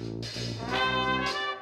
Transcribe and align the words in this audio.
Música 0.00 1.59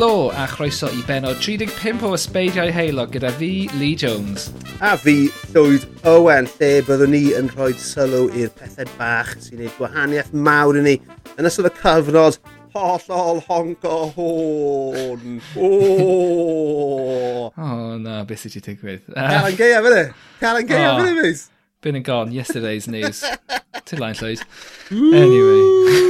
Helo 0.00 0.30
a 0.32 0.46
chroeso 0.48 0.88
i 0.96 1.02
benod 1.04 1.36
35 1.44 2.06
o 2.08 2.14
Ysbeidiau 2.16 2.70
Heilog 2.72 3.10
gyda 3.12 3.28
fi, 3.36 3.68
Lee 3.76 3.92
Jones. 4.00 4.46
A 4.80 4.94
fi, 4.96 5.28
Llywyd 5.52 5.82
Owen, 6.08 6.46
lle 6.54 6.70
byddwn 6.86 7.12
ni 7.12 7.20
yn 7.36 7.50
rhoi 7.52 7.74
sylw 7.76 8.30
i'r 8.32 8.48
pethau 8.56 8.88
bach 8.96 9.34
sy'n 9.34 9.58
gwneud 9.58 9.74
gwahaniaeth 9.76 10.30
mawr 10.32 10.78
i 10.80 10.84
ni 10.86 10.94
yn 11.34 11.48
ystod 11.50 11.68
y 11.68 11.72
cyfnod 11.82 12.38
hollol 12.72 13.42
honc 13.50 13.84
o 13.84 13.98
hôn. 14.14 15.36
O, 15.60 15.68
oh, 17.52 17.98
na, 18.00 18.22
beth 18.24 18.46
sydd 18.46 18.56
wedi 18.56 18.70
digwydd? 18.70 19.04
Calan 19.34 19.58
geia, 19.58 19.82
fydde? 19.84 20.06
Calan 20.40 20.70
geia, 20.70 20.94
fydde, 20.96 21.12
mis? 21.18 21.44
Been 21.84 22.00
and 22.00 22.08
gone, 22.08 22.32
yesterday's 22.32 22.88
news. 22.88 23.20
Till 23.84 24.00
lai'n 24.00 24.16
llwyd. 24.16 24.48
Anyway. 24.96 26.09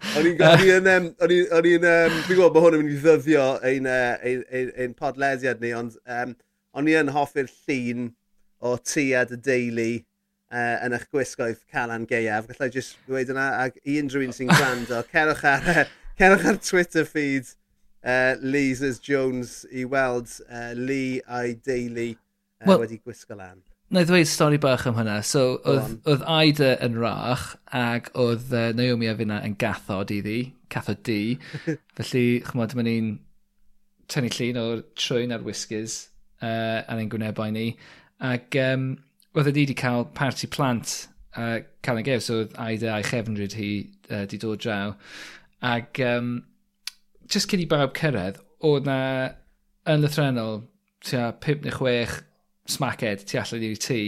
O'n 0.00 0.26
i'n 0.30 0.38
gofio 0.38 0.76
yn... 0.80 0.88
Um, 0.90 1.08
o'n 1.22 1.34
i'n... 1.34 1.84
Um, 1.84 2.14
Dwi'n 2.24 2.38
gwybod 2.38 2.54
bod 2.54 2.64
hwn 2.66 2.78
yn 2.78 2.84
mynd 2.84 2.94
i 2.94 3.00
ddyddio 3.02 3.46
ein, 3.68 3.88
ein, 3.90 4.44
ein, 4.48 4.72
ein 4.84 4.94
podlesiad 4.96 5.60
ni, 5.62 5.74
ond 5.76 5.98
um, 6.08 6.32
o'n 6.76 6.88
i 6.88 6.96
yn 7.00 7.12
hoffi'r 7.14 7.50
llun 7.50 8.10
o 8.60 8.76
tu 8.80 9.04
a 9.16 9.26
dy 9.28 9.38
deulu 9.44 9.88
uh, 9.98 10.76
yn 10.86 10.96
eich 10.96 11.06
gwisgoedd 11.12 11.62
Calan 11.72 12.06
Geiaf. 12.08 12.48
Gallai 12.50 12.70
jyst 12.74 12.98
dweud 13.06 13.32
yna, 13.34 13.46
ac 13.66 13.80
i 13.84 13.98
unrhyw 14.00 14.28
un 14.28 14.36
sy'n 14.36 14.52
gwrando, 14.52 15.02
cerwch 15.12 15.46
ar, 15.52 15.82
cerwch 16.20 16.46
ar 16.52 16.60
Twitter 16.64 17.08
feed 17.08 17.52
uh, 18.04 18.36
Lee's 18.40 19.00
Jones 19.04 19.64
i 19.70 19.84
weld 19.84 20.32
uh, 20.48 20.72
Lee 20.76 21.20
a'i 21.28 21.56
deulu 21.60 22.12
uh, 22.14 22.66
well, 22.66 22.80
wedi 22.84 23.00
gwisgo 23.04 23.38
lan 23.38 23.60
na 23.90 24.04
i 24.04 24.06
ddweud 24.06 24.28
stori 24.30 24.58
bach 24.62 24.86
am 24.86 24.94
hynna. 24.98 25.18
So, 25.26 25.58
oedd, 25.66 25.96
oedd 26.08 26.22
Aida 26.30 26.76
yn 26.86 26.98
rach, 27.00 27.48
ac 27.74 28.12
oedd 28.18 28.52
uh, 28.54 28.68
Naomi 28.78 29.10
a 29.10 29.16
fyna 29.18 29.40
yn 29.46 29.56
gathod 29.58 30.12
iddi, 30.14 30.38
cathod 30.70 31.02
di. 31.06 31.34
Felly, 31.98 32.24
chmod, 32.46 32.76
mae 32.78 32.86
ni'n 32.86 33.10
tynnu 34.10 34.30
llun 34.36 34.60
o'r 34.62 34.84
trwyn 34.98 35.34
a'r 35.34 35.46
whiskers 35.46 36.04
uh, 36.42 36.86
ar 36.86 37.00
ein 37.00 37.10
gwnebau 37.10 37.50
ni. 37.54 37.72
Ac 38.30 38.54
um, 38.62 38.92
oedd 39.34 39.50
ydi 39.50 39.66
wedi 39.66 39.78
cael 39.78 40.06
parti 40.14 40.50
plant 40.50 40.94
uh, 41.34 41.58
cael 41.82 42.00
ei 42.00 42.06
gef, 42.06 42.22
so 42.26 42.44
oedd 42.44 42.54
Aida 42.62 42.94
a'i 42.94 43.06
chefnryd 43.06 43.58
hi 43.58 43.72
uh, 44.10 44.24
di 44.30 44.38
dod 44.38 44.62
draw. 44.62 44.94
Ac 45.66 45.98
um, 46.06 46.32
just 47.30 47.50
cyn 47.50 47.66
i 47.66 47.68
bawb 47.70 47.94
cyrraedd, 47.98 48.38
oedd 48.66 48.86
na 48.86 49.00
yn 49.90 50.02
lythrenol 50.04 50.60
tua 51.06 51.32
5 51.42 51.66
neu 51.66 51.74
6 51.74 52.20
smaced 52.72 53.26
tu 53.28 53.40
allan 53.40 53.66
i'r 53.66 53.82
tŷ. 53.84 54.00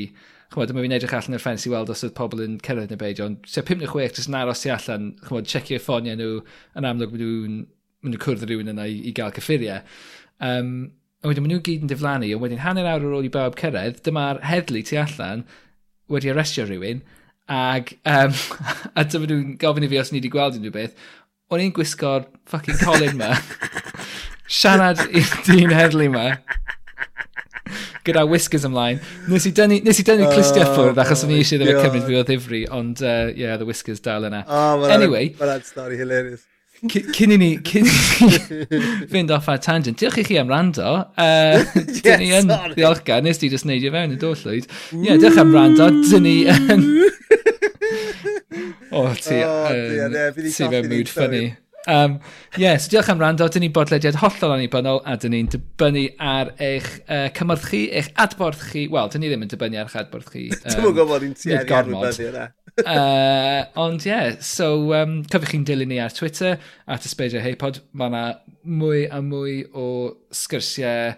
Chymod, 0.53 0.69
dyma 0.69 0.85
fi'n 0.85 0.95
edrych 0.99 1.15
allan 1.17 1.37
i'r 1.39 1.43
ffens 1.43 1.67
i 1.67 1.73
weld 1.73 1.93
os 1.93 2.03
oedd 2.05 2.17
pobl 2.17 2.43
yn 2.45 2.59
cyrraedd 2.65 2.91
neu 2.93 3.01
beidio, 3.01 3.29
ond 3.31 3.47
tua 3.49 3.65
5 3.69 3.81
neu 3.81 3.89
6 3.93 4.19
jyst 4.19 4.29
yn 4.29 4.37
aros 4.41 4.65
tu 4.65 4.73
allan, 4.75 5.07
chymod, 5.25 5.49
checio'r 5.49 5.81
ffoniau 5.85 6.19
nhw, 6.19 6.43
yn 6.77 6.89
amlwg 6.89 7.15
maen 7.15 7.23
nhw'n 7.23 8.13
nhw 8.13 8.21
cwrdd 8.21 8.45
rhywun 8.49 8.73
yna 8.75 8.89
i, 8.91 8.99
i 9.09 9.15
gael 9.17 9.33
cyffuriau. 9.37 9.81
Um, 10.45 10.75
a 11.23 11.31
wedyn 11.31 11.47
maen 11.47 11.55
nhw 11.55 11.65
gyd 11.65 11.87
yn 11.87 11.91
diflannu, 11.93 12.29
ond 12.37 12.45
wedyn 12.45 12.63
hanner 12.65 12.89
awr 12.91 13.07
ar 13.07 13.17
ôl 13.19 13.29
i 13.29 13.33
bawb 13.33 13.57
cyrraedd, 13.61 14.03
dyma'r 14.05 14.43
heddlu 14.51 14.83
tu 14.85 14.99
allan 15.01 15.45
wedi 16.13 16.33
arestio 16.33 16.67
rhywun, 16.67 17.01
ag, 17.49 17.95
um, 18.05 18.35
a 18.99 19.07
dyma 19.07 19.29
nhw'n 19.31 19.57
gofyn 19.63 19.87
i 19.87 19.91
fi 19.93 20.01
os 20.03 20.13
ni 20.13 20.21
wedi 20.21 20.33
gweld 20.35 20.59
unrhyw 20.59 20.75
beth, 20.75 20.97
o'n 21.53 21.63
i'n 21.63 21.75
gwisgo'r 21.77 22.27
ffucking 22.51 22.81
colin 22.83 23.19
ma, 23.21 23.31
siarad 24.59 25.01
i'r 25.09 25.33
dyn 25.47 25.73
heddlu 25.77 26.09
ma, 26.13 26.27
gyda 28.07 28.25
whiskers 28.29 28.65
ymlaen. 28.69 29.01
Nes 29.31 29.47
i 29.49 29.53
dynnu, 29.57 29.81
nes 29.87 30.01
i 30.01 30.07
dynnu 30.07 30.29
oh, 30.29 30.33
clustiau 30.35 30.69
ffwrdd 30.73 31.03
achos 31.03 31.27
o'n 31.27 31.35
i 31.35 31.41
eisiau 31.43 31.61
ddim 31.61 31.75
yn 31.75 31.85
cymryd 31.85 32.09
fi 32.09 32.19
o 32.19 32.25
ddifri, 32.29 32.63
ond 32.79 33.03
uh, 33.05 33.29
yeah, 33.39 33.59
the 33.61 33.69
whiskers 33.69 34.03
dal 34.03 34.27
yna. 34.29 34.43
Oh, 34.49 34.89
anyway. 34.91 35.31
Mae'n 35.41 35.63
stori 35.67 36.01
hilarious. 36.01 36.49
Cyn 36.83 37.31
i 37.31 37.37
ni, 37.39 37.49
cyn 37.63 37.87
i 37.87 37.93
ni 38.27 38.79
fynd 39.13 39.31
off 39.31 39.47
ar 39.53 39.61
tangent, 39.63 40.01
diolch 40.01 40.19
i 40.19 40.25
chi 40.27 40.39
am 40.41 40.51
rando. 40.51 40.97
Uh, 41.15 41.63
dyn 42.03 42.19
ni 42.19 42.33
yn 42.35 42.51
ddiolchgar, 42.75 43.23
nes 43.23 43.39
di 43.39 43.53
just 43.53 43.69
neidio 43.69 43.93
fewn 43.95 44.17
y 44.17 44.19
dollwyd. 44.19 44.67
Ie, 44.97 45.05
yeah, 45.07 45.21
diolch 45.23 45.39
am 45.39 45.55
rando, 45.55 45.87
dyn 46.11 46.27
ni 46.27 46.37
yn... 46.51 46.89
o, 48.99 49.07
ti, 49.15 49.39
oh, 49.47 49.71
um, 49.71 50.43
ti 50.43 50.73
mewn 50.73 50.91
mood 50.91 51.13
ffynnu. 51.13 51.45
Um, 51.89 52.21
yeah, 52.57 52.77
so 52.77 52.91
diolch 52.91 53.09
am 53.11 53.19
rando. 53.19 53.49
Dyn 53.51 53.65
ni 53.65 53.71
bodlediad 53.75 54.19
hollol 54.21 54.55
annibynnol 54.57 55.01
a 55.09 55.17
dyn 55.21 55.35
ni'n 55.35 55.51
dibynnu 55.53 56.05
ar 56.23 56.53
eich 56.63 56.89
uh, 57.09 57.29
cymorth 57.37 57.69
chi, 57.71 57.85
eich 57.91 58.11
adborth 58.23 58.63
chi. 58.71 58.87
Wel, 58.93 59.11
dyn 59.13 59.25
ni 59.25 59.31
ddim 59.33 59.47
yn 59.47 59.53
dibynnu 59.53 59.81
ar 59.83 59.91
eich 59.91 59.99
adborth 60.05 60.31
chi. 60.33 60.49
Dwi'n 60.65 60.85
mwyn 60.87 60.99
gwybod 61.01 61.27
ni'n 61.27 61.37
tueddu 61.39 61.79
ar 61.79 61.91
wybyddu 61.91 62.29
yna. 62.31 62.49
uh, 62.87 63.61
ond 63.85 64.07
ie, 64.07 64.13
yeah, 64.13 64.35
so 64.47 64.73
um, 64.99 65.21
cyfych 65.33 65.55
chi'n 65.57 65.67
dilyn 65.69 65.91
ni 65.93 66.01
ar 66.03 66.15
Twitter, 66.15 66.59
at 66.87 67.09
Ysbeidio 67.09 67.43
Heipod. 67.45 67.83
Mae 67.99 68.13
yna 68.13 68.27
mwy 68.63 69.07
a 69.11 69.23
mwy 69.25 69.63
o 69.75 69.87
sgyrsiau 70.35 71.17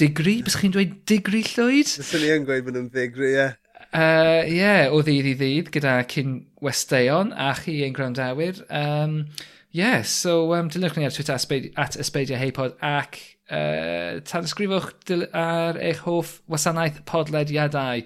digri. 0.00 0.40
Bys 0.46 0.56
chi'n 0.60 0.76
dweud 0.76 1.00
digri 1.08 1.44
llwyd? 1.52 1.96
Byswn 2.00 2.24
ni 2.24 2.36
yn 2.38 2.48
gweud 2.48 2.64
bod 2.68 2.78
nhw'n 2.78 2.94
digri, 2.94 3.34
ie. 3.34 3.40
Yeah. 3.42 3.58
Uh, 3.90 4.44
yeah, 4.46 4.84
o 4.94 5.00
ddydd 5.02 5.26
i 5.26 5.32
ddydd 5.34 5.70
gyda 5.74 5.96
cyn 6.10 6.36
westeion 6.62 7.32
a 7.34 7.50
chi 7.58 7.80
ein 7.82 7.96
gwrandawyr. 7.96 8.60
Um, 8.70 9.24
yeah, 9.72 10.02
so 10.02 10.52
um, 10.54 10.70
dilynwch 10.70 10.96
ni 10.98 11.04
ar 11.06 11.14
Twitter 11.14 11.34
at 11.34 11.96
Ysbeidio 12.00 12.38
Heipod 12.38 12.74
ac 12.82 13.18
uh, 13.50 14.18
tanysgrifwch 14.26 15.12
ar 15.36 15.78
eich 15.78 16.02
hoff 16.06 16.40
wasanaeth 16.50 17.02
podlediadau 17.08 18.02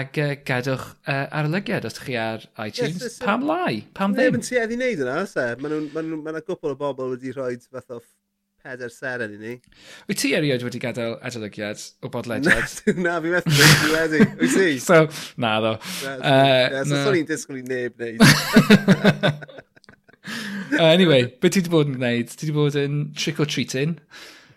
ac 0.00 0.18
uh, 0.22 0.34
gadwch 0.48 0.88
uh, 1.06 1.26
arolygiad 1.38 1.86
os 1.86 1.98
ydych 1.98 2.08
chi 2.08 2.18
ar 2.18 2.42
iTunes. 2.66 3.00
Yes, 3.02 3.18
so, 3.18 3.24
pam 3.26 3.46
lai? 3.46 3.84
Pam 3.94 4.16
ddim? 4.16 4.34
Neb 4.34 4.40
yn 4.40 4.46
tueddu 4.48 4.76
i 4.76 4.80
wneud 4.80 5.06
yna, 5.06 5.22
os 5.22 5.36
e? 5.38 5.48
Mae 5.62 5.80
yna 6.02 6.44
gwbl 6.44 6.74
o 6.74 6.78
bobl 6.82 7.14
wedi 7.14 7.34
rhoi 7.34 7.56
fath 7.62 7.94
o 7.94 8.00
peder 8.64 8.90
seren 8.90 9.34
i 9.36 9.38
ni. 9.38 9.54
Wyt 10.08 10.22
ti 10.22 10.32
erioed 10.34 10.66
wedi 10.66 10.80
gadael 10.82 11.18
adolygiad 11.22 11.82
o 12.02 12.10
bodlediad? 12.10 12.78
na, 13.06 13.20
fi 13.22 13.34
methu 13.36 13.54
wedi 13.60 13.94
wedi. 13.94 14.24
Wyt 14.42 14.58
ti? 14.58 14.70
So, 14.88 15.04
na 15.38 15.58
ddo. 15.62 15.76
Na, 15.78 16.16
uh, 16.18 16.18
yeah, 16.24 16.82
so, 16.82 16.98
uh, 16.98 17.04
so, 17.04 17.12
no. 17.12 17.26
so, 17.26 17.36
so, 17.36 17.44
so, 17.44 17.60
so, 18.48 18.74
so, 18.82 19.30
so, 19.30 19.73
uh, 20.78 20.84
anyway, 20.90 21.26
beth 21.40 21.56
ti 21.56 21.62
wedi 21.62 21.72
bod 21.72 21.90
yn 21.90 21.98
gwneud? 21.98 22.30
Ti 22.32 22.46
wedi 22.46 22.56
bod 22.56 22.78
yn 22.80 23.00
trick-or-treating? 23.18 23.98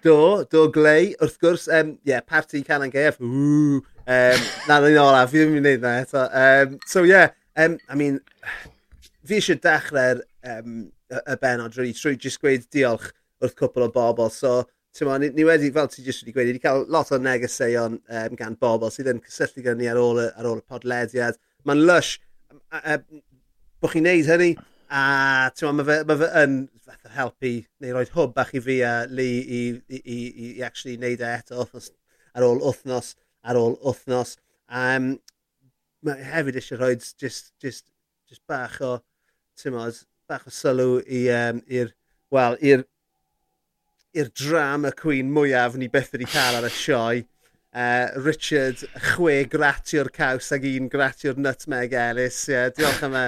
Do, 0.05 0.45
do 0.51 0.67
glei. 0.71 1.13
Wrth 1.19 1.39
gwrs, 1.43 1.67
um, 1.73 1.97
yeah, 2.07 2.21
party 2.21 2.63
Canan 2.63 2.93
Gaeaf. 2.93 3.19
Ww. 3.19 3.81
Um, 4.07 4.47
na, 4.69 4.79
na, 4.79 4.89
na, 4.89 5.25
fi 5.27 5.41
ddim 5.41 5.57
yn 5.57 5.61
gwneud 5.61 5.83
na 5.83 5.97
eto. 6.05 6.23
Um, 6.31 6.79
so, 6.87 7.03
yeah, 7.03 7.35
um, 7.59 7.77
I 7.89 7.99
mean, 7.99 8.21
fi 9.27 9.41
eisiau 9.41 9.59
dechrau'r 9.63 10.23
um, 10.47 10.87
y 11.17 11.37
benod 11.41 11.75
really, 11.75 11.95
trwy 11.97 12.15
jyst 12.21 12.39
gweud 12.43 12.67
diolch 12.73 13.09
wrth 13.43 13.57
cwpl 13.59 13.87
o 13.87 13.91
bobl. 13.93 14.31
So, 14.33 14.61
Tyma, 14.97 15.19
ni, 15.21 15.27
ni 15.35 15.43
wedi, 15.45 15.67
fel 15.73 15.89
ti 15.93 16.01
jyst 16.01 16.23
wedi 16.23 16.33
gweud, 16.33 16.47
ni 16.47 16.55
wedi 16.55 16.63
cael 16.63 16.87
lot 16.89 17.11
o 17.13 17.19
negeseuon 17.21 17.99
um, 17.99 18.37
gan 18.39 18.55
bobl 18.57 18.89
sydd 18.93 19.11
yn 19.11 19.19
cysylltu 19.27 19.61
gan 19.65 19.77
ni 19.77 19.91
ar 19.91 19.99
ôl 20.01 20.23
y, 20.23 20.29
ar 20.39 20.47
ôl 20.49 20.63
y 20.63 20.65
podlediad. 20.65 21.37
Mae'n 21.67 21.83
lush. 21.85 22.15
Uh, 22.55 22.79
uh, 22.79 22.97
Bwch 23.77 23.93
chi'n 23.93 24.07
neud 24.07 24.25
hynny, 24.31 24.49
A 24.87 25.51
ti'n 25.55 25.75
ma, 25.75 25.83
fe, 25.83 26.01
ma 26.07 26.15
fe 26.19 26.27
yn 26.43 26.57
helpu 27.15 27.53
neu 27.83 27.95
roed 27.95 28.11
hwb 28.15 28.33
bach 28.35 28.53
i 28.55 28.61
fi 28.63 28.81
a 28.87 28.93
Lee 29.11 29.39
i, 29.41 29.61
i, 29.75 29.97
i, 29.99 30.17
i, 30.17 30.51
i 30.57 30.63
actually 30.63 30.97
neud 31.01 31.23
e 31.23 31.31
eto 31.31 31.65
wthnos, 31.65 31.91
ar 32.33 32.45
ôl 32.47 32.61
wythnos 32.63 33.15
ar 33.47 33.59
ôl 33.59 33.77
wythnos. 33.83 34.35
Um, 34.67 35.15
mae 36.05 36.27
hefyd 36.31 36.59
eisiau 36.59 36.79
rhoi 36.81 36.95
just, 36.99 37.53
just, 37.63 37.87
just 38.29 38.43
bach 38.47 38.79
o, 38.83 38.97
ti'n 39.57 39.71
tymod, 39.71 40.03
bach 40.29 40.47
o 40.47 40.53
sylw 40.53 40.99
i, 41.03 41.25
um, 41.33 41.63
i'r, 41.71 41.93
wel, 42.33 42.59
i'r 42.61 42.85
i'r 44.17 44.29
dram 44.33 44.87
y 44.87 44.91
cwyn 44.97 45.33
mwyaf 45.33 45.75
ni 45.77 45.89
beth 45.93 46.13
wedi 46.15 46.27
cael 46.31 46.57
ar 46.57 46.65
y 46.65 46.71
sioe. 46.73 47.25
Uh, 47.77 48.07
Richard, 48.23 48.81
chwe 49.11 49.43
gratio'r 49.51 50.09
caws 50.15 50.47
ag 50.55 50.63
un 50.65 50.87
gratio'r 50.89 51.37
nutmeg 51.37 51.93
Ellis. 51.93 52.39
Yeah, 52.49 52.71
diolch 52.73 53.03
am 53.05 53.17
y 53.19 53.25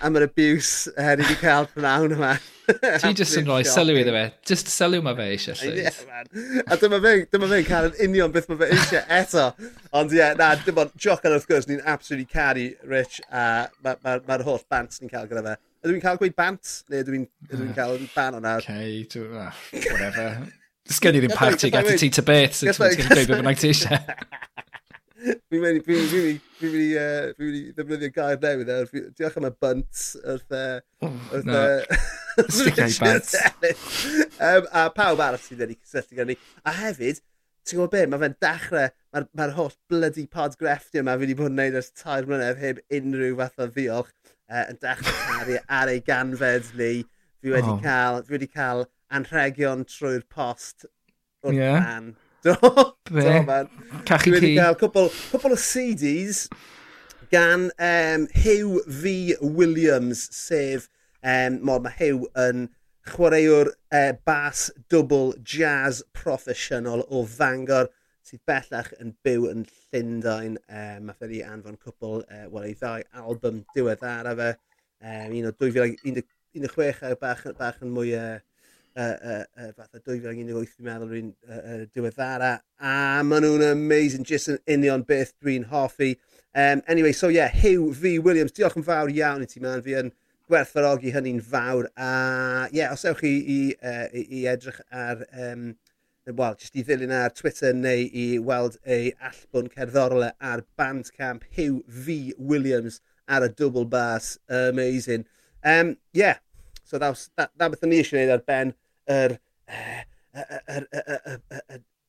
am 0.00 0.16
yr 0.18 0.26
abuse 0.26 0.90
eh, 0.96 1.12
er 1.12 1.20
i 1.20 1.24
wedi 1.24 1.38
cael 1.40 1.68
pnawn 1.72 2.14
yma. 2.16 2.32
Ti 3.02 3.10
jyst 3.18 3.38
yn 3.40 3.48
rhoi 3.48 3.64
sylw 3.66 3.98
iddo 3.98 4.14
fe. 4.14 4.22
Just 4.48 4.70
sylw 4.70 5.02
mae 5.04 5.16
fe 5.18 5.26
eisiau 5.34 5.58
llwyd. 5.58 5.80
Yeah, 5.82 6.62
a 6.66 6.78
dyma 6.80 7.00
fe, 7.02 7.14
dyma 7.32 7.50
fe'n 7.50 7.66
cael 7.66 7.88
yn 7.90 7.98
union 8.08 8.34
beth 8.34 8.48
mae 8.50 8.60
fe 8.60 8.70
eisiau 8.76 9.02
eto. 9.18 9.48
Ond 9.98 10.14
ie, 10.14 10.20
yeah, 10.20 10.32
na, 10.38 10.52
dim 10.62 10.80
ond 10.84 10.94
joc 11.06 11.26
ar 11.26 11.36
wrth 11.36 11.48
gwrs, 11.50 11.68
ni'n 11.70 11.82
absolutely 11.94 12.28
caru 12.30 12.68
Rich 12.92 13.20
a 13.28 13.44
mae'r 13.82 14.00
ma, 14.04 14.16
ma, 14.22 14.38
ma 14.38 14.40
holl 14.46 14.62
bant 14.70 14.98
ni'n 15.00 15.12
cael 15.12 15.30
gyda 15.30 15.44
fe. 15.48 15.58
Ydw 15.82 15.96
i'n 15.98 16.02
cael 16.04 16.18
gweud 16.20 16.36
bant? 16.38 16.74
Neu 16.92 17.02
ydw 17.02 17.18
i'n 17.18 17.28
uh, 17.58 17.68
cael 17.76 17.96
ban 18.14 18.38
o'na? 18.38 18.58
Okay, 18.62 19.02
do, 19.10 19.26
uh, 19.32 19.48
ah, 19.48 19.64
whatever. 19.90 20.28
Dys 20.86 21.02
gen 21.02 21.18
i 21.18 21.22
ddim 21.22 21.34
party 21.38 21.70
gata 21.74 21.96
ti 21.98 22.10
ta 22.14 22.24
beth, 22.26 22.60
so 22.60 22.70
ti'n 22.70 23.10
gweud 23.10 23.16
beth 23.16 23.34
bynnag 23.34 23.58
ti 23.58 23.72
eisiau. 23.74 23.98
Fi'n 25.22 25.62
mynd 25.62 25.78
i, 25.78 25.82
ddefnyddio 27.76 28.10
gair 28.14 28.38
newydd 28.42 28.70
e. 28.72 29.02
Diolch 29.18 29.36
am 29.38 29.46
y 29.46 29.52
bunt 29.62 30.00
wrth 30.22 30.56
e. 30.58 30.64
Wrth 31.06 31.52
e. 31.52 31.60
A 34.80 34.86
pawb 34.96 35.22
arall 35.22 35.42
sydd 35.42 35.62
wedi 35.62 35.76
cysylltu 35.78 36.18
gan 36.18 36.30
ni. 36.32 36.36
A 36.66 36.74
hefyd, 36.80 37.20
ti'n 37.62 37.78
gwybod 37.78 37.94
be, 37.94 38.02
mae 38.10 38.22
fe'n 38.24 38.38
dechrau, 38.42 38.88
mae'r 39.14 39.28
ma 39.38 39.48
holl 39.58 39.76
bloody 39.92 40.26
pod 40.26 40.56
grefftio 40.60 41.04
yma 41.04 41.14
fi 41.18 41.26
wedi 41.26 41.38
bod 41.38 41.52
yn 41.52 41.58
gwneud 41.58 41.78
ers 41.82 41.92
tair 42.02 42.26
mlynedd 42.28 42.62
heb 42.62 42.82
unrhyw 42.98 43.38
fath 43.42 43.62
o 43.62 43.68
ddiolch 43.76 44.10
uh, 44.50 44.64
yn 44.64 44.80
dechrau 44.82 45.20
caru 45.28 45.60
ar 45.80 45.92
ei 45.92 46.02
ganfed 46.08 46.72
ni. 46.80 46.92
Fi 47.42 47.54
wedi 47.54 47.70
oh. 47.76 47.78
cael, 47.84 48.22
fi 48.26 48.38
wedi 48.38 48.50
cael 48.50 48.86
anrhegion 49.12 49.86
trwy'r 49.86 50.26
post 50.32 50.86
o'r 51.42 51.56
yeah. 51.58 51.78
fan 51.82 52.12
Do, 52.44 52.56
Be? 53.10 53.22
do 53.22 53.42
man. 53.44 53.68
Cachu 54.04 54.24
ci. 54.24 54.30
Dwi 54.30 54.38
wedi 54.40 54.54
cael 54.56 54.74
cwbl, 54.80 55.10
cwbl 55.30 55.52
o 55.54 55.58
CDs 55.62 56.48
gan 57.30 57.68
um, 57.78 58.24
Hugh 58.34 58.82
V. 58.88 59.36
Williams, 59.40 60.24
sef, 60.34 60.88
um, 61.22 61.60
mor 61.62 61.78
mae 61.84 61.94
Hugh 62.00 62.26
yn 62.42 62.66
chwaraewr 63.12 63.70
e, 63.70 64.00
uh, 64.00 64.16
bas 64.26 64.64
double 64.90 65.36
jazz 65.46 66.02
proffesiynol 66.18 67.04
o 67.06 67.22
Fangor 67.30 67.92
sydd 68.26 68.42
bellach 68.50 68.90
yn 68.98 69.14
byw 69.22 69.46
yn 69.52 69.62
Llundain. 69.70 70.58
Um, 70.66 71.06
mae 71.06 71.14
ffedi 71.14 71.44
anfon 71.46 71.78
cwbl, 71.78 72.26
uh, 72.26 72.42
e, 72.42 72.50
wel 72.50 72.70
ei 72.72 72.78
ddau 72.82 73.06
album 73.22 73.62
diwedd 73.76 74.02
ar 74.02 74.32
fe. 74.42 74.54
Um, 74.98 75.38
un 75.38 75.50
o 75.52 75.54
2016 75.62 77.14
bach, 77.22 77.46
bach 77.58 77.78
yn 77.86 77.94
mwy 77.94 78.16
uh, 78.18 78.40
uh, 78.96 79.00
uh, 79.00 79.44
uh, 79.58 79.70
fatha 79.76 80.00
2018 80.00 80.66
fi'n 80.68 80.86
meddwl 80.86 81.10
rwy'n 81.10 81.30
uh, 81.48 81.58
uh, 81.58 81.84
diweddara 81.94 82.52
a 82.78 82.94
maen 83.26 83.46
nhw'n 83.46 83.64
amazing 83.70 84.26
jyst 84.28 84.50
yn 84.52 84.60
union 84.78 85.04
beth 85.08 85.32
dwi'n 85.42 85.68
hoffi. 85.70 86.14
Um, 86.54 86.82
anyway 86.86 87.12
so 87.12 87.28
yeah 87.28 87.48
Hugh 87.48 87.92
V 87.96 88.18
Williams 88.18 88.52
diolch 88.56 88.76
yn 88.76 88.86
fawr 88.86 89.12
iawn 89.12 89.44
i 89.44 89.48
ti 89.48 89.62
man. 89.64 89.84
Fi 89.84 89.96
yn 90.02 90.12
gwerthfarogi 90.50 91.14
hynny'n 91.14 91.40
fawr 91.44 91.88
a 91.96 92.10
yeah, 92.72 92.92
os 92.92 93.06
ewch 93.08 93.22
chi 93.22 93.32
i, 93.40 93.60
uh, 93.80 94.06
i, 94.12 94.26
i 94.40 94.44
edrych 94.52 94.82
ar 94.90 95.24
um, 95.32 95.72
wel, 96.28 96.58
jyst 96.60 96.76
i 96.76 96.84
ddilyn 96.86 97.14
ar 97.16 97.32
Twitter 97.34 97.74
neu 97.74 98.04
i 98.06 98.26
weld 98.38 98.78
ei 98.84 99.14
allbwn 99.30 99.72
cerddorol 99.72 100.28
e 100.28 100.30
ar 100.52 100.66
Bandcamp 100.78 101.48
Hugh 101.56 101.82
V 101.88 102.34
Williams 102.38 103.00
ar 103.28 103.46
y 103.48 103.52
double 103.56 103.88
bass 103.88 104.36
amazing. 104.48 105.24
Um, 105.64 105.96
yeah 106.12 106.42
so 106.92 106.98
that 106.98 107.08
was, 107.08 107.30
that, 107.36 107.50
that 107.56 107.70
was 107.70 107.80
the 107.80 107.86
ni 107.86 108.02
eisiau 108.02 108.18
gwneud 108.18 108.32
ar 108.34 108.42
ben 108.46 108.74
yr 109.10 109.38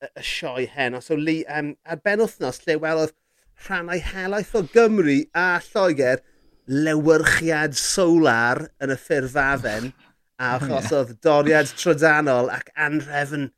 y 0.03 0.23
sioe 0.25 0.67
hen. 0.73 0.99
So 1.01 1.15
li, 1.15 1.41
um, 1.47 1.73
ar 1.85 2.01
ben 2.03 2.23
wythnos 2.23 2.61
lle 2.65 2.77
welodd 2.81 3.15
rhannau 3.65 3.99
helaeth 4.11 4.55
o 4.57 4.63
Gymru 4.73 5.19
a 5.37 5.47
Lloegr 5.63 6.23
lewyrchiad 6.67 7.75
solar 7.77 8.67
yn 8.83 8.93
y 8.93 8.99
ffurf 8.99 9.35
afen 9.39 9.91
a 10.39 10.53
achosodd 10.57 11.17
doriad 11.23 11.71
trydanol 11.79 12.51
ac 12.53 12.71
anrefn 12.87 13.49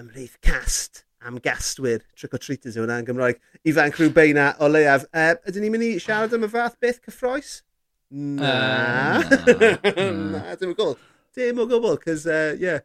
ymlaeth 0.00 0.38
cast 0.44 1.04
am 1.24 1.38
gastwyr 1.42 2.02
trick-or-treaters 2.18 2.76
yw 2.76 2.84
hwnna 2.84 3.00
yn 3.00 3.08
Gymraeg 3.08 3.40
ifanc 3.70 3.96
rhyw 3.98 4.12
beina 4.14 4.50
o 4.60 4.68
leiaf. 4.68 5.06
E, 5.08 5.30
ydyn 5.48 5.64
ni'n 5.64 5.74
mynd 5.74 5.86
i 5.86 5.92
siarad 6.02 6.34
am 6.36 6.44
y 6.44 6.50
fath 6.52 6.76
beth 6.82 7.00
cyffroes? 7.06 7.56
Na. 8.14 9.22
Uh, 9.22 9.38
na. 9.56 9.70
na, 10.34 10.42
dim 10.60 10.72
yn 10.72 10.76
gwybod 10.76 11.00
dim 11.36 11.60
o 11.62 11.68
gwbl, 11.70 11.98
cos, 12.02 12.26
uh, 12.30 12.52
yeah, 12.60 12.82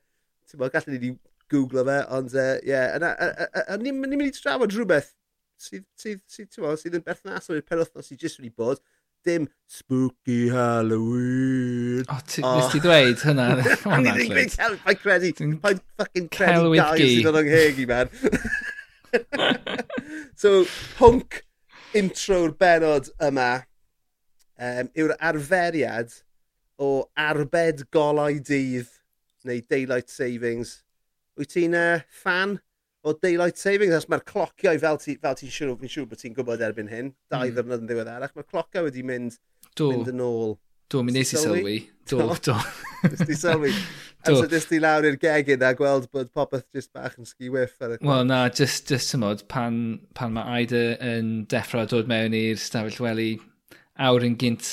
ti'n 0.49 0.61
bod, 0.61 0.73
gallwn 0.73 0.95
ni 0.95 0.99
wedi 0.99 1.15
googlo 1.49 1.85
fe, 1.87 2.01
ond, 2.15 2.35
uh, 2.37 2.57
yeah, 2.65 2.97
a, 2.97 3.01
a, 3.09 3.29
a, 3.29 3.49
a, 3.49 3.65
a 3.73 3.79
ni'n 3.81 3.97
mynd 4.01 4.27
i 4.27 4.31
trafod 4.35 4.75
rhywbeth 4.75 5.13
sydd, 5.59 5.83
sydd, 5.99 6.21
sydd, 6.29 6.49
sydd, 6.53 6.79
sydd 6.83 6.97
yn 6.99 7.05
berthnasol 7.05 7.59
i'r 7.59 7.67
penwthnos 7.67 8.09
sydd 8.09 8.23
jyst 8.23 8.39
wedi 8.39 8.51
bod, 8.55 8.81
dim 9.27 9.47
spooky 9.67 10.47
Halloween. 10.53 12.05
O, 12.07 12.19
ti, 12.25 12.43
oh. 12.45 12.55
nes 12.55 12.71
ti 12.71 12.81
dweud 12.83 13.25
hynna? 13.27 13.49
O'n 13.91 14.07
i'n 14.07 14.21
gwneud 14.21 14.55
cael, 14.55 14.77
pa'n 14.85 15.01
credu, 15.01 15.33
pa'n 15.63 15.81
ffucking 15.81 16.29
credu 16.35 16.73
gael 16.77 17.03
sydd 17.03 17.31
yn 17.33 17.41
yngheg 17.43 17.83
i, 17.83 17.87
man. 17.89 18.13
so, 20.41 20.63
pwnc 20.99 21.41
intro'r 21.99 22.53
benod 22.61 23.09
yma 23.25 23.51
um, 24.61 24.91
yw'r 24.95 25.15
arferiad 25.31 26.13
o 26.79 27.09
arbed 27.19 27.83
golau 27.93 28.39
dydd 28.39 28.87
neu 29.47 29.61
daylight 29.71 30.09
savings. 30.11 30.79
Wyt 31.39 31.53
ti'n 31.55 31.75
uh, 31.77 31.99
fan 32.23 32.57
o 33.03 33.13
daylight 33.13 33.59
savings? 33.59 33.95
Os 33.97 34.09
mae'r 34.11 34.25
clociau 34.27 34.79
fel 34.81 34.99
ti'n 35.03 35.19
fel 35.23 35.37
ti 35.39 35.51
siŵr, 35.51 35.75
fi'n 35.81 35.93
siŵr 35.95 36.09
bod 36.09 36.23
ti'n 36.23 36.35
gwybod 36.37 36.63
erbyn 36.69 36.91
hyn, 36.91 37.13
dau 37.31 37.45
mm. 37.45 37.53
ddyrnod 37.55 37.83
yn 37.83 37.91
ddiweddarach, 37.91 38.35
mae'r 38.35 38.49
clociau 38.49 38.87
wedi 38.87 39.05
mynd, 39.07 39.39
do. 39.75 39.91
mynd 39.93 40.11
yn 40.13 40.25
ôl. 40.25 40.57
Do, 40.89 41.03
mi 41.05 41.13
nes 41.13 41.35
i 41.35 41.37
sylwi. 41.37 41.75
Do, 42.09 42.23
do. 42.41 42.55
Nes 43.05 43.19
ti 43.29 43.35
sylwi. 43.37 43.69
do. 44.25 44.31
Amser 44.33 44.49
nes 44.55 44.65
ti 44.71 44.79
lawr 44.81 45.05
i'r 45.05 45.19
gegin 45.21 45.61
a 45.67 45.75
gweld 45.77 46.07
bod 46.15 46.31
popeth 46.33 46.65
just 46.73 46.89
bach 46.95 47.19
yn 47.19 47.27
sgi 47.29 47.51
whiff. 47.53 47.75
Wel 47.79 48.25
na, 48.25 48.47
just, 48.49 48.87
just 48.89 49.13
tymod, 49.13 49.45
pan, 49.51 49.99
pan 50.17 50.33
mae 50.33 50.63
Aida 50.63 50.81
yn 51.05 51.43
deffro 51.51 51.85
dod 51.91 52.09
mewn 52.09 52.33
i'r 52.39 52.57
stafell 52.59 53.03
weli 53.05 53.31
awr 54.01 54.25
yn 54.25 54.39
gynt 54.41 54.71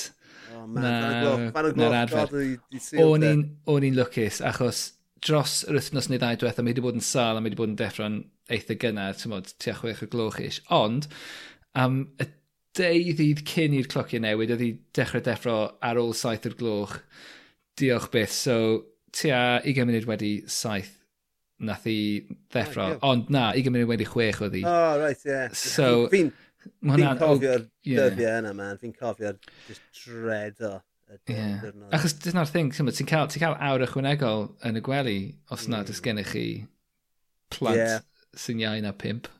Oh 0.67 0.69
man, 0.69 0.83
na, 0.83 1.51
fan 1.55 1.69
o 1.69 1.73
gloch. 1.77 2.33
E. 2.35 3.03
O'n 3.03 3.87
i'n 3.87 3.99
lwcus, 3.99 4.41
achos 4.43 4.81
dros 5.23 5.61
yr 5.69 5.79
wythnos 5.79 6.09
neu 6.11 6.19
ddau 6.21 6.39
diwethaf, 6.41 6.65
mae 6.65 6.75
wedi 6.75 6.83
bod 6.85 6.99
yn 6.99 7.05
sal 7.05 7.39
a 7.39 7.43
mae 7.43 7.51
wedi 7.51 7.61
bod 7.61 7.71
yn 7.71 7.79
deffro'n 7.79 8.19
eitha 8.53 8.77
gynnar, 8.83 9.15
ti'n 9.19 9.33
modd, 9.33 9.53
tua 9.63 9.77
chwech 9.79 10.03
o 10.03 10.11
gloch 10.11 10.41
ish. 10.43 10.59
Ond, 10.75 11.07
am 11.79 12.03
y 12.23 12.29
deuddydd 12.77 13.45
cyn 13.49 13.79
i'r 13.79 13.89
clociau 13.93 14.23
newid, 14.23 14.53
oedd 14.55 14.65
hi 14.65 14.73
dechrau 14.97 15.25
deffro 15.25 15.57
ar 15.87 16.03
ôl 16.03 16.13
saith 16.19 16.51
o'r 16.51 16.59
gloch. 16.59 16.99
Diolch 17.79 18.11
byth, 18.13 18.35
so 18.35 18.59
tua 19.17 19.61
20 19.65 19.89
munud 19.89 20.09
wedi 20.11 20.33
saith 20.51 20.95
nath 21.63 21.87
i 21.89 21.99
oh, 22.21 22.37
ddeffro. 22.53 22.91
Oh, 22.97 23.13
ond 23.13 23.31
na, 23.33 23.49
20 23.57 23.73
munud 23.73 23.95
wedi 23.95 24.09
chwech 24.11 24.43
oedd 24.45 24.59
hi. 24.59 24.67
Oh, 24.67 24.99
right, 25.01 25.23
yeah. 25.29 25.49
So, 25.57 26.07
fi'n 26.13 26.35
Fi'n 26.83 27.21
cofio'r 27.21 27.65
yeah. 27.87 28.11
dyddiau 28.11 28.43
yna, 28.43 28.53
man. 28.57 28.79
Fi'n 28.83 28.95
cofio'r 28.97 29.39
just 29.69 29.83
dredo. 30.03 30.77
Yeah. 31.31 31.63
Achos 31.95 32.17
dyna'r 32.25 32.51
thing, 32.51 32.73
ti'n 32.75 33.09
cael, 33.09 33.29
ti 33.31 33.41
cael 33.43 33.55
awr 33.63 33.85
ychwanegol 33.87 34.49
yn 34.67 34.81
y 34.81 34.83
gwely 34.85 35.19
os 35.55 35.69
na, 35.71 35.81
mm. 35.81 35.87
dys 35.87 36.03
gennych 36.03 36.33
chi 36.33 36.47
plant 37.55 37.79
yeah. 37.79 38.01
sy'n 38.35 38.63
iau 38.65 38.83
na 38.83 38.95
pimp. 38.97 39.31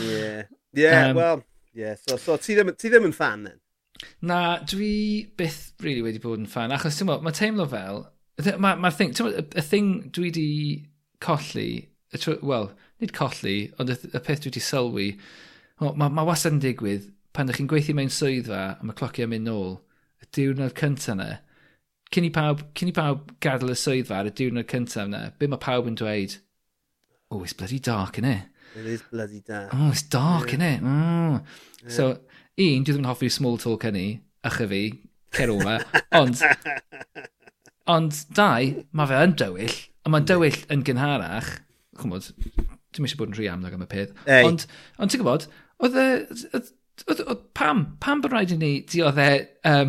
yeah. 0.00 0.44
Yeah, 0.74 1.10
um, 1.10 1.16
well, 1.16 1.44
yeah. 1.72 1.94
So, 1.94 2.16
so 2.16 2.36
ti, 2.36 2.56
ddim, 2.56 2.72
ti 2.74 2.88
ddim 2.90 3.04
yn 3.06 3.12
fan, 3.14 3.44
then? 3.46 3.60
Na, 4.26 4.38
dwi 4.66 5.28
byth 5.38 5.74
really 5.84 6.02
wedi 6.02 6.18
bod 6.18 6.40
yn 6.42 6.48
fan, 6.50 6.74
achos 6.74 6.98
ti'n 6.98 7.06
mae 7.06 7.36
teimlo 7.36 7.68
fel, 7.70 8.00
mae'r 8.42 8.58
ma, 8.58 8.72
ma 8.82 8.90
thing, 8.90 9.12
ti'n 9.14 9.30
y 9.38 9.62
thing 9.62 9.92
dwi 10.10 10.32
wedi 10.32 10.48
colli, 11.22 11.68
wel, 12.42 12.66
nid 12.98 13.14
colli, 13.14 13.56
ond 13.78 13.94
y, 13.94 13.98
y 14.10 14.22
peth 14.26 14.42
dwi 14.42 14.50
wedi 14.50 14.64
sylwi, 14.66 15.08
oh, 15.82 15.94
mae 15.98 16.12
ma 16.12 16.24
wastad 16.26 16.56
yn 16.56 16.62
digwydd 16.62 17.10
pan 17.34 17.48
ydych 17.48 17.58
chi'n 17.58 17.70
gweithio 17.70 17.96
mewn 17.98 18.12
swyddfa 18.14 18.60
a 18.76 18.86
mae 18.86 18.96
clociau 18.98 19.30
mynd 19.30 19.48
nôl, 19.48 19.72
y 20.22 20.28
diwrnod 20.36 20.76
cyntaf 20.78 21.14
yna, 21.16 21.28
cyn 22.14 22.28
i 22.28 22.30
pawb, 22.34 22.62
cyn 22.78 22.92
i 22.92 22.94
pawb 22.94 23.32
gadael 23.42 23.74
y 23.74 23.78
swyddfa 23.80 24.20
ar 24.20 24.30
y 24.30 24.34
diwrnod 24.38 24.68
cyntaf 24.70 25.08
yna, 25.08 25.22
be 25.38 25.48
mae 25.50 25.62
pawb 25.62 25.90
yn 25.90 25.98
dweud? 25.98 26.36
Oh, 27.34 27.42
it's 27.42 27.56
bloody 27.58 27.80
dark, 27.82 28.20
innit? 28.22 28.46
It 28.78 28.86
is 28.86 29.02
bloody 29.10 29.40
dark. 29.40 29.74
Oh, 29.74 29.90
it's 29.90 30.02
dark, 30.02 30.52
yeah. 30.52 30.58
innit? 30.58 30.80
Mm. 30.80 31.42
Yeah. 31.82 31.90
So, 31.96 32.08
un, 32.12 32.86
dwi 32.86 32.94
ddim 32.94 33.02
yn 33.02 33.10
hoffi 33.10 33.32
small 33.34 33.58
talk 33.58 33.88
hynny, 33.88 34.06
ychydig 34.46 34.70
fi, 34.70 34.82
cer 35.34 35.50
o'ma, 35.50 35.80
ond, 36.14 36.38
ond 37.96 38.22
dau, 38.38 38.70
mae 38.94 39.10
fe 39.10 39.22
yn 39.26 39.34
dywyll, 39.42 39.78
a 40.06 40.14
mae'n 40.14 40.30
dywyll 40.30 40.60
yn 40.70 40.86
gynharach, 40.86 41.50
chymod, 41.98 42.30
Dwi'n 42.94 43.08
eisiau 43.08 43.20
bod 43.20 43.32
yn 43.32 43.36
rhy 43.38 43.50
amlwg 43.50 43.76
am 43.76 43.84
y 43.84 43.90
peth. 43.90 44.16
Ei. 44.24 44.46
Ond, 44.46 44.66
ond 44.98 45.12
ti'n 45.12 45.22
gwybod, 45.22 45.46
oedd 45.82 46.00
e... 46.00 46.08
Oedd, 47.10 47.24
oedd, 47.24 47.40
pam, 47.58 47.80
pam 47.98 48.20
bod 48.22 48.30
rhaid 48.30 48.52
i 48.54 48.56
ni 48.60 48.68
dioddau 48.86 49.40
e, 49.40 49.70
um, 49.72 49.88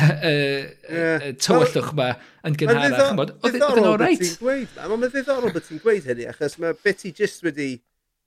y, 0.00 1.32
tywyllwch 1.44 1.90
yma 1.92 2.06
yn 2.48 2.54
gynharach? 2.56 3.20
Oedd 3.44 3.58
yn 3.58 3.88
o'r 3.90 4.00
reit. 4.00 4.30
Mae'n 4.40 5.04
ddiddorol 5.04 5.52
bod 5.52 5.66
ti'n 5.66 5.82
gweud 5.82 6.08
hynny, 6.08 6.24
achos 6.30 6.56
mae 6.62 6.72
beth 6.80 7.02
ti 7.02 7.12
jyst 7.18 7.44
wedi 7.44 7.74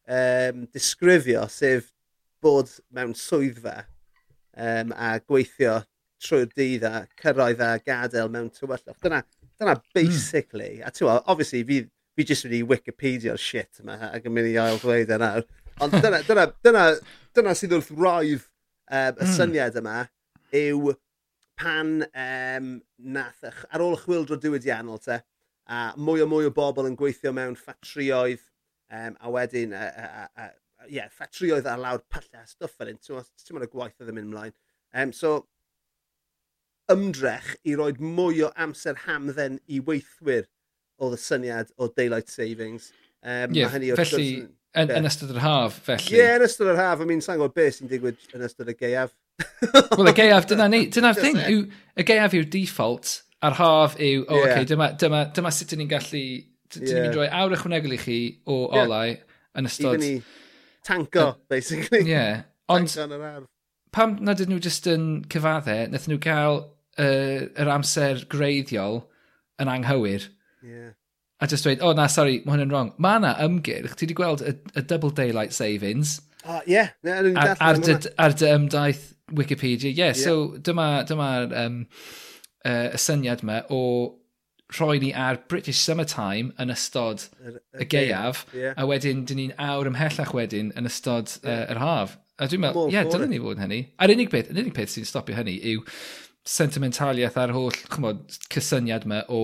um, 0.06 0.68
disgrifio, 0.70 1.48
sef 1.50 1.90
bod 2.46 2.70
mewn 2.94 3.16
swyddfa 3.18 3.80
um, 4.54 4.94
a 4.94 5.16
gweithio 5.26 5.80
trwy'r 6.22 6.50
dydd 6.54 6.86
a 6.88 7.06
cyrraedd 7.22 7.64
a 7.66 7.72
gadael 7.86 8.30
mewn 8.34 8.50
tywyllwch. 8.54 9.00
Dyna, 9.02 9.24
dyna 9.58 9.76
hmm. 9.78 9.90
basically, 9.98 10.78
mm. 10.80 10.88
a 10.88 10.94
ti'n 10.94 11.10
obviously, 11.26 11.64
fi, 11.66 11.82
fi 12.16 12.26
jyst 12.28 12.48
wedi 12.48 12.62
Wikipedia'r 12.68 13.40
shit 13.40 13.82
yma 13.84 13.98
ac 14.12 14.26
yn 14.28 14.36
mynd 14.36 14.52
i 14.52 14.58
ail 14.62 14.80
ddweud 14.82 15.12
e 15.12 15.20
nawr. 15.22 15.46
Ond 15.82 15.96
dyna, 15.98 16.22
dyna, 16.28 16.48
dyna, 16.66 16.86
dyna 17.36 17.54
sydd 17.58 17.76
wrth 17.78 17.92
roedd 17.96 18.44
um, 18.44 19.16
y 19.16 19.26
hmm. 19.26 19.36
syniad 19.38 19.80
yma 19.82 19.98
yw 20.62 20.94
pan 21.62 22.02
um, 22.08 22.72
nath, 23.16 23.46
ar 23.46 23.84
ôl 23.84 23.96
y 23.96 24.02
chwildro 24.02 24.38
diwydiannol 24.42 25.00
te, 25.04 25.22
a 25.72 25.92
mwy 25.98 26.24
o 26.24 26.28
mwy 26.30 26.50
o 26.50 26.56
bobl 26.56 26.90
yn 26.90 26.98
gweithio 27.00 27.32
mewn 27.36 27.56
ffatrioedd, 27.60 28.44
um, 28.92 29.16
a 29.22 29.32
wedyn, 29.32 29.76
uh, 29.78 29.88
uh, 30.02 30.28
uh, 30.46 30.88
yeah, 30.90 31.10
ffatrioedd 31.14 31.70
ar 31.70 31.80
lawr 31.80 32.04
pyllau 32.12 32.44
a 32.44 32.50
stwff 32.50 32.76
fel 32.80 32.92
un, 32.92 33.00
ti'n 33.00 33.56
mynd 33.56 33.68
y 33.68 33.72
gwaith 33.72 34.02
oedd 34.02 34.12
yn 34.12 34.18
mynd 34.18 34.32
ymlaen. 34.32 34.58
Um, 34.92 35.14
so, 35.16 35.36
ymdrech 36.92 37.54
i 37.64 37.78
roed 37.80 38.02
mwy 38.04 38.42
o 38.44 38.50
amser 38.60 39.06
hamdden 39.06 39.62
i 39.72 39.80
weithwyr 39.88 40.50
oedd 41.02 41.18
y 41.18 41.22
syniad 41.22 41.72
o 41.78 41.90
daylight 41.90 42.30
savings. 42.32 42.92
Um, 43.22 43.54
yeah, 43.54 43.70
hynny 43.70 43.92
felly, 43.98 44.28
gwrs, 44.42 44.46
yn, 44.74 44.88
yeah. 44.90 45.00
yn 45.00 45.10
ystod 45.10 45.34
yr 45.34 45.42
haf, 45.44 45.82
felly. 45.86 46.14
Ie, 46.16 46.22
yeah, 46.22 46.38
yn 46.40 46.46
ystod 46.48 46.72
yr 46.72 46.80
haf. 46.80 47.02
I 47.04 47.10
mean, 47.10 47.24
sa'n 47.24 47.40
gwybod 47.40 47.58
beth 47.58 47.80
sy'n 47.80 47.92
digwydd 47.92 48.22
yn 48.38 48.46
ystod 48.48 48.72
y 48.72 48.78
geiaf. 48.78 49.14
Wel, 49.98 50.12
y 50.12 50.16
geiaf, 50.18 50.48
dyna 50.50 50.70
ni. 50.72 50.86
Dyna'r 50.94 51.20
thing. 51.20 51.42
Yw, 51.42 51.66
y 51.98 52.08
geiaf 52.08 52.38
yw'r 52.38 52.50
default, 52.54 53.16
a'r 53.46 53.58
haf 53.60 53.98
yw, 54.00 54.24
o, 54.24 54.28
oh, 54.30 54.42
yeah. 54.42 54.56
okay, 54.56 54.70
dyma, 54.70 54.92
dyma, 55.02 55.26
dyma 55.38 55.54
sut 55.56 55.76
ni'n 55.78 55.92
gallu... 55.92 56.26
Dyn 56.72 56.86
yeah. 56.88 56.94
ni'n 56.94 57.10
mynd 57.10 57.18
roi 57.20 57.30
awr 57.36 57.58
ychwanegol 57.58 57.98
i 57.98 57.98
chi 58.00 58.20
o 58.48 58.62
olau 58.70 59.08
yeah. 59.10 59.40
yn 59.60 59.68
ystod... 59.68 59.98
Even 60.00 60.22
i 60.22 60.42
tanko, 60.88 61.26
uh, 61.28 61.40
basically. 61.52 62.06
Ie. 62.06 62.14
Yeah. 62.14 62.44
Ond, 62.72 62.94
pam 63.92 64.16
nad 64.24 64.40
ydyn 64.40 64.56
nhw 64.56 64.62
jyst 64.64 64.88
yn 64.88 65.08
cyfaddau, 65.32 65.90
nath 65.92 66.08
nhw 66.08 66.20
gael 66.24 66.62
uh, 66.62 67.42
yr 67.60 67.72
amser 67.74 68.24
greiddiol 68.32 69.02
yn 69.62 69.72
anghywir 69.72 70.30
Yeah. 70.64 70.92
A 71.42 71.48
just 71.48 71.66
dweud, 71.66 71.80
oh 71.82 71.94
na, 71.98 72.06
sorry, 72.06 72.42
mae 72.46 72.54
hwn 72.54 72.68
yn 72.68 72.74
wrong. 72.74 72.92
Mae 73.02 73.18
yna 73.18 73.34
ymgyrch, 73.42 73.96
ti 73.98 74.06
wedi 74.06 74.18
gweld 74.20 74.44
y, 74.46 74.54
y 74.78 74.84
Double 74.86 75.10
Daylight 75.18 75.56
Savings. 75.58 76.20
Uh, 76.46 76.62
yeah, 76.70 76.92
no, 77.04 77.16
ar, 77.38 77.56
ar, 77.60 77.80
dy, 77.82 77.96
ar 78.22 78.36
dy 78.38 78.50
ymdaith 78.50 79.08
Wikipedia. 79.34 79.90
Yeah, 79.90 80.14
yeah. 80.14 80.14
so 80.14 80.58
dyma'r 80.62 81.08
dyma, 81.10 81.30
um, 81.64 81.80
uh, 82.66 82.90
y 82.94 83.02
syniad 83.02 83.42
yma 83.46 83.64
o 83.74 83.82
rhoi 84.78 85.02
ni 85.02 85.12
ar 85.18 85.42
British 85.50 85.82
Summertime 85.82 86.54
yn 86.62 86.72
ystod 86.72 87.26
y, 87.42 87.58
y 87.82 87.88
geiaf, 87.90 88.46
yeah. 88.56 88.78
a 88.78 88.86
wedyn 88.88 89.26
dyn 89.28 89.42
ni'n 89.42 89.56
awr 89.60 89.90
ymhellach 89.90 90.36
wedyn 90.38 90.72
yn 90.78 90.90
ystod 90.90 91.34
yeah. 91.42 91.64
uh, 91.66 91.72
yr 91.74 91.82
haf. 91.82 92.18
A 92.42 92.48
dwi'n 92.50 92.64
meddwl, 92.64 92.90
ie, 92.90 93.00
yeah, 93.00 93.10
dylen 93.10 93.34
ni 93.34 93.42
fod 93.42 93.58
yn 93.58 93.66
hynny. 93.66 93.82
A'r 94.02 94.14
unig 94.14 94.32
beth, 94.32 94.54
yr 94.54 94.62
unig 94.62 94.78
beth 94.78 94.94
sy'n 94.94 95.10
stopio 95.10 95.38
hynny 95.38 95.58
yw 95.74 95.84
sentimentaliaeth 96.48 97.38
ar 97.38 97.54
holl 97.56 97.74
chymod, 97.94 98.24
cysyniad 98.52 99.06
yma 99.06 99.24
o 99.30 99.42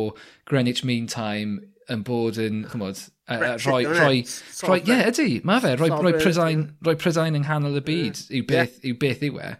Greenwich 0.49 0.83
Mean 0.87 1.07
Time 1.11 1.59
yn 1.93 2.03
bod 2.07 2.39
yn, 2.41 2.63
chymod, 2.71 2.99
e, 3.29 3.35
e, 3.35 3.51
rhoi, 3.63 3.81
e? 3.85 3.91
rhoi, 3.93 4.21
rhoi, 4.67 4.79
ie, 4.81 4.97
ydy, 5.11 5.27
mae 5.47 5.61
fe, 5.63 5.75
rhoi, 5.77 5.91
rhoi, 5.93 6.15
Prydain, 6.17 6.63
rhoi 6.83 6.97
Prydain 6.99 7.37
yng 7.37 7.45
nghanol 7.45 7.79
y 7.79 7.83
byd 7.85 8.23
yeah. 8.23 8.39
yw 8.39 8.47
beth, 8.49 8.73
yeah. 8.79 8.89
yw 8.89 8.97
beth 9.03 9.23
yw 9.27 9.39
e. 9.43 9.51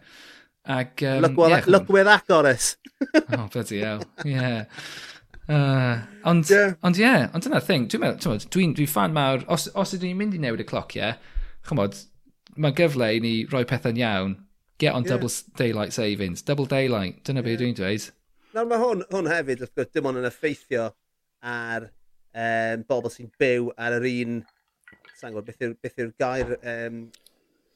Ac, 0.68 1.04
um, 1.08 1.22
look, 1.24 1.38
well, 1.40 1.54
yeah, 1.54 1.64
look 1.66 1.88
where 1.88 2.04
that 2.04 2.26
got 2.28 2.44
us. 2.44 2.76
oh, 3.14 3.46
bloody 3.46 3.80
hell, 3.80 4.02
yeah. 4.24 4.66
Uh, 5.48 6.02
ond, 6.28 6.50
yeah. 6.50 6.74
ond 6.84 6.98
ie, 7.00 7.06
yeah, 7.06 7.30
ond 7.32 7.46
dyna'r 7.46 7.64
thing, 7.64 7.88
dwi'n 7.88 8.04
meddwl, 8.04 8.42
dwi'n 8.42 8.74
dwi, 8.74 8.82
dwi 8.82 8.90
fan 8.90 9.16
mawr, 9.16 9.46
os, 9.48 9.70
os 9.72 9.94
ydyn 9.96 10.12
ni'n 10.12 10.20
mynd 10.20 10.36
i 10.36 10.42
newid 10.42 10.66
y 10.66 10.68
cloc, 10.68 10.92
ie, 10.98 11.06
yeah, 11.06 11.38
chymod, 11.70 11.96
mae 12.60 12.76
gyfle 12.76 13.08
i 13.16 13.22
ni 13.24 13.32
roi 13.48 13.64
pethau'n 13.68 14.02
iawn, 14.02 14.36
Get 14.78 14.94
on 14.94 15.02
yeah. 15.02 15.10
double 15.10 15.30
daylight 15.56 15.92
savings. 15.92 16.42
Double 16.42 16.66
daylight. 16.66 17.24
Dyna 17.24 17.40
yeah. 17.40 17.44
be 17.44 17.56
dwi'n 17.58 17.78
dweud. 17.78 18.04
Nawr 18.54 18.68
mae 18.70 18.78
hwn, 18.80 19.02
hwn 19.12 19.30
hefyd, 19.30 19.64
wrth 19.64 19.74
gwrs, 19.76 19.90
dim 19.94 20.06
ond 20.08 20.20
yn 20.20 20.28
effeithio 20.28 20.84
ar 21.44 21.88
um, 21.88 22.84
bobl 22.88 23.12
sy'n 23.12 23.32
byw 23.40 23.72
ar 23.76 23.98
yr 23.98 24.06
un... 24.12 24.38
Sa'n 25.18 25.34
gwybod 25.34 25.48
beth 25.50 25.66
yw'r 25.66 25.74
beth 25.82 26.04
yw 26.04 26.14
gair... 26.22 26.54
Um, 26.62 27.02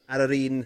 ar 0.07 0.25
yr 0.25 0.35
un... 0.39 0.63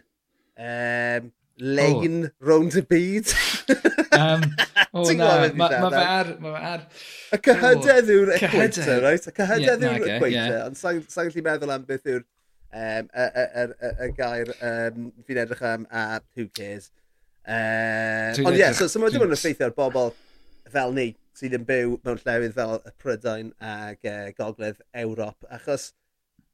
Um, 0.67 1.34
lein 1.58 2.27
oh. 2.27 2.32
round 2.46 2.77
y 2.77 2.86
byd. 2.86 3.34
um, 4.22 4.46
o 4.94 5.01
oh, 5.01 5.12
na, 5.17 5.29
mae 5.41 5.53
ma, 5.58 5.70
ma 5.74 5.89
fe 5.89 6.03
ar... 6.06 6.34
Ma 6.44 6.53
fe 6.53 6.65
ar... 6.72 6.88
Y 7.34 7.39
cyhydedd 7.50 8.12
yw'r 8.13 8.34
equator, 8.38 8.96
right? 9.08 9.25
Y 9.25 9.38
cyhydedd 9.41 9.86
yw'r 9.89 10.10
equator, 10.20 10.58
ond 10.67 10.77
sa'n 10.77 11.01
gallu 11.17 11.46
meddwl 11.50 11.74
am 11.74 11.88
beth 11.89 12.06
yw'r 12.13 12.25
um, 12.74 13.09
y, 13.13 13.25
y, 13.25 13.45
y, 13.62 13.65
y 13.89 13.91
y 14.07 14.13
gair 14.17 14.53
um, 14.59 15.12
fi'n 15.27 15.41
edrych 15.43 15.63
am 15.65 15.88
a 15.91 16.21
who 16.36 16.47
cares. 16.47 16.91
Uh, 17.47 18.33
ond 18.43 18.55
ie, 18.55 18.59
yeah, 18.59 18.74
so, 18.75 18.89
so 18.91 19.00
mae 19.00 19.13
dim 19.13 19.24
ond 19.24 19.36
effeithio 19.36 19.69
ar 19.69 19.75
bobl 19.77 20.12
fel 20.71 20.95
ni 20.95 21.12
sydd 21.38 21.55
yn 21.55 21.67
byw 21.67 21.95
mewn 22.03 22.19
llefydd 22.24 22.55
fel 22.57 22.74
y 22.79 22.93
Prydain 23.01 23.53
ac 23.63 24.09
uh, 24.09 24.25
Gogledd 24.38 24.81
Ewrop. 25.03 25.47
Achos, 25.53 25.91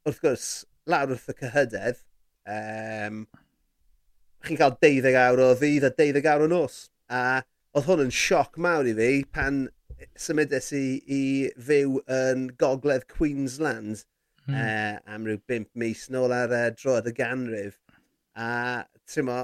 wrth 0.06 0.20
gwrs, 0.22 0.48
lawr 0.90 1.14
wrth 1.14 1.32
y 1.32 1.36
cyhydedd, 1.40 2.02
um, 2.56 3.24
chi'n 4.44 4.60
cael 4.60 4.76
12 4.84 5.16
awr 5.18 5.42
o 5.46 5.50
ddydd 5.58 5.88
a 5.88 5.92
12 5.98 6.28
awr 6.34 6.46
o 6.46 6.50
nos. 6.52 6.78
A 7.08 7.42
oedd 7.74 7.88
hwn 7.88 8.04
yn 8.06 8.14
sioc 8.14 8.60
mawr 8.60 8.86
i 8.86 8.94
fi 8.98 9.10
pan 9.34 9.64
symudes 10.20 10.70
i 10.76 10.84
i 11.08 11.22
fyw 11.68 11.98
yn 12.12 12.50
Gogledd 12.60 13.08
Queensland 13.10 14.04
mm. 14.48 14.58
uh, 14.58 15.14
am 15.14 15.28
ryw 15.28 15.40
5 15.50 15.70
mis 15.80 16.06
nôl 16.14 16.34
ar 16.34 16.52
uh, 16.54 16.68
droedd 16.76 17.10
y 17.10 17.14
ganrif. 17.16 17.80
A 18.34 18.48
tymo, 19.10 19.36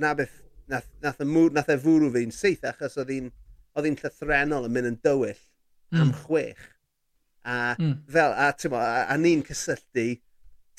na 0.00 0.14
beth, 0.18 0.40
nath, 0.70 0.88
nath, 1.02 1.22
mw, 1.24 1.48
nath 1.56 1.72
e 1.72 1.78
fwrw 1.80 2.10
fi'n 2.14 2.34
syth 2.34 2.66
achos 2.68 2.98
oedd 3.00 3.12
hi'n 3.14 3.30
oedd 3.76 3.86
hi'n 3.86 3.98
llythrenol 4.00 4.66
yn 4.66 4.74
mynd 4.74 4.90
yn 4.90 4.98
dywyll 5.04 5.38
mm. 5.38 6.00
am 6.02 6.14
chwech. 6.24 6.64
A 7.46 7.58
mm. 7.78 7.92
fel, 8.12 8.34
a 8.34 8.50
mo, 8.72 8.80
a, 8.80 9.04
a 9.08 9.18
ni'n 9.20 9.44
cysylltu 9.46 10.06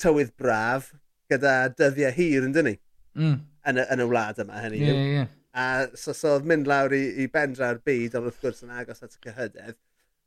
tywydd 0.02 0.34
braf 0.38 0.92
gyda 1.32 1.54
dyddiau 1.78 2.12
hir 2.16 2.48
yn 2.48 2.56
dynnu. 2.56 2.74
Mm. 3.18 3.38
Yn, 3.70 3.78
y, 3.78 3.86
yn 3.94 4.02
y 4.02 4.08
wlad 4.10 4.40
yma, 4.42 4.60
hynny 4.64 4.82
yeah, 4.82 4.92
yw. 4.92 5.14
Yeah. 5.16 5.32
A 5.52 5.64
so, 5.98 6.14
so 6.16 6.36
oedd 6.36 6.46
mynd 6.48 6.68
lawr 6.70 6.94
i, 6.96 7.02
i 7.22 7.28
bendra'r 7.30 7.82
byd, 7.84 8.16
ond 8.18 8.28
wrth 8.28 8.40
gwrs 8.42 8.62
yn 8.64 8.72
agos 8.74 9.04
at 9.04 9.18
y 9.18 9.26
cyhydedd, 9.26 9.76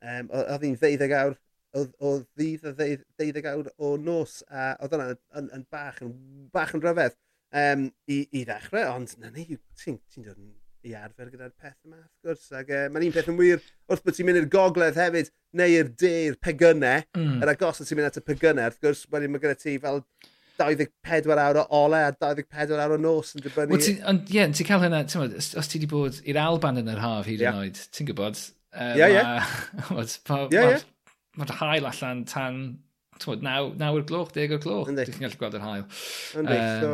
um, 0.05 0.29
oedd 0.29 0.65
hi'n 0.67 0.77
ddeuddeg 0.79 1.15
awr 1.17 1.37
o 1.75 2.11
ddydd 2.37 2.67
a 2.69 2.73
ddeuddeg 2.75 3.47
awr 3.51 3.71
o 3.77 3.95
nos, 4.01 4.41
a 4.49 4.73
oedd 4.83 4.95
hwnna 4.95 5.15
yn, 5.39 5.49
yn, 5.57 5.65
bach, 5.71 6.01
yn 6.05 6.13
bach 6.55 6.75
yn 6.77 6.83
rhyfedd 6.83 7.17
um, 7.55 7.87
i, 8.07 8.21
i 8.31 8.43
ddechrau, 8.45 8.93
ond 8.93 9.15
na 9.21 9.31
ni, 9.33 9.57
ti'n 9.81 9.99
ti 10.11 10.23
dod 10.23 10.37
yn 10.37 10.53
i 10.85 10.93
arfer 10.93 11.31
gyda'r 11.31 11.53
peth 11.57 11.79
yma, 11.87 11.97
wrth 11.97 12.27
gwrs, 12.27 12.45
ac 12.59 12.69
uh, 12.69 12.85
mae'n 12.93 13.07
un 13.07 13.15
peth 13.15 13.31
yn 13.31 13.39
wir 13.39 13.57
wrth 13.89 14.03
bod 14.05 14.15
ti'n 14.15 14.27
mynd 14.27 14.41
i'r 14.43 14.47
gogledd 14.53 14.99
hefyd, 15.01 15.31
neu 15.57 15.77
i'r 15.79 15.91
de'r 16.03 16.37
pegynau, 16.45 17.05
mm. 17.17 17.39
yr 17.41 17.51
agos 17.55 17.81
ti'n 17.81 17.99
mynd 17.99 18.11
at 18.11 18.21
y 18.21 18.25
pegynau, 18.25 18.69
wrth 18.69 18.81
gwrs, 18.83 19.05
wedyn 19.13 19.33
mae 19.33 19.43
gyda 19.43 19.57
ti 19.57 19.77
fel 19.81 20.03
24 20.59 21.41
awr 21.41 21.61
o 21.63 21.65
ole 21.81 22.03
a 22.05 22.11
24 22.15 22.83
awr 22.83 22.95
o 22.95 22.99
nos 23.01 23.33
yn 23.35 23.43
dibynnu. 23.43 23.79
Ond 24.07 24.29
ie, 24.29 24.37
yeah, 24.37 24.51
ti'n 24.53 24.69
cael 24.69 24.85
hynna, 24.85 25.01
ti'n 25.09 25.25
os 25.33 25.71
ti 25.71 25.81
wedi 25.81 25.89
bod 25.91 26.21
i'r 26.23 26.39
Alban 26.43 26.83
yn 26.83 26.93
yr 26.93 27.01
haf 27.01 27.25
hyd 27.31 27.41
yn 27.41 27.47
yeah. 27.49 27.63
oed, 27.63 27.81
ti'n 27.95 28.11
gwybod, 28.11 28.43
Ie, 28.75 29.07
ie. 29.07 29.23
mae'r 31.39 31.55
hael 31.59 31.89
allan 31.89 32.23
tan 32.29 32.59
twod, 33.21 33.43
naw, 33.45 33.71
naw 33.79 33.97
o'r 33.97 34.05
gloch, 34.07 34.31
deg 34.35 34.55
o'r 34.55 34.61
gloch. 34.63 34.91
Yndi. 34.91 35.07
Dwi'n 35.09 35.25
gallu 35.25 35.41
gweld 35.41 35.57
yr 35.59 35.65
hael. 35.65 35.87
Ynddi, 36.41 36.59
um, 36.59 36.83
so, 36.83 36.93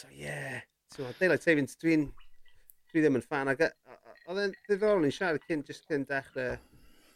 so 0.00 0.12
yeah. 0.14 0.60
So, 0.94 1.06
daylight 1.20 1.44
savings, 1.44 1.76
dwi'n 1.80 2.08
dwi 2.90 3.04
ddim 3.04 3.18
yn 3.18 3.26
fan. 3.26 3.50
Oedd 3.52 4.42
e'n 4.42 4.54
ddiddorol 4.66 5.02
ni'n 5.04 5.14
siarad 5.14 5.44
cyn, 5.48 5.64
just 5.66 5.86
cyn 5.88 6.06
dechrau 6.08 6.56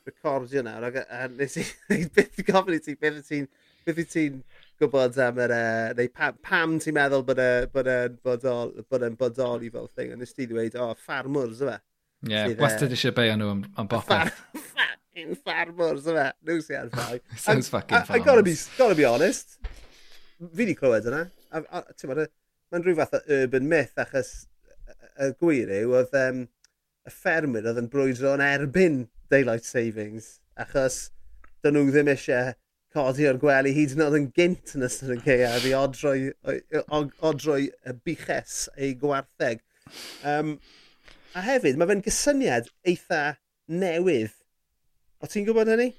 recordio 0.06 0.64
nawr. 0.66 0.88
Ac 0.90 1.36
nes 1.36 1.58
i 1.60 1.66
byth 2.16 2.42
gofyn 2.48 2.78
i 2.78 2.82
ti, 2.82 2.96
beth 2.98 3.22
ti'n 3.28 3.48
beth 3.86 4.02
ti'n 4.12 4.42
gwybod 4.80 5.18
am 5.22 5.40
yr, 5.42 5.54
uh, 5.54 5.92
neu 5.98 6.10
pam, 6.14 6.38
pam 6.42 6.76
ti'n 6.82 6.96
meddwl 6.96 7.24
bod 7.26 7.42
e'n 7.42 7.70
bod 7.74 7.90
e 7.90 7.96
bodol, 8.24 8.74
bod 8.90 9.06
e'n 9.06 9.18
bodoli 9.18 9.70
fel 9.74 9.88
thing, 9.94 10.14
a 10.14 10.18
nes 10.18 10.34
ti 10.34 10.46
ddweud, 10.50 10.78
o, 10.78 10.90
oh, 10.90 10.98
ffarmwrs, 10.98 11.62
yma. 11.66 11.78
Ie, 12.22 12.34
yeah, 12.34 12.52
wastad 12.60 12.94
eisiau 12.94 13.14
beio 13.16 13.34
nhw 13.38 13.50
am, 13.56 13.62
am 13.78 13.90
bopeth. 13.90 14.42
fucking 15.12 15.36
ffarmwrs 15.36 16.06
yma. 16.08 16.32
Nw 16.46 16.62
sy'n 16.62 16.78
ar 16.78 16.90
ffai. 16.92 17.20
Sounds 17.38 17.68
fucking 17.68 17.98
farmers. 17.98 18.22
I, 18.22 18.24
gotta 18.24 18.42
be, 18.42 18.54
gotta 18.78 18.94
be 18.94 19.04
honest. 19.04 19.58
Fi 20.54 20.64
di 20.64 20.74
clywed 20.74 21.06
yna. 21.10 21.26
Mae'n 21.52 22.84
rhyw 22.86 22.96
fath 22.96 23.18
o 23.18 23.22
urban 23.36 23.68
myth 23.68 23.98
achos 24.00 24.32
y 25.20 25.28
gwir 25.36 25.70
yw 25.76 25.92
oedd 25.98 26.14
um, 26.16 26.46
y 27.04 27.12
ffermwyr 27.12 27.68
oedd 27.68 27.80
yn 27.82 27.90
brwydro 27.92 28.32
yn 28.38 28.44
erbyn 28.46 29.02
daylight 29.32 29.66
savings 29.68 30.38
achos 30.62 31.10
dyn 31.64 31.76
nhw 31.76 31.90
ddim 31.92 32.08
eisiau 32.14 32.54
codi 32.96 33.28
o'r 33.28 33.40
gwely 33.42 33.74
hyd 33.76 33.92
yn 33.96 34.04
oed 34.06 34.16
yn 34.16 34.30
gynt 34.36 34.72
yn 34.76 34.86
ystod 34.88 35.12
y 35.12 35.18
gaeaf 35.24 35.66
i 35.68 35.74
odroi, 35.76 36.32
odroi 37.28 37.66
y 37.68 37.94
biches 38.04 38.66
ei 38.76 38.94
gwartheg. 39.00 39.60
Um, 40.28 40.56
a 41.36 41.44
hefyd, 41.44 41.76
mae 41.80 41.88
fe'n 41.92 42.04
gysyniad 42.04 42.68
eitha 42.88 43.22
newydd 43.68 44.32
O 45.22 45.28
ti'n 45.30 45.46
gwybod 45.46 45.70
hynny? 45.70 45.92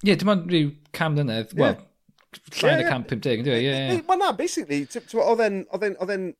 Ie, 0.00 0.08
yeah, 0.08 0.18
dim 0.20 0.30
ond 0.32 0.46
rhyw 0.48 0.70
cam 0.96 1.16
dynedd. 1.18 1.50
Yeah. 1.52 1.74
Wel, 1.74 1.80
llain 2.60 2.78
yeah, 2.78 2.84
y 2.84 2.92
cam 2.92 3.04
50, 3.10 3.42
ynddo? 3.42 3.56
E? 3.56 3.64
Ie, 3.64 3.74
ie. 3.96 3.98
Wel 4.06 4.20
na, 4.22 4.30
basically, 4.36 4.84
oedd 4.86 5.42
e'n... 5.46 6.30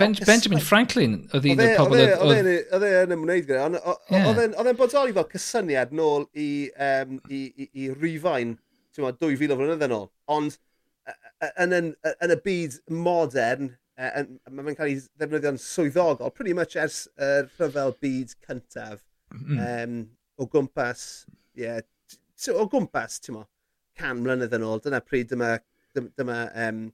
Ben, 0.00 0.14
Benjamin 0.24 0.62
Franklin 0.64 1.16
oedd 1.36 1.46
un 1.46 1.60
o'r 1.60 1.70
e- 1.70 1.78
pobl... 1.78 2.02
Oedd 2.26 2.86
e 2.88 2.92
yn 3.04 3.14
ymwneud 3.16 3.48
gyda. 3.48 3.82
Oedd 4.18 4.42
e'n 4.42 4.78
bodoli 4.78 5.14
fel 5.16 5.28
cysyniad 5.32 5.94
nôl 5.96 6.26
i, 6.32 6.48
um, 6.88 7.18
i, 7.28 7.42
i, 7.52 7.68
i 7.84 7.88
Rifain, 7.94 8.56
ti'n 8.92 9.04
gwybod, 9.04 9.20
2000 9.22 9.54
o 9.54 9.58
flynyddoedd 9.60 9.86
yn 9.88 9.96
ôl. 9.96 10.08
Ond 10.36 10.56
yn, 11.62 11.76
yn, 11.76 11.90
yn 12.24 12.34
y 12.34 12.38
byd 12.44 12.78
modern, 12.90 13.70
e, 13.96 14.10
uh, 14.10 14.26
mae'n 14.50 14.78
cael 14.78 14.90
ei 14.90 14.98
ddefnyddio'n 15.04 15.60
swyddogol, 15.62 16.32
pretty 16.34 16.56
much 16.56 16.76
ers 16.80 17.04
y 17.16 17.32
rhyfel 17.46 17.94
byd 18.02 18.34
cyntaf. 18.48 19.04
Mm. 19.36 19.60
Um, 19.60 19.98
o 20.36 20.48
gwmpas, 20.52 21.02
ie, 21.56 21.64
yeah, 21.64 22.56
o 22.56 22.66
gwmpas, 22.70 23.20
ti'n 23.24 23.38
mo, 23.38 23.46
can 23.96 24.20
mlynedd 24.22 24.54
yn 24.56 24.66
ôl, 24.66 24.82
dyna 24.84 25.00
pryd 25.04 25.30
dyma, 25.32 25.56
dyma 25.96 26.40
um, 26.66 26.86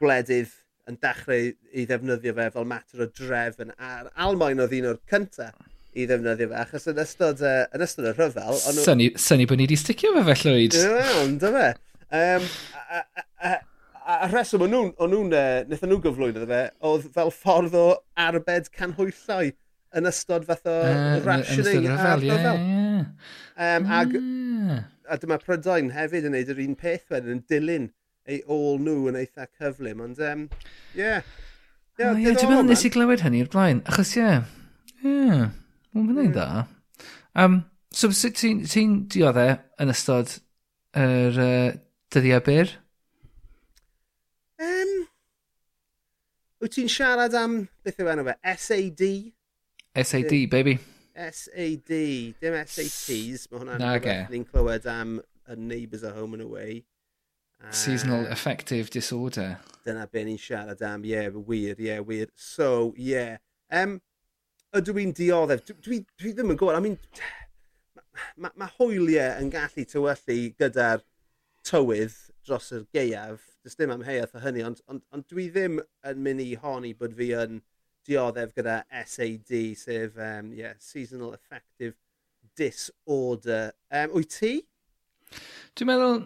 gwledydd 0.00 0.54
yn 0.90 0.98
dechrau 1.02 1.52
i 1.52 1.84
ddefnyddio 1.86 2.34
fe 2.38 2.48
fel 2.56 2.66
mater 2.68 3.04
o 3.04 3.08
drefn. 3.18 3.70
A'r 3.78 4.10
Almaen 4.24 4.62
oedd 4.64 4.74
un 4.80 4.90
o'r 4.90 5.00
cynta 5.10 5.52
i 5.94 6.06
ddefnyddio 6.08 6.50
fe, 6.50 6.58
achos 6.64 6.88
yn 6.90 7.02
ystod, 7.04 7.44
uh, 7.46 7.64
yn 7.76 7.86
ystod 7.86 8.10
y 8.10 8.14
rhyfel... 8.16 8.58
Ond... 8.58 8.82
Syni, 8.82 9.10
syni 9.20 9.46
bod 9.48 9.62
ni 9.62 9.68
wedi 9.68 9.78
sticio 9.78 10.14
fe 10.16 10.24
fe 10.30 10.38
llwyd. 10.42 10.78
Iawn, 10.82 11.36
dy 11.42 11.52
fe. 11.54 11.68
Um, 12.12 12.48
a, 12.82 12.98
a, 12.98 13.52
a, 13.52 14.16
a 14.18 14.30
rheswm 14.32 14.66
o'n 14.66 14.74
nhw'n, 14.74 14.94
nhw, 15.14 15.24
uh, 15.38 15.86
nhw 15.86 16.00
gyflwyno 16.08 16.48
fe, 16.50 16.62
oedd 16.90 17.06
fel 17.14 17.30
ffordd 17.36 17.78
o 17.78 17.86
arbed 18.26 18.72
canhwyllau 18.74 19.54
yn 19.98 20.08
ystod 20.08 20.46
fath 20.48 20.68
o 20.70 20.76
uh, 20.82 21.18
rationing. 21.24 21.88
ar 21.92 22.20
rhyfel. 22.20 22.28
ryfel, 22.30 22.62
ie. 22.62 23.02
Um, 23.62 23.88
ag, 23.92 24.14
mm. 24.16 24.78
a 25.08 25.18
dyma 25.20 25.38
Prydain 25.42 25.92
hefyd 25.96 26.28
yn 26.28 26.36
neud 26.36 26.52
yr 26.52 26.62
un 26.64 26.76
peth 26.78 27.12
wedyn, 27.12 27.36
yn 27.36 27.42
dilyn 27.50 27.88
ei 28.30 28.40
ôl 28.50 28.78
nhw 28.82 29.10
yn 29.10 29.18
eitha 29.20 29.48
cyflym, 29.58 30.02
ond 30.04 30.20
um, 30.22 30.46
yeah. 30.98 31.26
Yeah, 31.98 32.14
oh, 32.14 32.16
yeah, 32.16 32.32
dwi'n 32.38 32.52
meddwl 32.54 32.70
nes 32.70 32.84
i 32.86 32.90
glywed 32.92 33.24
hynny 33.24 33.42
o'r 33.44 33.50
blaen, 33.52 33.82
achos 33.90 34.14
ie, 34.16 34.22
yeah. 34.22 34.46
yeah. 35.04 35.42
mae'n 35.92 36.14
mynd 36.16 36.36
dda. 36.38 36.64
Um, 37.42 37.58
so, 37.92 38.10
sut 38.16 38.38
ti'n 38.40 38.64
ti 38.64 38.86
dioddau 39.12 39.52
e 39.52 39.58
yn 39.84 39.92
ystod 39.92 40.38
yr 40.96 41.42
uh, 41.42 41.68
dyddiau 42.14 42.44
byr? 42.46 42.72
Um, 44.62 44.96
wyt 46.62 46.78
ti'n 46.78 46.90
siarad 46.92 47.36
am, 47.36 47.60
beth 47.84 48.00
yw 48.00 48.12
enw 48.14 48.28
fe, 48.30 48.38
SAD? 48.56 49.06
SAD, 49.94 50.48
baby. 50.50 50.78
SAD, 51.14 51.88
dim 52.40 52.54
SATs, 52.64 53.44
mae 53.50 53.60
hwnna'n 53.60 53.82
rhywbeth 53.82 54.30
ni'n 54.32 54.46
clywed 54.48 54.86
am 54.88 55.18
a 55.44 55.56
Neighbours 55.56 56.04
at 56.08 56.14
Home 56.16 56.32
and 56.38 56.42
Away. 56.46 56.84
Um, 57.60 57.72
Seasonal 57.76 58.26
Affective 58.32 58.88
Disorder. 58.88 59.58
Dyna 59.84 60.06
be 60.08 60.24
ni'n 60.24 60.40
siarad 60.40 60.80
am, 60.88 61.04
ie, 61.04 61.12
yeah, 61.12 61.28
wir, 61.28 61.76
ie, 61.76 61.90
yeah, 61.90 62.00
wir. 62.00 62.30
So, 62.34 62.94
ie. 62.96 63.10
Yeah. 63.12 63.36
Um, 63.68 63.98
ydw 64.72 64.96
i'n 65.02 65.12
dioddef? 65.18 65.66
Dwi, 65.68 65.76
dwi, 65.84 65.98
dwi 66.22 66.32
ddim 66.38 66.54
yn 66.54 66.60
gwybod, 66.62 66.78
I 66.78 66.84
mean, 66.86 66.96
mae 68.40 68.48
ma, 68.48 68.52
ma 68.64 68.70
hwyliau 68.78 69.42
yn 69.42 69.52
gallu 69.52 69.84
tywyllu 69.90 70.38
gyda'r 70.60 71.04
tywydd 71.68 72.16
dros 72.46 72.70
yr 72.72 72.88
geiaf. 72.96 73.44
Does 73.62 73.76
dim 73.76 73.92
am 73.92 74.06
heiaeth 74.08 74.32
o 74.38 74.40
hynny, 74.40 74.64
ond, 74.66 74.80
ond, 74.88 75.04
ond 75.12 75.28
dwi 75.28 75.50
ddim 75.52 75.82
yn 76.08 76.24
mynd 76.24 76.42
i 76.46 76.54
honi 76.64 76.94
bod 76.96 77.12
fi 77.20 77.28
yn 77.44 77.60
dioddef 78.08 78.54
gyda 78.56 78.82
SAD, 79.04 79.52
sef 79.78 80.18
um, 80.18 80.52
yeah, 80.56 80.74
Seasonal 80.78 81.34
Affective 81.34 81.94
Disorder. 82.56 83.72
Um, 83.90 84.14
wyt 84.16 84.36
ti? 84.36 84.52
Dwi'n 85.76 85.88
meddwl, 85.88 86.20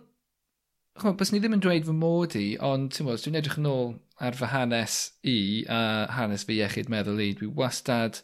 chwa, 1.00 1.14
bys 1.18 1.32
ni 1.32 1.40
ddim 1.42 1.56
yn 1.58 1.62
dweud 1.62 1.86
fy 1.86 1.94
mod 1.96 2.36
i, 2.38 2.48
ond 2.64 2.90
ti'n 2.94 3.06
meddwl, 3.06 3.22
dwi'n 3.26 3.40
edrych 3.42 3.60
yn 3.60 3.70
ôl 3.70 3.94
ar 4.26 4.36
fy 4.38 4.50
hanes 4.50 4.98
i 5.28 5.38
a 5.70 5.80
hanes 6.16 6.46
fy 6.48 6.60
iechyd 6.60 6.90
meddwl 6.92 7.22
i. 7.22 7.30
Dwi 7.38 7.50
wastad, 7.60 8.22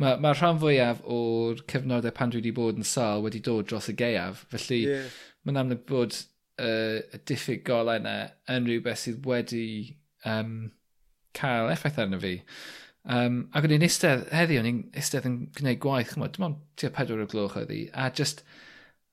mae 0.00 0.18
ma 0.22 0.34
rhan 0.36 0.60
fwyaf 0.62 1.02
o'r 1.04 1.64
cyfnodau 1.70 2.14
pan 2.16 2.32
dwi 2.32 2.42
wedi 2.42 2.54
bod 2.56 2.78
yn 2.80 2.88
sal 2.88 3.24
wedi 3.24 3.42
dod 3.44 3.70
dros 3.70 3.90
y 3.92 3.96
geiaf, 3.98 4.44
felly 4.52 4.82
yeah. 4.84 5.08
mae'n 5.46 5.64
amlwg 5.64 5.82
bod 5.88 6.20
uh, 6.60 7.00
y 7.00 7.24
diffyg 7.28 7.64
golau 7.66 7.98
yna 8.00 8.16
yn 8.52 8.68
rhywbeth 8.68 9.02
sydd 9.02 9.26
wedi 9.28 9.66
um, 10.28 10.70
cael 11.36 11.72
effaith 11.72 12.00
arno 12.02 12.20
fi. 12.22 12.36
Um, 13.02 13.38
ac 13.50 13.66
o'n 13.66 13.74
i'n 13.74 13.82
eistedd, 13.82 14.28
heddi 14.30 14.60
o'n 14.60 14.68
i'n 14.68 14.82
eistedd 14.94 15.26
yn 15.26 15.38
gwneud 15.56 15.80
gwaith, 15.82 16.12
chymod, 16.14 16.36
dim 16.36 16.46
ond 16.46 16.60
tua 16.78 16.92
pedwar 16.94 17.24
o 17.24 17.26
gloch 17.30 17.56
oedd 17.58 17.72
hi, 17.74 17.80
a 17.98 18.06
just, 18.14 18.44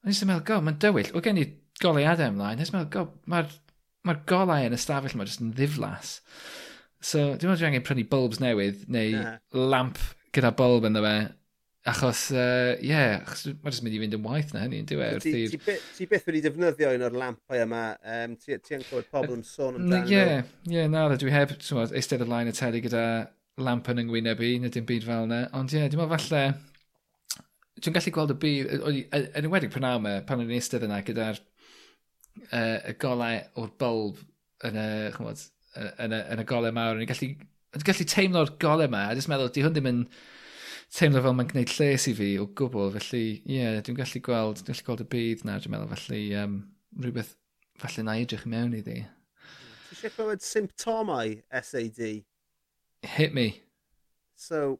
o'n 0.03 0.13
i'n 0.13 0.29
meddwl, 0.29 0.45
go, 0.45 0.59
mae'n 0.61 0.77
dywyll, 0.83 1.09
o 1.17 1.23
gen 1.25 1.41
i 1.41 1.47
goleiadau 1.81 2.29
ymlaen, 2.29 2.61
nes 2.61 2.69
meddwl, 2.75 2.91
go, 2.93 3.07
mae'r 3.33 3.49
ma 4.05 4.15
golau 4.29 4.67
yn 4.67 4.77
ystafell 4.77 5.17
yma 5.17 5.25
just 5.25 5.41
yn 5.41 5.55
ddiflas. 5.57 6.19
So, 7.01 7.33
dim 7.39 7.49
ond 7.49 7.57
dwi 7.57 7.69
angen 7.71 7.85
prynu 7.87 8.05
bulbs 8.11 8.41
newydd, 8.43 8.85
neu 8.93 9.17
uh 9.17 9.35
lamp 9.57 9.97
gyda 10.35 10.51
bulb 10.53 10.85
ynddo 10.85 11.01
fe, 11.07 11.15
achos, 11.89 12.27
ie, 12.29 12.37
uh, 12.37 12.83
yeah, 12.85 13.15
achos 13.23 13.47
mae'n 13.49 13.73
just 13.73 13.87
mynd 13.87 13.97
i 13.97 14.03
fynd 14.03 14.19
yn 14.19 14.23
waith 14.27 14.53
na 14.53 14.67
hynny, 14.67 14.83
dwi 14.85 14.99
wedi'r... 14.99 15.25
Ti, 15.25 15.43
ti, 15.55 15.61
byth, 15.65 15.89
ti 15.97 16.07
byth 16.11 16.29
wedi 16.29 16.43
defnyddio 16.45 16.93
un 16.93 17.07
o'r 17.07 17.17
lampau 17.23 17.63
yma, 17.63 17.83
um, 18.19 18.37
ti, 18.37 18.53
ti 18.61 18.77
yn 18.77 18.85
clywed 18.85 19.09
pobl 19.09 19.33
yn 19.39 19.43
sôn 19.47 19.79
amdano. 19.79 20.05
Ie, 20.05 20.13
yeah, 20.13 20.53
ie, 20.69 20.85
na, 20.91 21.07
dwi 21.17 21.33
heb, 21.33 21.55
eistedd 21.57 22.21
y 22.21 22.29
flaen 22.29 22.51
y 22.51 22.55
teli 22.59 22.83
gyda 22.85 23.05
lamp 23.65 23.89
yn 23.91 24.03
yngwyneb 24.03 24.41
i, 24.45 24.55
neu 24.61 24.73
dim 24.73 24.87
byd 24.89 25.05
fel 25.07 25.27
yna. 25.27 25.43
Ond 25.57 25.73
ie, 25.73 25.81
yeah, 25.81 25.91
dwi'n 25.91 26.03
meddwl 26.03 26.17
falle... 26.17 26.43
Dwi'n 27.79 27.95
gallu 27.95 28.11
gweld 28.15 28.33
y 28.33 28.35
bydd, 28.41 28.71
yn 29.15 29.45
enwedig 29.45 29.71
pan 29.71 29.87
am 29.87 30.07
e, 30.09 30.17
pan 30.27 30.41
o'n 30.41 30.49
i'n 30.49 30.57
eistedd 30.57 30.83
yna 30.83 30.97
gyda'r 31.07 31.37
uh, 31.39 32.89
y 32.89 32.95
golau 32.99 33.37
o'r 33.61 33.69
bulb 33.79 34.19
yn 34.67 34.79
y, 34.79 34.89
chymod, 35.15 35.45
yn 36.03 36.15
y, 36.15 36.19
yn 36.33 36.43
y 36.43 36.45
golau 36.49 36.75
mawr, 36.75 36.97
o'n 36.97 37.05
i'n 37.05 37.11
gallu, 37.11 37.29
yn 37.77 37.85
gallu 37.87 38.07
teimlo'r 38.13 38.51
golau 38.59 38.89
yma, 38.89 39.05
a 39.07 39.15
jyst 39.15 39.31
meddwl, 39.31 39.51
di 39.55 39.63
hwn 39.63 39.77
ddim 39.77 39.89
yn 39.93 40.01
teimlo 40.95 41.21
fel 41.23 41.37
mae'n 41.37 41.51
gwneud 41.53 41.71
lles 41.77 42.09
i 42.11 42.15
fi 42.17 42.29
o 42.41 42.49
gwbl, 42.59 42.91
felly 42.97 43.23
ie, 43.37 43.59
yeah, 43.59 43.79
dwi'n 43.85 43.99
gallu 44.01 44.23
gweld, 44.25 44.59
dwi'n 44.59 44.73
gallu 44.73 44.87
gweld 44.89 45.05
y 45.05 45.09
byd 45.15 45.45
na, 45.47 45.59
dwi'n 45.61 45.75
meddwl, 45.75 45.93
felly 45.93 46.23
um, 46.41 46.59
rhywbeth 46.99 47.35
falle 47.79 48.03
na 48.03 48.17
edrych 48.19 48.47
i 48.47 48.53
mewn 48.55 48.75
iddi. 48.75 48.99
ddi. 48.99 49.05
Ti 49.89 49.95
eisiau 49.95 50.15
clywed 50.17 50.43
symptomau 50.45 51.37
SAD? 51.63 52.01
Hit 53.01 53.33
me. 53.33 53.61
So, 54.35 54.79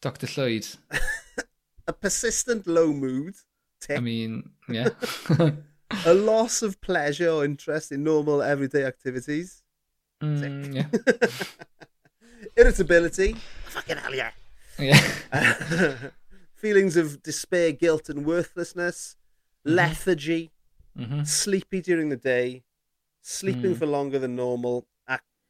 Dr 0.00 0.26
Llwyd. 0.26 0.76
a 1.86 1.92
persistent 1.92 2.66
low 2.66 2.92
mood, 2.92 3.34
I 3.90 4.00
mean, 4.00 4.50
yeah. 4.68 4.90
a 6.06 6.14
loss 6.14 6.62
of 6.62 6.80
pleasure 6.80 7.28
or 7.28 7.44
interest 7.44 7.92
in 7.92 8.02
normal 8.04 8.42
everyday 8.42 8.84
activities, 8.84 9.62
mm, 10.22 10.74
yeah. 10.74 10.86
irritability, 12.56 13.34
fucking 13.66 13.96
hell 13.98 14.14
yeah, 14.14 14.30
Yeah. 14.78 15.96
feelings 16.54 16.96
of 16.96 17.22
despair, 17.22 17.72
guilt 17.72 18.08
and 18.08 18.24
worthlessness, 18.24 19.16
lethargy, 19.64 20.50
hmm 20.96 21.22
sleepy 21.24 21.80
during 21.80 22.08
the 22.10 22.16
day, 22.16 22.62
sleeping 23.22 23.74
Mm. 23.74 23.78
for 23.78 23.86
longer 23.86 24.18
than 24.18 24.36
normal, 24.36 24.86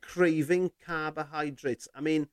craving 0.04 0.70
carbohydrates. 0.84 1.88
I 1.94 2.00
mean... 2.00 2.28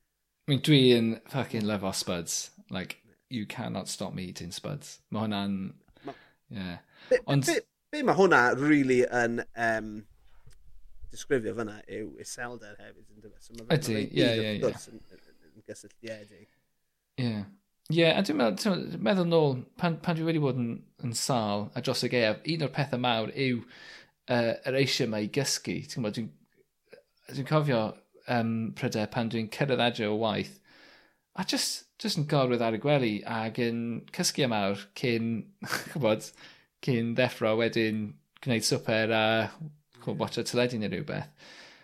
I 0.46 0.52
mean, 0.52 0.62
dwi 0.66 0.80
yn 0.98 1.10
fucking 1.32 1.66
love 1.66 1.84
our 1.84 1.94
spuds. 1.94 2.50
Like, 2.70 2.98
you 3.30 3.46
cannot 3.46 3.88
stop 3.88 4.14
me 4.14 4.24
eating 4.30 4.52
spuds. 4.52 5.00
Mae 5.10 5.26
hwnna'n... 5.26 5.58
Ma... 6.04 6.16
Yeah. 6.50 6.78
Be, 7.10 7.20
Ond... 7.26 7.46
be, 7.46 7.60
be, 7.60 8.00
be 8.00 8.06
mae 8.08 8.18
hwnna 8.18 8.46
really 8.60 9.02
yn... 9.08 9.44
Um, 9.56 9.92
disgrifio 11.12 11.52
fyna 11.56 11.78
yw 11.92 12.06
iselder 12.24 12.76
hefyd 12.80 13.04
yn 13.12 13.24
dweud. 13.24 13.40
So 13.44 13.52
Ydy, 13.68 13.98
ie, 14.16 14.28
ie, 14.28 14.52
ie. 14.56 14.70
Yn 15.52 15.64
gysylltiedig. 15.68 16.46
Ie. 17.20 17.42
Ie, 17.92 18.06
a 18.08 18.22
dwi'n 18.24 18.38
meddwl, 18.38 18.86
meddwl 19.04 19.28
nôl, 19.28 19.58
pan, 19.76 19.98
pan 20.00 20.16
dwi 20.16 20.24
wedi 20.30 20.40
bod 20.40 20.60
yn, 20.60 20.70
yn 21.04 21.12
sal 21.18 21.66
a 21.76 21.82
dros 21.84 22.04
y 22.06 22.08
gef, 22.12 22.40
un 22.54 22.64
o'r 22.64 22.72
pethau 22.72 23.02
mawr 23.02 23.32
yw 23.34 23.60
uh, 23.60 24.54
yr 24.70 24.78
eisiau 24.80 25.10
mae 25.12 25.26
i 25.26 25.30
gysgu. 25.34 25.76
Ti'n 25.84 26.00
gwybod, 26.00 26.16
dwi'n 26.16 26.30
dwi'n 27.30 27.48
cofio 27.48 27.82
um, 28.30 28.72
prydau 28.78 29.08
pan 29.12 29.30
dwi'n 29.32 29.50
cyrraedd 29.54 29.84
adre 29.86 30.08
o 30.10 30.16
waith, 30.20 30.58
a 31.38 31.44
just, 31.48 31.84
just 32.02 32.18
yn 32.20 32.26
gorwydd 32.30 32.64
ar 32.64 32.76
y 32.76 32.80
gwely 32.82 33.12
ac 33.28 33.60
yn 33.62 33.78
cysgu 34.16 34.46
am 34.46 34.56
awr 34.56 34.82
cyn, 34.98 35.30
chybod, 35.92 36.28
cyn 36.84 37.14
ddeffro 37.18 37.54
wedyn 37.60 38.08
gwneud 38.42 38.66
swper 38.66 39.14
a 39.14 39.24
watcha 40.18 40.44
teledu 40.46 40.80
neu 40.80 40.90
rhywbeth. 40.92 41.30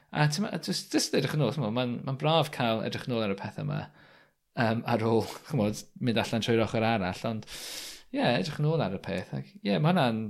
A 0.09 0.27
ti'n 0.27 0.47
meddwl, 0.47 0.65
just, 0.65 0.93
just 0.93 1.15
edrych 1.17 1.37
yn 1.37 1.45
ôl, 1.45 1.57
mae'n 1.63 1.99
ma 2.07 2.17
braf 2.19 2.51
cael 2.53 2.83
edrych 2.87 3.07
yn 3.09 3.17
ôl 3.17 3.27
ar 3.27 3.35
y 3.35 3.39
pethau 3.39 3.67
yma 3.67 3.83
um, 4.59 4.83
ar 4.89 5.05
ôl 5.07 5.25
chymod, 5.51 5.85
mynd 6.03 6.21
allan 6.23 6.45
trwy'r 6.45 6.65
ochr 6.65 6.87
arall, 6.87 7.25
ond 7.29 7.47
ie, 7.49 8.19
yeah, 8.19 8.37
edrych 8.39 8.61
yn 8.61 8.69
ôl 8.71 8.85
ar 8.85 8.97
y 8.97 9.01
peth. 9.05 9.33
Ie, 9.37 9.47
yeah, 9.71 9.81
mae 9.81 9.93
hwnna'n 9.93 10.23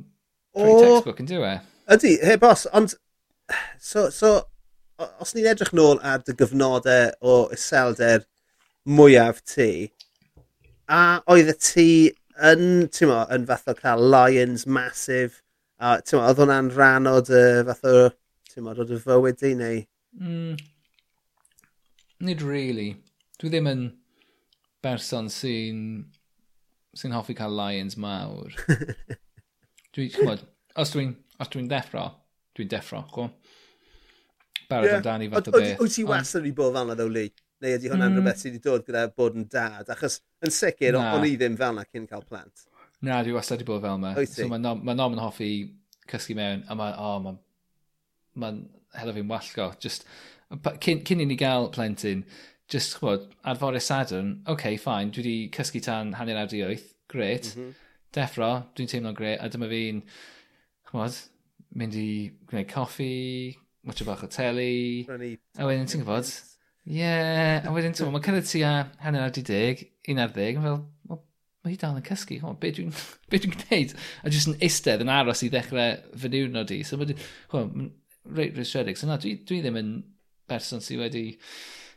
pretty 0.56 0.84
textbook 0.84 1.22
yn 1.22 1.30
diwe. 1.30 1.52
Ydy, 1.94 2.14
he 2.26 2.36
bos, 2.42 2.66
ond 2.76 2.94
so, 3.80 4.08
so 4.12 4.32
os 4.98 5.34
ni'n 5.34 5.48
edrych 5.52 5.74
nôl 5.76 6.00
ar 6.02 6.22
dy 6.26 6.34
gyfnodau 6.38 7.12
o 7.22 7.36
iselder 7.54 8.24
mwyaf 8.88 9.42
ti, 9.46 9.70
a 10.88 11.20
oedd 11.30 11.52
y 11.52 11.56
ti 11.60 11.90
yn, 12.50 12.88
ti'n 12.94 13.10
mo, 13.10 13.20
yn 13.34 13.46
fath 13.48 13.70
o 13.70 13.76
cael 13.78 14.02
lions 14.14 14.66
massive, 14.66 15.42
a 15.78 15.98
ti'n 16.02 16.18
mo, 16.18 16.24
oedd 16.26 16.42
hwnna'n 16.42 16.72
rhan 16.74 17.10
o 17.10 17.18
dy 17.24 17.44
fath 17.68 17.86
o, 17.88 17.96
ti'n 18.50 18.66
mo, 18.66 18.74
o 18.74 18.88
dy 18.88 18.98
fywyd 19.04 19.40
di 19.42 19.54
neu? 19.58 19.80
Mm. 20.18 20.58
Nid 22.26 22.42
really. 22.42 22.90
Dwi 23.38 23.52
ddim 23.52 23.70
yn 23.70 23.82
berson 24.82 25.28
sy'n 25.30 25.82
sy'n 26.98 27.14
hoffi 27.14 27.36
cael 27.38 27.54
lions 27.54 27.94
mawr. 28.00 28.54
dwi, 29.94 30.08
chymod, 30.14 30.42
os 30.74 30.94
dwi'n 30.94 31.14
os 31.38 31.52
dwi'n 31.52 31.68
deffro, 31.70 32.08
dwi'n 32.58 32.70
deffro, 32.72 33.04
chw 33.12 33.28
barod 34.70 34.90
yeah. 34.90 35.00
amdani 35.00 35.28
fath 35.32 35.50
o 35.50 35.54
beth. 35.56 35.76
Wyt 35.82 35.94
ti 35.96 36.04
wastad 36.08 36.44
wedi 36.44 36.56
bod 36.56 36.74
fanna 36.76 36.96
ddew, 36.98 37.12
Lee? 37.14 37.32
Neu 37.58 37.74
ydy 37.74 37.90
hwnna'n 37.90 38.12
mm. 38.12 38.18
rhywbeth 38.20 38.42
sydd 38.42 38.54
wedi 38.54 38.64
dod 38.64 38.86
gyda 38.86 39.04
bod 39.18 39.38
yn 39.38 39.46
dad? 39.50 39.88
Achos 39.94 40.20
yn 40.44 40.54
sicr, 40.54 40.98
o'n 40.98 41.26
i 41.26 41.34
ddim 41.40 41.56
fel 41.58 41.74
na 41.78 41.84
cyn 41.88 42.06
cael 42.10 42.24
plant. 42.28 42.68
Na, 43.04 43.20
dwi 43.26 43.34
wastad 43.36 43.58
wedi 43.58 43.68
bod 43.68 43.82
fel 43.84 43.98
yma. 43.98 44.12
So 44.30 44.46
mae 44.50 44.62
nom, 44.62 44.82
ma 44.86 44.94
nom 44.98 45.16
yn 45.16 45.22
hoffi 45.22 45.50
cysgu 46.10 46.36
mewn, 46.38 46.64
a 46.68 46.76
mae, 46.78 46.94
oh, 46.98 47.18
mae'n 47.24 47.40
ma, 48.34 48.52
ma 48.52 49.00
helo 49.00 49.14
fi'n 49.16 49.32
wallgo. 49.32 49.68
Just, 49.82 50.06
cyn, 50.84 51.02
cyn 51.08 51.24
i 51.24 51.28
ni 51.28 51.38
gael 51.40 51.70
plentyn, 51.74 52.24
just, 52.70 52.98
chwod, 53.00 53.28
arforau 53.48 53.82
sadwn, 53.82 54.36
oce, 54.44 54.54
okay, 54.54 54.80
fine, 54.80 55.12
dwi 55.14 55.24
wedi 55.24 55.36
cysgu 55.56 55.82
tan 55.84 56.14
hanner 56.18 56.40
awr 56.42 56.56
i 56.58 56.64
oeth, 56.70 56.90
gret. 57.12 57.52
Mm 57.54 57.64
-hmm. 57.64 57.86
Deffro, 58.16 58.52
dwi'n 58.76 58.90
teimlo'n 58.90 59.16
gret, 59.16 59.40
a 59.42 59.50
dyma 59.52 59.68
fi'n, 59.70 60.02
chwod, 60.90 61.18
mynd 61.78 61.98
i 61.98 62.10
gwneud 62.48 62.70
coffi, 62.72 63.14
watcho 63.86 64.06
bach 64.08 64.24
o 64.26 64.30
teli. 64.32 65.06
A 65.08 65.68
wedyn, 65.68 65.88
ti'n 65.90 66.02
gwybod? 66.02 66.30
Ie, 66.88 66.98
yeah. 66.98 67.66
a 67.68 67.72
wedyn, 67.74 67.94
ti'n 67.94 68.06
gwybod, 68.06 68.16
mae'n 68.16 68.26
cyrraedd 68.26 68.66
a 68.66 68.74
hanner 69.04 69.26
ar 69.26 69.34
di 69.34 69.44
deg, 69.46 69.84
un 70.08 70.22
ar 70.24 70.34
ddeg, 70.34 70.60
fel, 70.64 70.78
well, 71.08 71.22
mae 71.64 71.74
hi 71.74 71.80
dal 71.80 71.98
yn 71.98 72.06
cysgu, 72.06 72.40
o, 72.42 72.54
be 72.60 72.72
dwi'n 72.74 72.92
dwi 73.30 73.40
gwneud? 73.44 73.96
A 74.22 74.32
jyst 74.32 74.52
yn 74.52 74.60
eistedd 74.64 75.04
yn 75.04 75.12
aros 75.12 75.44
i 75.44 75.50
ddechrau 75.52 75.98
fy 76.18 76.32
niwrnod 76.32 76.72
i. 76.74 76.80
So, 76.86 77.00
mae 77.00 77.14
mae'n 77.52 77.90
reit 78.38 78.56
rwystredig. 78.56 79.00
So, 79.00 79.08
na, 79.10 79.18
dwi, 79.20 79.36
dwi 79.48 79.60
ddim 79.64 79.80
yn 79.80 79.92
berson 80.48 80.84
sydd 80.84 81.02
wedi 81.04 81.24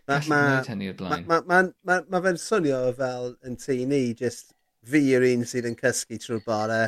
gallu 0.10 0.28
gwneud 0.28 0.72
hynny 0.74 0.92
o'r 0.92 1.00
blaen. 1.00 1.26
Mae 1.30 1.46
ma, 1.48 1.62
ma, 1.64 1.64
ma, 1.88 2.00
ma 2.12 2.24
fe'n 2.26 2.40
swnio 2.42 2.84
fel 2.98 3.36
yn 3.48 3.58
tu 3.62 3.78
ni, 3.88 4.04
jyst 4.20 4.56
fi 4.92 5.04
yw'r 5.12 5.28
un 5.32 5.48
sydd 5.48 5.70
yn 5.70 5.78
cysgu 5.80 6.20
trwy'r 6.22 6.46
bore, 6.46 6.82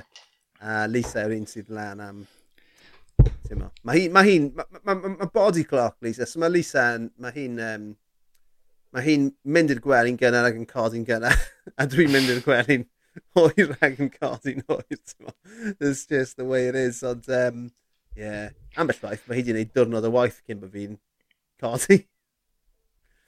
a 0.64 0.84
Lisa 0.90 1.24
yw'r 1.24 1.38
un 1.38 1.50
sydd 1.50 1.72
lan 1.74 2.02
am 2.04 2.24
ti'n 3.54 3.60
teimlo. 3.60 3.70
Mae 3.86 4.00
hi'n... 4.00 4.16
Mae 4.16 4.30
hi'n... 4.30 4.50
Mae 4.58 4.80
ma, 4.84 4.96
ma, 4.96 5.12
ma 5.20 5.30
body 5.34 5.64
clock, 5.64 5.98
Lisa. 6.02 6.26
So 6.30 6.42
mae 6.42 6.52
Lisa 6.54 6.94
yn... 6.98 7.12
Mae 7.22 7.36
hi'n... 7.36 7.60
Um, 7.62 7.92
mae 8.94 9.06
hi'n 9.08 9.30
mynd 9.50 9.74
i'r 9.74 9.82
gwely'n 9.82 10.18
gynnar 10.22 10.50
ac 10.50 10.58
yn 10.60 10.68
codi'n 10.70 11.06
gynnar. 11.08 11.38
a 11.82 11.88
dwi'n 11.90 12.12
mynd 12.14 12.34
i'r 12.34 12.44
gwely'n 12.46 12.86
hwyr 13.38 13.76
ac 13.80 14.02
yn 14.02 14.12
codi'n 14.14 14.66
hwyr, 14.70 15.00
ti'n 15.00 15.30
oer. 15.30 15.38
It's 15.80 16.06
just 16.10 16.38
the 16.38 16.46
way 16.46 16.68
it 16.70 16.78
is. 16.78 17.02
Ond, 17.08 17.30
um, 17.34 17.68
yeah. 18.18 18.52
Ambell 18.78 19.02
waith, 19.06 19.26
mae 19.28 19.40
hi 19.40 19.46
wedi 19.46 19.54
gwneud 19.54 19.74
diwrnod 19.78 20.10
o 20.10 20.14
waith 20.14 20.42
cyn 20.46 20.62
bod 20.62 20.74
fi'n 20.74 21.00
codi. 21.62 22.04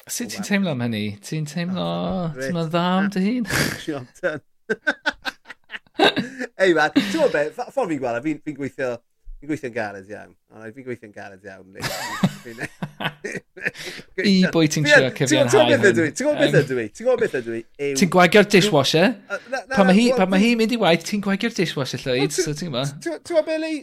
Sut 0.05 0.29
ti'n 0.35 0.45
teimlo 0.45 0.75
am 0.75 0.85
hynny? 0.85 1.05
Ti'n 1.25 1.49
teimlo... 1.49 1.81
Oh, 1.81 2.29
ti'n 2.37 2.53
meddwl 2.53 2.71
dda 2.73 2.85
am 2.99 3.09
dy 3.13 3.25
hun? 3.25 3.49
Job 3.85 4.05
done. 4.21 4.45
Ei 6.61 6.73
man, 6.77 6.93
ti'n 6.93 7.09
meddwl 7.09 7.33
beth, 7.33 7.57
ffordd 7.73 7.89
e, 7.89 7.95
fi'n 7.95 8.03
gweld, 8.03 8.23
fi'n 8.27 8.41
fi 8.45 8.57
gweithio 8.59 8.91
Fi'n 9.39 9.49
gweithio'n 9.51 9.73
galed 9.75 10.11
iawn. 10.11 10.31
Ond 10.55 10.75
fi'n 10.75 10.85
gweithio'n 10.87 11.13
galed 11.15 11.43
iawn. 11.45 11.75
I 14.25 14.35
bwy 14.53 14.69
ti'n 14.71 14.85
trio 14.87 15.09
cyfiawnhau 15.17 15.65
hwn. 15.65 15.81
Ti'n 16.15 16.29
gwybod 16.29 16.39
beth 16.41 16.57
ydw 16.61 16.79
i? 16.79 16.87
Ti'n 16.93 17.07
gwybod 17.07 17.21
beth 17.23 17.35
ydw 17.41 17.57
i? 17.57 17.61
Ti'n 17.99 18.11
gwagio'r 18.15 18.47
dishwasher. 18.55 19.11
Pan 19.73 19.91
mae 19.91 20.41
hi'n 20.41 20.59
mynd 20.61 20.75
i 20.75 20.79
waith, 20.81 21.03
ti'n 21.09 21.23
gwagio'r 21.25 21.55
dishwasher 21.57 22.01
llwyd. 22.05 22.31
So 22.35 22.53
ti'n 22.53 22.71
gwybod? 22.71 22.95
Ti'n 23.03 23.19
gwybod 23.27 23.49
Billy? 23.49 23.75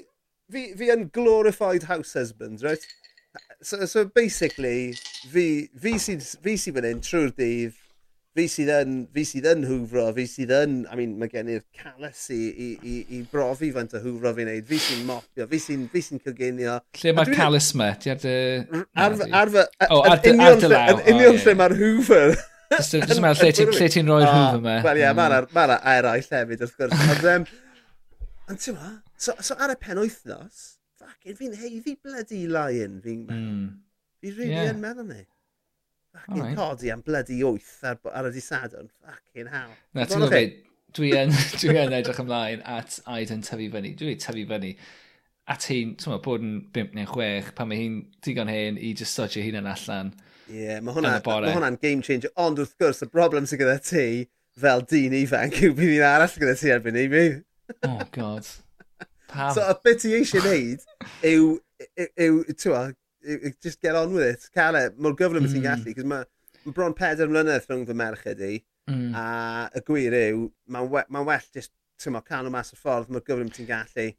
Fi 0.53 0.91
yn 0.93 1.07
glorified 1.13 1.85
house 1.89 2.13
husband, 2.19 2.63
right? 2.65 2.85
So, 3.63 3.87
so 3.87 4.05
basically, 4.05 4.93
fi, 5.31 5.69
fi 5.81 5.95
sy'n 6.01 6.21
si, 6.21 6.73
fan 6.75 6.85
hyn 6.89 7.01
trwy'r 7.05 7.31
dydd, 7.39 7.77
fi 8.37 8.47
sydd 8.49 8.71
yn, 8.73 8.95
fi 9.13 9.25
sydd 9.29 9.47
yn 9.51 9.67
hwfro, 9.69 10.07
fi 10.17 10.25
sydd 10.29 10.53
yn, 10.57 10.77
I 10.89 10.97
mean, 10.97 11.17
mae 11.21 11.29
gen 11.33 11.51
i'r 11.53 11.65
calus 11.77 12.25
i, 12.33 12.39
i, 12.49 12.69
i, 12.81 12.95
i 13.19 13.21
brofi 13.33 13.69
faint 13.75 13.93
o 13.97 14.01
hwfro 14.01 14.33
fi'n 14.39 14.49
neud, 14.49 14.65
fi 14.69 14.79
sy'n 14.81 15.03
mopio, 15.09 15.47
fi 15.51 15.61
sy'n 15.61 15.85
fi 15.93 16.03
sy 16.05 16.21
coginio. 16.25 16.79
Lle 17.03 17.15
mae'r 17.19 17.33
calus 17.37 17.73
me, 17.79 17.91
Ti 18.01 18.15
ar 18.15 18.23
dy... 18.23 18.37
Ar 18.97 19.19
ar 19.21 19.53
dy 19.53 20.33
Arfer, 20.47 20.79
yn 20.95 21.05
union 21.13 21.39
lle 21.43 21.57
mae'r 21.61 21.77
hwfr. 21.83 22.37
Just 22.73 22.97
yn 22.97 23.21
meddwl, 23.21 23.53
lle 23.77 23.91
ti'n 23.93 24.09
rhoi'r 24.09 24.29
hwfr 24.31 24.57
ah, 24.57 24.63
me. 24.65 24.77
Wel 24.87 25.03
ie, 25.03 25.09
mae'na 25.19 25.79
eraill 25.93 26.25
mm. 26.25 26.39
hefyd, 26.39 26.65
wrth 26.65 26.79
gwrs. 26.81 27.05
Ond, 27.13 27.27
um, 27.35 27.47
ond 28.49 28.65
ti'n 28.65 28.79
ma, 28.79 28.95
so, 29.21 29.37
so 29.45 29.59
ar 29.61 29.75
y 29.75 29.77
pen 29.83 30.01
wythnos, 30.01 30.65
ffacin, 30.97 31.37
fi'n 31.37 31.59
heiddi 31.61 31.99
blydi 32.01 32.47
lion, 32.49 32.97
fi'n 33.05 33.27
mm. 33.27 33.29
meddwl. 33.29 33.69
Fi 34.23 34.33
rili 34.39 34.65
yn 34.71 34.81
meddwl 34.81 35.09
ni. 35.11 35.21
Fucking 36.13 36.43
right. 36.43 36.57
codi 36.57 36.93
am 36.93 37.01
bloody 37.01 37.39
wyth 37.43 37.79
ar, 37.89 37.99
ar 38.13 38.29
y 38.29 38.33
disadwn. 38.35 38.91
Fucking 39.01 39.49
hell. 39.53 39.73
Na, 39.97 40.05
ti'n 40.05 40.21
gwybod 40.21 40.35
beth, 40.35 40.59
dwi 40.99 41.13
yn, 41.17 41.33
dwi 41.63 41.79
yn 41.81 41.97
edrych 41.97 42.21
ymlaen 42.23 42.65
at 42.69 42.99
Aid 43.09 43.33
yn 43.33 43.45
tyfu 43.47 43.71
fyny. 43.73 43.95
Dwi 43.99 44.19
tyfu 44.21 44.45
fyny 44.51 44.75
at 45.51 45.67
hi'n, 45.71 45.97
ti'n 45.99 46.13
meddwl, 46.13 46.23
bod 46.27 46.45
yn 46.45 46.53
5 46.77 46.93
neu 46.99 47.09
6, 47.09 47.55
pan 47.57 47.71
mae 47.71 47.81
hi'n 47.81 47.97
digon 48.25 48.53
hen 48.53 48.79
i 48.79 48.93
just 48.99 49.17
sodio 49.17 49.43
hi'n 49.45 49.59
yn 49.63 49.71
allan. 49.73 50.13
Ie, 50.53 50.61
yeah, 50.61 50.85
mae 50.85 50.95
hwnna'n 50.95 51.19
ma 51.25 51.57
hwnna 51.57 51.73
game 51.83 52.05
changer. 52.05 52.33
Ond 52.45 52.61
wrth 52.63 52.77
gwrs, 52.81 53.03
y 53.07 53.11
broblem 53.11 53.49
sydd 53.49 53.65
gyda 53.65 53.79
ti, 53.83 54.07
fel 54.63 54.85
dyn 54.93 55.17
ifanc, 55.23 55.59
yw 55.65 55.75
bydd 55.79 55.95
hi'n 55.97 56.09
arall 56.13 56.39
gyda 56.45 56.57
ti 56.61 56.75
erbyn 56.77 57.01
i 57.01 57.09
mi. 57.13 57.27
oh, 57.89 58.01
god. 58.15 58.53
Pam? 59.33 59.55
So, 59.57 59.65
y 59.65 59.79
beth 59.83 60.03
ti 60.05 60.13
eisiau 60.19 60.45
gwneud 60.45 60.85
yw, 61.25 61.55
yw, 61.89 62.11
yw, 62.27 62.43
yw 62.53 62.93
just 63.63 63.81
get 63.81 63.97
on 63.97 64.15
with 64.15 64.27
it. 64.27 64.49
Cael 64.57 64.79
e, 64.79 64.89
mor 64.99 65.15
gyflym 65.19 65.47
mm. 65.47 65.53
ti'n 65.53 65.63
hmm. 65.63 65.69
gallu, 65.69 65.95
cos 65.97 66.09
mae 66.09 66.25
ma 66.65 66.75
bron 66.77 66.95
pedair 66.97 67.31
mlynedd 67.31 67.67
rhwng 67.69 67.87
fy 67.89 67.95
merched 67.99 68.43
i, 68.47 68.53
mm. 68.91 69.09
a 69.19 69.25
y 69.79 69.81
gwir 69.87 70.15
yw, 70.19 70.45
mae'n 70.71 70.91
we, 70.93 71.01
ma 71.15 71.21
well 71.27 71.49
just 71.55 71.73
ma, 72.11 72.21
cael 72.27 72.45
nhw 72.47 72.53
mas 72.55 72.73
y 72.75 72.77
ffordd, 72.79 73.11
mor 73.13 73.23
gyflym 73.27 73.51
ti'n 73.55 73.69
gallu. 73.69 74.07
Ie, 74.13 74.15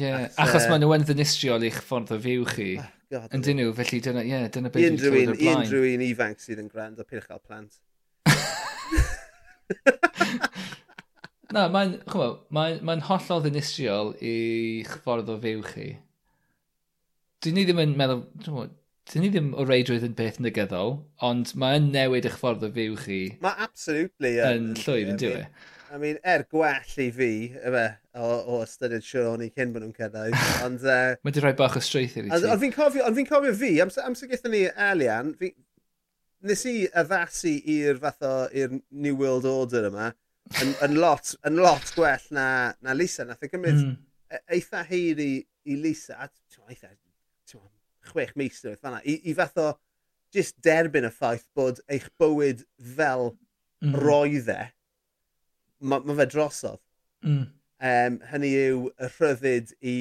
yeah, 0.00 0.26
As, 0.26 0.36
achos 0.46 0.64
uh, 0.66 0.70
maen 0.72 0.82
nhw 0.82 0.94
yn 0.96 1.06
ddynistriol 1.06 1.66
i'ch 1.68 1.80
ffordd 1.84 2.14
o 2.16 2.18
fyw 2.22 2.42
chi. 2.50 2.70
Oh, 3.14 3.26
yn 3.30 3.42
dyn 3.44 3.56
nhw, 3.60 3.70
felly 3.76 3.98
dyna, 4.02 4.22
ie, 4.24 4.32
yeah, 4.32 4.46
dyna 4.52 4.68
beth 4.72 4.82
dwi'n 4.82 5.00
clywed 5.02 5.30
o'r 5.34 5.40
blaen. 5.40 5.60
Unrhyw 5.62 5.84
un 5.92 6.06
ifanc 6.08 6.38
sydd 6.42 6.62
yn 6.64 6.70
gwrando 6.72 7.00
o 7.04 7.06
pyrch 7.06 7.28
plant. 7.44 7.72
Na, 11.54 11.60
mae'n 11.70 11.92
mae, 12.50 12.70
mae 12.82 12.98
hollol 13.06 13.44
ddynistriol 13.44 14.08
i'ch 14.18 14.94
ffordd 15.04 15.30
o 15.30 15.36
fyw 15.44 15.60
chi 15.68 15.88
dyn 17.44 17.56
ni 17.58 17.64
ddim 17.66 17.82
yn 17.82 17.94
meddwl, 17.98 18.24
dyn 19.12 19.24
ni 19.24 19.30
ddim 19.30 19.52
o 19.54 19.64
reidrwydd 19.66 20.06
yn 20.08 20.16
beth 20.18 20.40
negyddol, 20.42 20.96
ond 21.28 21.52
mae'n 21.60 21.90
newid 21.94 22.26
eich 22.28 22.38
ffordd 22.40 22.66
o 22.66 22.70
fyw 22.74 22.98
chi. 23.04 23.22
Mae 23.44 23.66
absolutely 23.66 24.36
yn. 24.42 24.72
Yn 24.72 24.82
llwyr 24.82 25.12
yn 25.14 25.20
diwy. 25.22 25.42
E? 25.44 25.72
I 25.94 25.98
mean, 26.02 26.18
er 26.26 26.42
gwell 26.50 26.96
i 26.98 27.06
fi, 27.14 27.30
yma, 27.68 27.84
o, 28.18 28.30
o 28.50 28.58
ystyried 28.64 29.04
Siôn 29.06 29.44
i 29.44 29.52
cyn 29.54 29.70
bod 29.74 29.84
nhw'n 29.84 29.94
cyrraedd, 29.94 30.34
ond... 30.66 30.82
Uh, 30.82 31.14
Mae 31.22 31.36
di 31.36 31.44
rhoi 31.44 31.54
bach 31.58 31.78
o 31.78 31.82
strwyth 31.84 32.16
i 32.18 32.24
ti. 32.24 32.32
Ond 32.34 32.62
fi'n 32.64 32.74
cofio, 32.74 33.04
ond 33.06 33.18
fi'n 33.18 33.28
cofio 33.30 33.54
fi, 33.56 33.70
amser, 33.84 34.08
amser 34.08 34.32
gyda 34.32 34.50
ni 34.50 34.64
Elian, 34.88 35.30
fi, 35.38 35.52
nes 36.46 36.66
i 36.66 36.74
addasu 37.02 37.54
i'r 37.76 38.02
fath 38.02 38.26
o, 38.26 38.34
i'r 38.50 38.74
New 38.90 39.14
World 39.22 39.46
Order 39.50 39.86
yma, 39.92 40.10
yn, 40.62 40.74
yn, 40.88 40.98
lot, 40.98 41.36
yn 41.46 41.62
lot 41.62 41.94
gwell 41.94 42.28
na, 42.34 42.48
na 42.82 42.98
Lisa, 42.98 43.26
nath 43.28 43.46
o 43.46 43.50
gymryd 43.50 43.78
mm. 43.78 43.96
eitha 44.58 44.82
hir 44.90 45.22
i, 45.22 45.32
i 45.70 45.78
Lisa, 45.78 46.18
a 46.18 46.30
eitha 46.66 46.90
chwech 48.08 48.34
mis 48.36 48.54
meistr 48.62 48.78
fanna, 48.80 49.02
i, 49.04 49.18
i 49.30 49.34
fath 49.36 49.58
o 49.60 49.72
just 50.34 50.56
derbyn 50.64 51.08
y 51.08 51.12
ffaith 51.14 51.46
bod 51.56 51.80
eich 51.92 52.08
bywyd 52.20 52.64
fel 52.96 53.30
mm. 53.84 53.94
roedd 54.02 54.50
e, 54.52 54.60
mae 55.80 56.04
ma 56.06 56.16
fe 56.18 56.28
drosodd. 56.32 56.82
Mm. 57.26 57.44
Um, 57.86 58.18
hynny 58.30 58.52
yw 58.56 58.84
y 58.88 59.10
rhyddid 59.18 59.72
i 59.84 59.96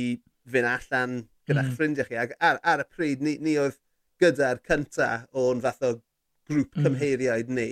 fynd 0.52 0.70
allan 0.70 1.18
gyda'ch 1.48 1.70
mm. 1.70 1.78
ffrindiau 1.78 2.10
chi. 2.10 2.20
Ac 2.22 2.36
ar, 2.40 2.60
ar 2.64 2.84
y 2.86 2.88
pryd, 2.90 3.24
ni, 3.26 3.38
ni 3.44 3.58
oedd 3.62 3.78
gyda'r 4.22 4.62
cynta 4.68 5.10
o'n 5.36 5.64
fath 5.64 5.84
o 5.86 5.96
grŵp 6.50 6.78
mm. 6.78 6.86
cymheiriaid 6.86 7.52
ni 7.52 7.70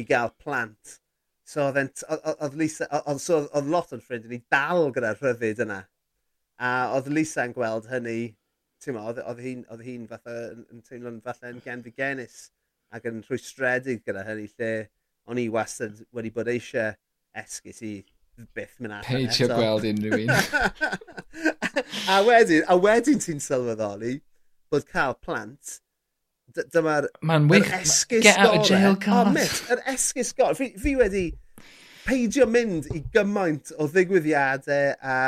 i 0.00 0.06
gael 0.08 0.32
plant. 0.40 0.98
So 1.44 1.66
oedd 1.68 2.56
Lisa, 2.56 2.88
oedd 3.04 3.20
so, 3.20 3.42
lot 3.68 3.92
o'n 3.92 4.02
ffrind 4.02 4.30
ni 4.30 4.40
dal 4.52 4.88
gyda'r 4.94 5.20
rhyddid 5.20 5.60
yna. 5.66 5.82
A 6.56 6.70
oedd 6.94 7.10
Lisa'n 7.12 7.52
gweld 7.56 7.90
hynny 7.90 8.34
ti'n 8.82 8.98
oedd, 9.00 9.20
oedd 9.22 9.40
hi'n 9.44 9.62
oedd 9.72 9.84
hi'n 9.86 10.08
fatha 10.10 10.34
yn 10.52 10.66
yn 10.72 10.82
teimlo'n 10.88 11.22
falle 11.24 11.52
yn 11.52 11.62
gen 11.64 11.84
genfigenus 11.84 12.48
ac 12.94 13.06
yn 13.10 13.22
rhwystredig 13.26 14.04
gyda 14.06 14.24
hynny 14.26 14.48
lle 14.50 14.72
o'n 15.30 15.40
i 15.40 15.46
wastad 15.52 16.02
wedi 16.14 16.32
bod 16.34 16.50
eisiau 16.52 16.92
esgus 17.44 17.80
i 17.86 17.94
byth 18.56 18.76
mynd 18.82 18.96
allan 18.98 19.06
Peidio 19.06 19.48
gweld 19.52 19.86
unrhyw 19.90 20.24
un. 20.24 20.34
a 22.14 22.20
wedyn, 22.26 22.66
a 22.68 22.76
wedyn 22.78 23.22
ti'n 23.22 23.42
sylweddoli 23.42 24.18
bod 24.72 24.86
cael 24.90 25.16
plant 25.22 25.78
dyma'r 26.54 27.08
wych... 27.50 27.70
esgus 27.80 28.22
Get 28.22 28.38
out 28.38 28.58
of 28.58 28.68
jail 28.68 28.96
card. 28.96 29.32
Oh, 29.32 29.74
yr 29.74 29.82
esgus 29.94 30.32
gore. 30.36 30.54
Fi, 30.58 30.70
fi 30.78 30.94
wedi 30.98 31.24
peidio 32.04 32.46
mynd 32.50 32.90
i 32.94 33.02
gymaint 33.14 33.72
o 33.78 33.88
ddigwyddiadau 33.90 34.94
a 35.00 35.18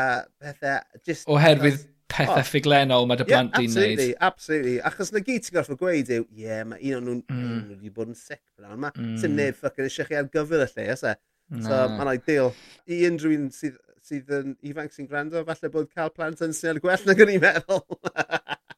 pethau. 0.43 0.83
Just, 1.07 1.27
Oherwydd 1.33 1.87
pethau 2.11 2.41
oh. 2.41 2.47
ffuglenol 2.47 3.07
mae 3.09 3.19
dy 3.21 3.27
blant 3.29 3.55
yeah, 3.55 3.63
di'n 3.63 3.77
neud. 3.77 4.03
Absolutely, 4.29 4.77
Achos 4.89 5.13
na 5.15 5.23
gyd 5.25 5.47
ti'n 5.47 5.57
gorfod 5.57 5.81
gweud 5.81 6.13
yw, 6.13 6.27
ie, 6.31 6.45
yeah, 6.45 6.63
mae 6.69 6.93
un 6.93 6.99
o'n 7.01 7.09
nhw'n 7.09 7.23
mm. 7.33 7.65
wedi 7.73 7.93
bod 7.95 8.13
yn 8.13 8.19
sic. 8.19 8.43
Mae 8.63 8.93
mm. 8.93 9.17
sy'n 9.23 9.35
neb 9.39 9.59
ffocin 9.59 9.89
eisiau 9.89 10.09
chi 10.09 10.19
ar 10.19 10.31
gyfer 10.33 10.63
y 10.63 10.69
lle, 10.71 10.87
ysau. 10.95 11.19
No. 11.57 11.67
So, 11.67 11.81
mae'n 11.95 12.13
ideal. 12.15 12.53
I 12.91 13.01
unrhyw 13.09 13.37
un 13.37 13.51
sydd, 13.55 13.77
sydd 14.07 14.33
yn 14.39 14.55
ifanc 14.67 14.95
sy'n 14.95 15.11
gwrando, 15.11 15.43
falle 15.49 15.73
bod 15.75 15.91
cael 15.95 16.15
plant 16.15 16.43
yn 16.47 16.55
syniad 16.57 16.83
gwell 16.85 17.05
nag 17.09 17.23
o'n 17.25 17.35
i'n 17.35 17.43
meddwl. 17.43 17.85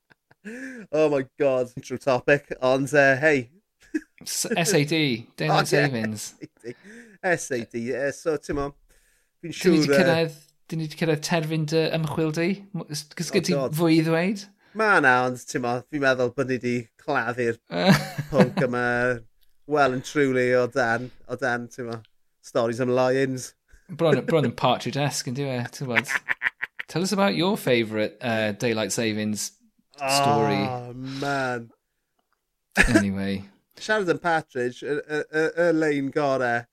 oh 0.99 1.09
my 1.13 1.23
god, 1.41 1.73
intro 1.77 2.01
topic. 2.01 2.53
Ond, 2.65 2.93
uh, 2.97 3.15
hey. 3.21 3.49
SAD, 4.25 4.93
Daylight 5.37 5.65
oh, 5.69 5.69
Savings. 5.69 6.35
SAD, 6.41 6.77
SAD. 7.37 7.81
Uh, 7.93 8.13
so, 8.17 8.37
ti'n 8.41 8.61
mo, 8.61 8.71
fi'n 9.45 9.53
siŵr... 9.53 9.73
Dwi 9.73 9.81
wedi 9.85 9.97
cyrraedd 9.97 10.45
dyn 10.69 10.83
ni 10.83 10.87
wedi 10.87 10.99
cyrraedd 11.01 11.25
terfyn 11.25 11.65
dy 11.71 11.83
ymchwil 11.97 12.33
di? 12.37 12.49
Gysgu 13.17 13.41
ti 13.45 13.57
fwy 13.79 13.99
i 13.99 14.05
ddweud? 14.05 14.45
Ma 14.77 14.99
na, 15.01 15.15
ond 15.27 15.41
ti'n 15.49 15.65
mo, 15.65 15.79
fi'n 15.89 16.03
meddwl 16.05 16.35
bod 16.37 16.51
ni 16.51 16.59
wedi 16.59 16.75
claddu'r 17.01 17.57
pwnc 18.31 18.61
yma 18.67 18.85
well 19.69 19.97
and 19.97 20.05
truly 20.05 20.53
o 20.55 20.67
dan, 20.67 21.11
o 21.29 21.37
dan, 21.41 21.67
ti'n 21.73 21.89
mo, 21.89 22.01
stories 22.45 22.81
am 22.85 22.93
lions. 22.93 23.55
Bron, 23.89 24.21
bron 24.29 24.49
yn 24.51 24.57
partridge-esque, 24.57 25.33
yn 25.33 25.39
diwe, 25.39 25.59
ti'n 25.73 25.89
bod. 25.89 26.13
Tell 26.89 27.05
us 27.05 27.13
about 27.13 27.35
your 27.37 27.57
favourite 27.57 28.17
uh, 28.21 28.53
Daylight 28.53 28.93
Savings 28.93 29.53
story. 29.97 30.65
Oh, 30.69 30.93
man. 30.95 31.71
Anyway. 32.89 33.45
Siarad 33.81 34.11
yn 34.13 34.21
partridge, 34.21 34.83
y 34.85 35.71
lein 35.73 36.13
gorau 36.13 36.65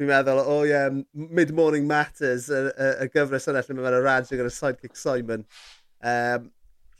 fi'n 0.00 0.08
meddwl, 0.08 0.40
o 0.40 0.56
oh, 0.56 0.62
ie, 0.64 0.72
yeah, 0.72 0.88
Mid-Morning 1.12 1.86
Matters, 1.88 2.48
y, 2.48 2.64
y, 2.72 2.90
y 3.04 3.12
gyfres 3.12 3.48
yna 3.50 3.62
lle 3.66 3.76
mae 3.76 3.86
fe'n 3.86 3.98
y 3.98 4.02
radio 4.06 4.40
gyda 4.40 4.54
Sidekick 4.54 4.96
Simon. 4.96 5.44
Um, 6.00 6.48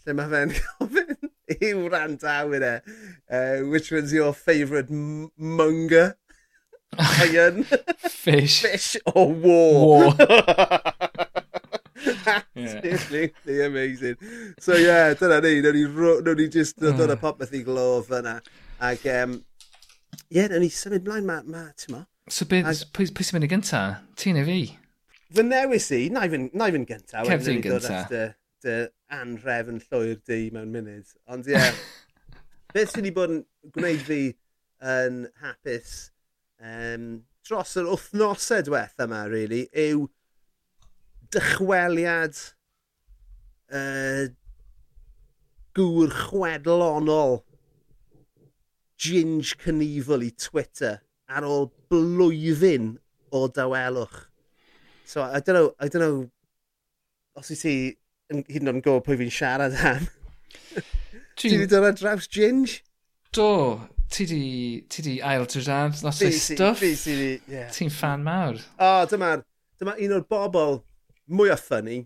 lle 0.04 0.16
mae 0.18 0.32
fe'n 0.34 0.54
gofyn 0.60 1.16
i'w 1.50 1.88
rand 1.90 2.22
awyr 2.28 2.62
e, 2.62 2.74
uh, 3.32 3.56
which 3.72 3.90
one's 3.90 4.12
your 4.12 4.32
favourite 4.32 4.90
munger? 4.90 6.16
Iron? 6.98 7.64
Fish. 8.08 8.62
Fish 8.62 8.96
or 9.14 9.32
war? 9.32 10.14
War. 10.14 10.14
Absolutely 12.56 13.32
yeah. 13.46 13.64
amazing. 13.66 14.16
So 14.58 14.74
yeah, 14.74 15.14
dyna 15.14 15.40
ni, 15.40 15.60
nawn 15.60 15.74
ni, 15.74 15.84
nawn 16.24 16.36
ni 16.36 16.48
just 16.48 16.78
dod 16.78 16.96
hmm. 16.96 17.10
o'n 17.10 17.20
popeth 17.20 17.54
i 17.56 17.62
glof 17.64 18.10
yna. 18.20 18.38
Ac 18.90 19.06
um, 19.14 19.38
ie, 20.28 20.40
yeah, 20.40 20.48
nawn 20.50 20.64
ni 20.64 20.70
symud 20.74 21.06
mlaen, 21.06 21.26
ma, 21.28 21.40
ma, 21.44 21.66
ti'n 21.76 21.96
ma, 21.96 22.04
So 22.30 22.46
beth, 22.46 22.84
pwy, 22.94 23.08
sy'n 23.10 23.36
mynd 23.36 23.48
i 23.48 23.50
gynta? 23.50 23.80
Ti 24.18 24.34
neu 24.36 24.46
fi? 24.46 24.60
Fy 25.34 25.44
newis 25.46 25.88
i, 25.94 26.04
na 26.14 26.26
i 26.26 26.30
fynd 26.30 26.86
gynta. 26.86 27.24
Cef 27.26 27.42
ti'n 27.46 27.62
gynta. 27.64 28.04
Dy, 28.10 28.22
dy 28.62 28.76
anref 29.16 29.72
yn 29.72 29.80
llwyr 29.88 30.20
di 30.30 30.38
mewn 30.54 30.70
munud. 30.74 31.10
Ond 31.30 31.50
ie, 31.50 31.56
yeah, 31.56 31.80
beth 32.74 32.94
sy'n 32.94 33.10
i 33.10 33.12
bod 33.16 33.34
yn 33.34 33.42
gwneud 33.74 34.06
fi 34.06 34.20
yn 34.94 35.24
hapus 35.42 35.96
um, 36.62 37.10
dros 37.46 37.74
yr 37.80 37.90
wythnosau 37.90 38.62
diwetha 38.68 39.08
yma, 39.08 39.24
really, 39.32 39.64
yw 39.74 40.06
dychweliad 41.34 42.38
uh, 43.74 44.30
gŵr 45.78 46.14
chwedlonol 46.28 47.40
ginge 49.00 49.58
cynifol 49.58 50.26
i 50.26 50.30
Twitter 50.38 51.00
ar 51.30 51.46
ôl 51.46 51.70
blwyddyn 51.90 52.92
o 53.32 53.46
dawelwch. 53.48 54.26
So 55.04 55.22
I 55.22 55.40
don't 55.40 55.54
know, 55.54 55.74
I 55.80 55.88
don't 55.88 56.02
know 56.02 56.30
os 57.34 57.50
i 57.50 57.56
ti 57.58 57.74
hyd 58.30 58.62
yn 58.62 58.68
oed 58.70 58.76
yn 58.76 58.84
gwybod 58.84 59.06
pwy 59.06 59.18
fi'n 59.20 59.32
siarad 59.34 59.74
am. 59.90 60.06
ti 61.38 61.50
wedi 61.50 61.66
dod 61.70 61.88
ar 61.88 61.96
draws 61.98 62.28
Ginge? 62.30 62.80
Do, 63.34 63.48
ti 64.10 64.26
di, 64.26 64.44
ti 64.90 65.02
di 65.06 65.16
ail 65.22 65.46
drwydan, 65.50 65.96
lot 66.04 66.22
o'i 66.26 66.30
stuff. 66.34 66.82
Yeah. 66.82 67.70
Ti'n 67.74 67.92
fan 67.94 68.24
mawr. 68.26 68.58
O, 68.78 68.86
oh, 68.86 69.02
dyma, 69.10 69.36
dyma 69.80 69.96
un 69.98 70.16
o'r 70.18 70.26
bobl 70.30 70.80
mwy 71.30 71.52
o 71.54 71.58
ffynnu 71.58 72.00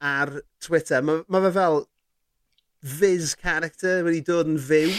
ar 0.00 0.34
Twitter. 0.64 1.04
Mae 1.04 1.24
ma 1.28 1.44
fe 1.46 1.54
fel 1.56 1.82
Viz 2.80 3.34
character 3.36 4.04
wedi 4.06 4.22
dod 4.24 4.48
yn 4.48 4.60
fyw. 4.64 4.92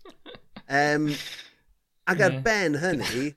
um, 0.80 1.10
Ac 2.10 2.22
ar 2.26 2.38
ben 2.44 2.78
hynny, 2.82 3.32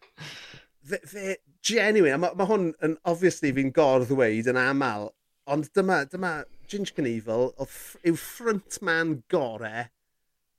fe, 0.89 0.99
fe 1.09 1.37
genuine, 1.65 2.17
mae 2.21 2.37
ma 2.39 2.47
hwn 2.49 2.71
yn 2.85 2.97
obviously 3.09 3.53
fi'n 3.55 3.73
gordd 3.75 4.09
ddweud 4.09 4.49
yn 4.51 4.59
aml, 4.59 5.11
ond 5.53 5.69
dyma, 5.77 6.03
dyma 6.09 6.35
Ginge 6.71 6.95
Knievel 6.97 7.51
yw 7.59 8.15
frontman 8.17 9.17
gore 9.31 9.89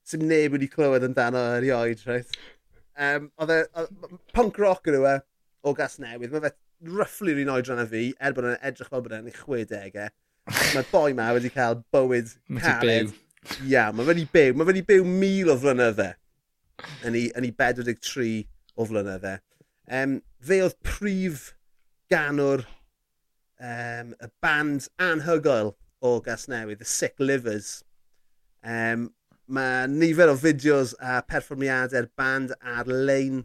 sy'n 0.05 0.27
neb 0.29 0.55
wedi 0.55 0.69
clywed 0.71 1.07
amdano 1.07 1.41
erioed, 1.57 2.03
reit? 2.09 2.37
Um, 2.95 3.31
oedd 3.41 3.55
e, 3.55 3.87
punk 4.37 4.61
rock 4.61 4.91
yn 4.91 4.99
yw 5.01 5.09
e, 5.11 5.15
o 5.65 5.73
gas 5.77 5.97
newydd, 6.03 6.35
mae 6.35 6.45
fe 6.45 6.53
rufflu 6.85 7.33
rhywun 7.33 7.53
oedran 7.55 7.83
a 7.83 7.87
fi, 7.89 8.11
er 8.21 8.37
bod 8.37 8.51
yn 8.51 8.59
edrych 8.61 8.91
fel 8.93 9.05
bod 9.05 9.15
e'n 9.17 9.31
60au. 9.33 10.11
Mae'r 10.45 10.91
boi 10.91 11.15
ma 11.17 11.31
wedi 11.33 11.51
cael 11.53 11.81
bywyd 11.95 12.35
caled. 12.65 13.15
Ia, 13.65 13.89
mae 13.97 14.09
wedi 14.09 14.27
byw. 14.33 14.53
Mae 14.57 14.69
wedi 14.69 14.85
byw 14.87 15.07
mil 15.09 15.53
o 15.53 15.57
flynyddau 15.61 16.13
yn 17.07 17.17
ei, 17.17 17.29
yn 17.37 17.47
ei 17.47 17.53
43 17.55 18.45
o 18.75 18.87
flynydde. 18.89 19.39
Um, 19.85 20.19
fe 20.45 20.61
oedd 20.65 20.77
prif 20.87 21.51
ganwr 22.13 22.65
um, 23.61 24.15
y 24.15 24.31
band 24.45 24.89
anhygoel 25.03 25.75
o 26.05 26.15
Gasnewydd, 26.25 26.81
The 26.81 26.89
Sick 26.89 27.21
Livers. 27.21 27.83
Um, 28.65 29.11
mae 29.45 29.89
nifer 29.93 30.33
o 30.33 30.37
fideos 30.41 30.95
a 31.01 31.19
perfformiadau'r 31.29 32.09
band 32.17 32.55
ar-lein 32.61 33.43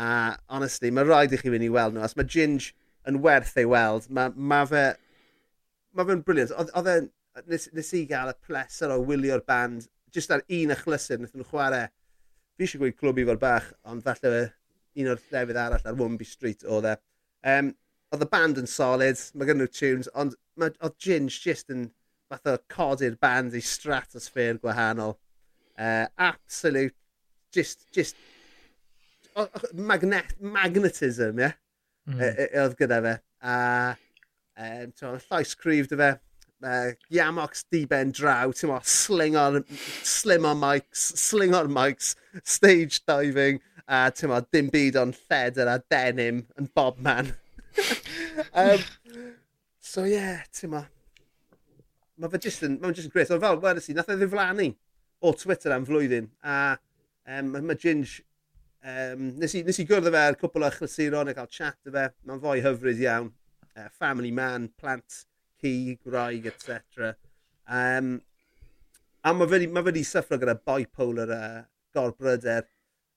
a 0.00 0.10
honestly, 0.48 0.90
mae 0.90 1.06
rhaid 1.06 1.34
i 1.34 1.38
chi 1.38 1.52
fynd 1.52 1.66
i 1.66 1.70
weld 1.72 1.96
nhw. 1.96 2.04
Os 2.06 2.16
mae 2.18 2.28
Ginge 2.30 2.72
yn 3.08 3.20
werth 3.24 3.56
ei 3.60 3.68
weld, 3.68 4.10
mae 4.10 4.34
ma 4.34 4.64
fe... 4.68 4.90
Mae 5.96 6.06
fe'n 6.06 6.26
briliant. 6.26 6.54
Oedd 6.58 6.90
e... 6.90 7.00
Nes, 7.46 7.68
nes 7.72 7.88
i 7.94 8.02
gael 8.10 8.32
y 8.32 8.34
pleser 8.42 8.90
o 8.90 8.96
wylio'r 9.06 9.44
band 9.46 9.86
just 10.12 10.32
ar 10.34 10.42
un 10.50 10.74
achlysur, 10.74 11.20
wnaethon 11.20 11.40
nhw 11.40 11.46
chwarae 11.46 11.84
fi 12.60 12.66
eisiau 12.68 12.82
gweud 12.82 12.98
clwb 13.00 13.22
i 13.22 13.26
fel 13.28 13.40
bach, 13.40 13.70
ond 13.88 14.04
falle 14.04 14.32
un 15.00 15.12
o'r 15.12 15.22
llefydd 15.30 15.60
arall 15.62 15.86
ar 15.88 15.96
Wombi 15.96 16.26
Street 16.28 16.66
oedd 16.68 16.90
e. 16.90 16.96
Um, 17.48 17.70
oedd 18.12 18.26
y 18.26 18.28
band 18.28 18.60
yn 18.60 18.68
solid, 18.68 19.22
mae 19.34 19.48
gen 19.48 19.60
nhw 19.62 19.70
tunes, 19.72 20.10
ond 20.18 20.36
oedd 20.60 20.98
Ginge 21.00 21.32
just 21.32 21.72
yn 21.72 21.88
fath 22.30 22.50
o 22.50 22.56
codi'r 22.70 23.16
band 23.22 23.56
i 23.56 23.62
stratosphere 23.64 24.58
gwahanol. 24.60 25.16
Uh, 25.80 26.06
absolute, 26.20 26.94
just, 27.54 27.86
just, 27.96 28.18
magnet, 29.72 30.36
magnetism, 30.40 31.40
ie? 31.40 31.48
Yeah? 31.48 31.58
Mm. 32.10 32.20
Oedd 32.60 32.76
gyda 32.80 33.00
fe. 33.06 33.14
A, 33.40 33.54
um, 34.60 34.92
llais 35.30 35.56
cryf 35.56 35.88
dy 35.88 36.00
fe 36.00 36.10
uh, 36.64 36.92
Yamox 37.12 37.64
diben 37.72 38.12
draw, 38.12 38.52
ti'n 38.52 38.70
mo, 38.70 38.78
slim 38.84 39.36
on 39.38 40.60
mics, 40.60 41.04
sling 41.18 41.54
on 41.54 41.70
mics, 41.74 42.14
stage 42.44 43.02
diving, 43.08 43.60
a 43.86 44.06
uh, 44.06 44.14
ti'n 44.14 44.32
mo, 44.32 44.40
dim 44.52 44.70
byd 44.72 45.00
o'n 45.00 45.14
lleder 45.16 45.70
a 45.72 45.78
denim 45.90 46.44
yn 46.60 46.70
bob 46.74 47.00
man. 47.02 47.32
um, 48.52 48.86
so 49.80 50.06
ie, 50.06 50.16
yeah, 50.16 50.42
ti'n 50.54 50.74
mo, 50.74 50.84
mae 52.20 52.32
fe 52.32 52.42
jyst 52.46 52.66
yn, 52.68 52.78
mae'n 52.82 52.96
jyst 52.96 53.10
yn 53.10 53.14
gris. 53.14 53.32
Ond 53.34 53.44
fel, 53.44 53.60
wedys 53.62 53.90
i, 53.90 53.96
nath 53.96 54.12
e 54.12 54.18
ddiflannu 54.20 54.70
o 55.20 55.34
Twitter 55.36 55.76
am 55.76 55.86
flwyddyn, 55.88 56.30
a 56.44 56.58
um, 57.38 57.54
mae 57.58 57.78
Ginge 57.80 58.20
Um, 58.80 59.34
nes, 59.36 59.52
i, 59.52 59.60
nes 59.60 59.76
i 59.76 59.84
gwrdd 59.84 60.08
fe 60.08 60.20
ar 60.24 60.36
cwpl 60.40 60.64
o 60.64 60.68
chlasuron 60.72 61.28
a 61.28 61.34
cael 61.36 61.50
chat 61.52 61.76
dy 61.84 61.92
fe. 61.92 62.06
Mae'n 62.24 62.40
fwy 62.40 62.62
hyfryd 62.64 63.02
iawn. 63.04 63.26
Uh, 63.76 63.88
family 63.92 64.30
man, 64.34 64.70
plant 64.80 65.24
ci, 65.60 65.98
graig, 66.04 66.46
etc. 66.50 67.12
Um, 67.70 68.16
a 69.22 69.32
mae 69.36 69.48
fe 69.50 69.66
wedi 69.68 70.02
syffro 70.06 70.38
gyda 70.40 70.56
bipolar 70.56 71.32
a 71.36 71.40
uh, 71.60 71.62
gorbryder 71.94 72.64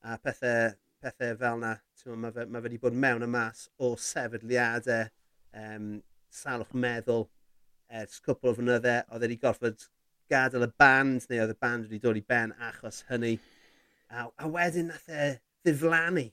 a 0.04 0.18
pethau, 0.20 0.74
pethau 1.02 1.38
fel 1.40 1.62
yna. 1.62 1.74
Mae 2.20 2.36
fe, 2.36 2.46
ma 2.46 2.60
fe 2.60 2.68
wedi 2.68 2.82
bod 2.82 2.98
mewn 3.06 3.24
y 3.24 3.30
mas 3.32 3.68
o 3.80 3.94
sefydliadau, 3.96 5.08
um, 5.64 5.90
salwch 6.34 6.74
meddwl, 6.76 7.28
ers 8.02 8.20
cwpl 8.26 8.52
o 8.52 8.56
fynydde, 8.58 8.98
oedd 9.14 9.24
wedi 9.24 9.40
gorfod 9.40 9.88
gadael 10.32 10.68
y 10.68 10.72
band, 10.82 11.28
neu 11.30 11.44
oedd 11.44 11.54
y 11.54 11.60
band 11.64 11.88
wedi 11.88 12.02
dod 12.04 12.20
i 12.20 12.26
ben 12.34 12.56
achos 12.70 13.04
hynny. 13.10 13.38
A, 14.12 14.28
a 14.28 14.50
wedyn 14.52 14.92
nath 14.92 15.08
e 15.08 15.30
ddiflannu. 15.64 16.26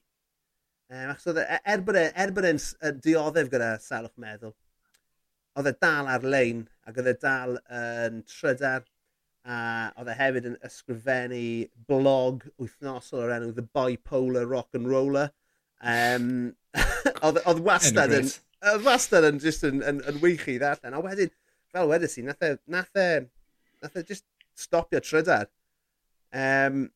Um, 0.90 1.12
achos 1.12 1.30
oedd 1.30 1.44
e, 1.44 1.46
e-, 1.46 1.62
er 1.76 1.84
e, 2.02 2.06
er 2.24 2.34
bod 2.34 2.48
e'n 2.50 2.60
dioddef 3.04 3.52
gyda 3.52 3.70
salwch 3.84 4.16
meddwl, 4.20 4.56
oedd 5.60 5.70
e 5.70 5.76
dal 5.84 6.08
ar-lein 6.10 6.64
ac 6.88 6.98
oedd 7.00 7.10
e 7.12 7.16
dal 7.20 7.58
yn 7.80 8.22
trydar 8.28 8.86
a 9.44 9.58
oedd 10.00 10.10
e 10.12 10.16
hefyd 10.18 10.48
yn 10.50 10.56
ysgrifennu 10.66 11.44
blog 11.88 12.44
wythnosol 12.60 13.24
o'r 13.24 13.34
enw 13.38 13.52
The 13.56 13.64
Bipolar 13.76 14.48
Rock 14.48 14.76
and 14.76 14.88
Roller. 14.90 15.30
Um, 15.80 16.54
oedd 17.26 17.64
wastad 17.66 18.12
yn... 18.16 18.30
Oedd 18.70 18.84
wastad 18.84 19.24
yn 19.24 19.40
just 19.40 19.64
yn, 19.64 19.80
yn, 19.86 20.02
yn 20.08 20.20
wych 20.20 20.44
i 20.52 20.58
ddarllen. 20.60 20.96
A 20.96 21.00
wedyn, 21.04 21.32
fel 21.72 21.88
wedys 21.88 22.18
i, 22.20 22.26
nath 22.26 22.44
e, 22.44 22.52
nath 22.68 23.00
e, 23.00 23.08
nath 23.80 23.96
e 23.96 24.04
just 24.04 24.26
stopio 24.58 25.00
trydar. 25.04 25.48
Um, 26.36 26.90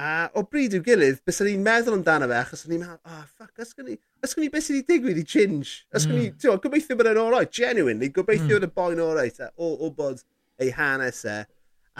A 0.00 0.30
o 0.38 0.40
bryd 0.48 0.72
i'w 0.78 0.84
gilydd, 0.84 1.18
bys 1.28 1.42
o'n 1.42 1.50
i'n 1.50 1.64
meddwl 1.64 1.98
amdano 1.98 2.28
fe, 2.30 2.36
achos 2.38 2.62
o'n 2.64 2.72
i'n 2.72 2.80
meddwl, 2.80 3.00
oh, 3.04 3.24
fuck, 3.36 3.52
ysgwn 3.60 3.90
ni, 3.90 3.96
ysgwn 4.24 4.46
ni 4.46 4.50
beth 4.52 4.64
sydd 4.64 4.78
wedi 4.78 4.86
digwydd 4.94 5.18
i 5.20 5.24
Ginge? 5.28 5.72
Ysgwn 5.98 6.16
mm. 6.16 6.36
ti'n 6.40 6.46
gwybod, 6.46 6.62
gobeithio 6.64 6.96
bod 6.96 7.10
e'n 7.10 7.20
orau, 7.20 7.48
genuinely, 7.58 8.08
gobeithio 8.16 8.56
bod 8.56 8.64
mm. 8.64 8.70
y 8.70 8.78
boi'n 8.78 9.02
orau, 9.04 9.50
o, 9.60 9.68
o 9.68 9.90
bod 9.98 10.22
ei 10.62 10.70
hanes 10.76 11.20
e. 11.28 11.34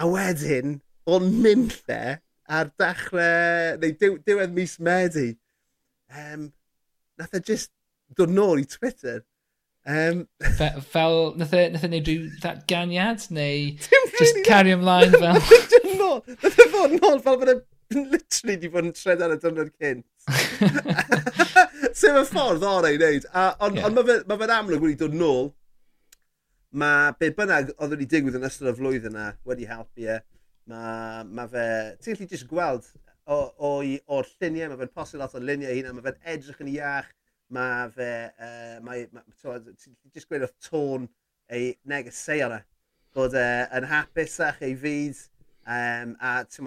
A 0.01 0.09
wedyn, 0.09 0.79
o'n 1.13 1.27
mynd 1.45 1.75
lle, 1.83 2.01
ar 2.49 2.71
dechrau, 2.81 3.77
neu 3.83 3.97
diw, 4.01 4.17
diwedd 4.31 4.55
mis 4.57 4.79
Medi, 4.81 5.35
um, 6.23 6.47
nath 7.21 7.37
e 7.37 7.43
just 7.51 7.75
dod 8.17 8.33
nôl 8.33 8.63
i 8.63 8.65
Twitter. 8.65 9.21
Um, 9.85 10.23
Fe, 10.57 10.71
fel, 10.93 11.35
nath 11.41 11.53
e, 11.57 11.67
nath 11.75 11.85
e 11.85 11.93
neud 11.93 12.09
rhyw 12.09 12.33
ddatganiad, 12.41 13.29
neu 13.37 13.75
just 13.77 14.17
really 14.17 14.47
carry 14.49 14.73
ymlaen 14.77 15.13
e 15.13 15.21
fel... 15.21 15.37
Nath 16.01 16.65
e 16.65 16.67
fod 16.73 16.97
nôl 16.97 17.21
fel 17.25 17.39
bod 17.41 17.53
e 17.53 17.59
literally 17.95 18.57
di 18.61 18.71
bod 18.71 18.87
yn 18.89 18.95
tred 18.97 19.23
ar 19.25 19.35
y 19.35 19.39
dyrnod 19.43 19.73
cynt. 19.81 20.07
Sef 22.01 22.19
y 22.21 22.25
ffordd 22.29 22.67
o'r 22.67 22.89
ei 22.91 22.99
wneud. 22.99 23.27
Uh, 23.33 23.53
Ond 23.67 23.79
yeah. 23.81 23.91
mae 23.97 24.07
fe'n 24.09 24.27
ma 24.31 24.39
fe 24.41 24.51
amlwg 24.57 24.85
wedi 24.85 24.99
dod 25.01 25.17
nôl. 25.19 25.51
Mae 26.81 27.15
be 27.19 27.33
bynnag 27.35 27.73
oedd 27.77 27.97
wedi 27.97 28.09
digwydd 28.13 28.39
yn 28.39 28.47
ystod 28.47 28.71
y 28.71 28.75
flwyddyn 28.79 29.17
yna 29.17 29.31
wedi 29.49 29.69
helpu 29.71 30.07
e. 30.07 30.19
Mae 30.71 31.25
ma 31.27 31.47
fe... 31.51 31.65
Ti'n 32.03 32.15
gallu 32.19 32.31
jyst 32.31 32.51
gweld 32.51 32.91
o'r 33.31 34.29
lluniau, 34.37 34.71
mae 34.71 34.81
fe'n 34.83 34.95
posib 34.95 35.23
lot 35.23 35.35
o 35.35 35.43
luniau 35.43 35.75
hynna, 35.75 35.95
mae 35.97 36.07
fe'n 36.07 36.21
edrych 36.35 36.63
yn 36.63 36.73
iach. 36.77 37.11
Mae 37.51 37.89
fe... 37.97 38.11
Uh, 38.39 38.77
mae, 38.87 39.09
ma, 39.15 39.25
ti'n 39.43 39.97
jyst 40.15 40.31
gweud 40.31 40.47
o'r 40.47 40.55
tôn 40.69 41.11
ei 41.51 41.75
negeseuon 41.91 42.55
yna. 42.55 42.63
Bod 43.11 43.35
e, 43.35 43.47
yn 43.75 43.89
hapusach 43.91 44.61
ei 44.63 44.77
fyd. 44.79 45.19
Um, 45.67 46.15
a 46.23 46.41
ti'n 46.47 46.67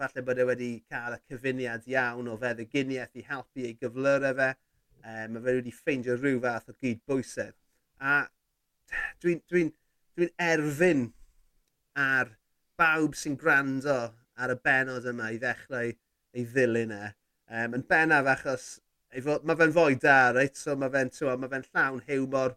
falle 0.00 0.24
bod 0.26 0.40
e 0.40 0.46
wedi 0.48 0.70
cael 0.90 1.16
y 1.16 1.20
cyfuniad 1.32 1.86
iawn 1.92 2.30
o 2.32 2.36
feddyginiaeth 2.40 3.20
i 3.20 3.26
helpu 3.26 3.66
ei 3.68 3.76
gyflyrau 3.80 4.36
fe. 4.40 4.48
E, 5.02 5.12
mae 5.32 5.42
fe 5.42 5.56
wedi 5.58 5.74
ffeindio 5.74 6.16
rhyw 6.18 6.40
fath 6.44 6.72
o 6.72 6.76
gydbwysedd. 6.82 7.54
A 8.00 8.16
dwi'n 9.22 9.42
dwi, 9.50 9.66
dwi, 9.66 9.68
dwi 10.16 10.30
erfyn 10.46 11.06
ar 12.06 12.32
bawb 12.80 13.16
sy'n 13.16 13.36
gwrando 13.40 13.96
ar 14.36 14.52
y 14.52 14.58
benod 14.64 15.06
yma 15.08 15.30
i 15.32 15.38
ddechrau 15.40 15.92
ei 16.36 16.44
ddilyn 16.44 16.92
e. 16.92 17.04
Um, 17.46 17.76
yn 17.78 17.84
bennaf 17.88 18.28
achos 18.34 18.66
mae 19.16 19.56
fe'n 19.56 19.72
fwy 19.72 19.96
da, 20.02 20.32
reit? 20.36 20.56
So 20.58 20.76
mae 20.76 20.92
fe'n 20.92 21.12
ma 21.40 21.48
fe 21.52 21.62
llawn 21.64 22.02
hiwmor. 22.08 22.56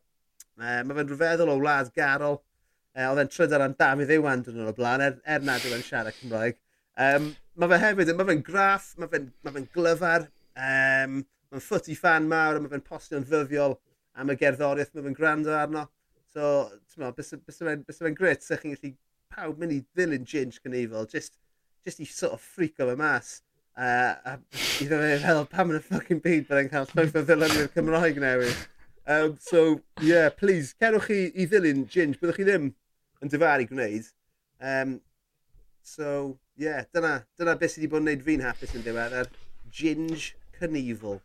Uh, 0.59 0.81
mae 0.83 0.95
fe'n 0.97 1.11
rhyfeddol 1.11 1.53
o 1.53 1.59
wlad 1.59 1.91
garol. 1.95 2.41
Uh, 2.97 3.05
Oedd 3.11 3.21
e'n 3.23 3.31
trydar 3.31 3.63
am 3.63 3.75
Dafydd 3.79 4.11
Iwan 4.17 4.43
dyn 4.43 4.57
nhw'n 4.57 4.71
o 4.71 4.75
blaen, 4.75 5.03
er, 5.05 5.19
er 5.23 5.45
nad 5.45 5.63
yw 5.63 5.77
e'n 5.77 5.85
siarad 5.85 6.17
Cymraeg. 6.17 6.57
Um, 6.99 7.29
mae 7.59 7.71
fe 7.71 7.77
hefyd, 7.79 8.09
mae 8.17 8.27
fe'n 8.27 8.41
graff, 8.43 8.89
mae 8.99 9.07
fe'n 9.11 9.29
ma 9.45 9.53
fe 9.55 9.61
glyfar, 9.75 10.25
um, 10.59 11.21
mae'n 11.49 11.63
ffwti 11.63 11.95
fan 11.95 12.27
mawr, 12.27 12.59
mae 12.59 12.71
fe'n 12.73 12.83
postio'n 12.83 13.27
ddyddiol 13.27 13.77
am 14.19 14.33
y 14.33 14.35
gerddoriaeth, 14.39 14.91
mae 14.95 15.05
fe'n 15.05 15.15
gwrando 15.15 15.53
arno. 15.55 15.85
So, 16.33 16.49
ti'n 16.91 17.05
meddwl, 17.05 17.85
bys 17.87 18.01
fe'n 18.03 18.17
grit, 18.17 18.43
sa'ch 18.43 18.65
chi'n 18.65 18.75
gallu 18.75 18.93
pawb 19.31 19.61
mynd 19.61 19.77
i 19.77 19.79
ddilyn 19.95 20.27
Ginge 20.27 20.59
Cynifol, 20.59 21.07
just, 21.09 21.37
just 21.87 22.03
i 22.03 22.07
sort 22.09 22.35
of 22.35 22.43
ffrico 22.43 22.89
fe 22.89 22.97
mas. 22.99 23.39
Uh, 23.79 24.15
a 24.27 24.35
iddo 24.83 24.99
fe 24.99 25.15
fel, 25.23 25.45
pam 25.47 25.71
yn 25.71 25.79
y 25.79 25.83
ffucking 25.85 26.19
byd 26.25 26.47
byddai'n 26.49 26.71
cael 26.73 26.89
llwyth 26.91 27.15
o 27.15 27.23
ddilynwyr 27.23 27.71
Cymraeg 27.75 28.19
newydd. 28.19 28.65
Um, 29.09 29.37
so, 29.41 29.79
yeah, 30.03 30.27
please, 30.29 30.75
cerwch 30.81 31.07
chi 31.07 31.21
i 31.31 31.47
ddilyn 31.47 31.87
Ginge, 31.87 32.19
byddwch 32.19 32.41
chi 32.41 32.49
ddim 32.49 32.73
yn 33.23 33.31
dyfaru 33.31 33.69
gwneud. 33.71 34.11
Um, 34.59 34.99
So, 35.89 36.37
ie, 36.59 36.67
yeah, 36.67 36.83
dyna, 36.93 37.15
dyna 37.39 37.55
beth 37.57 37.73
sydd 37.73 37.87
wedi 37.87 37.89
bod 37.89 38.03
yn 38.03 38.09
gwneud 38.09 38.25
fi'n 38.27 38.43
hapus 38.45 38.75
yn 38.77 38.83
diweddar. 38.85 39.29
Ginge 39.73 40.35
Cynifol. 40.59 41.17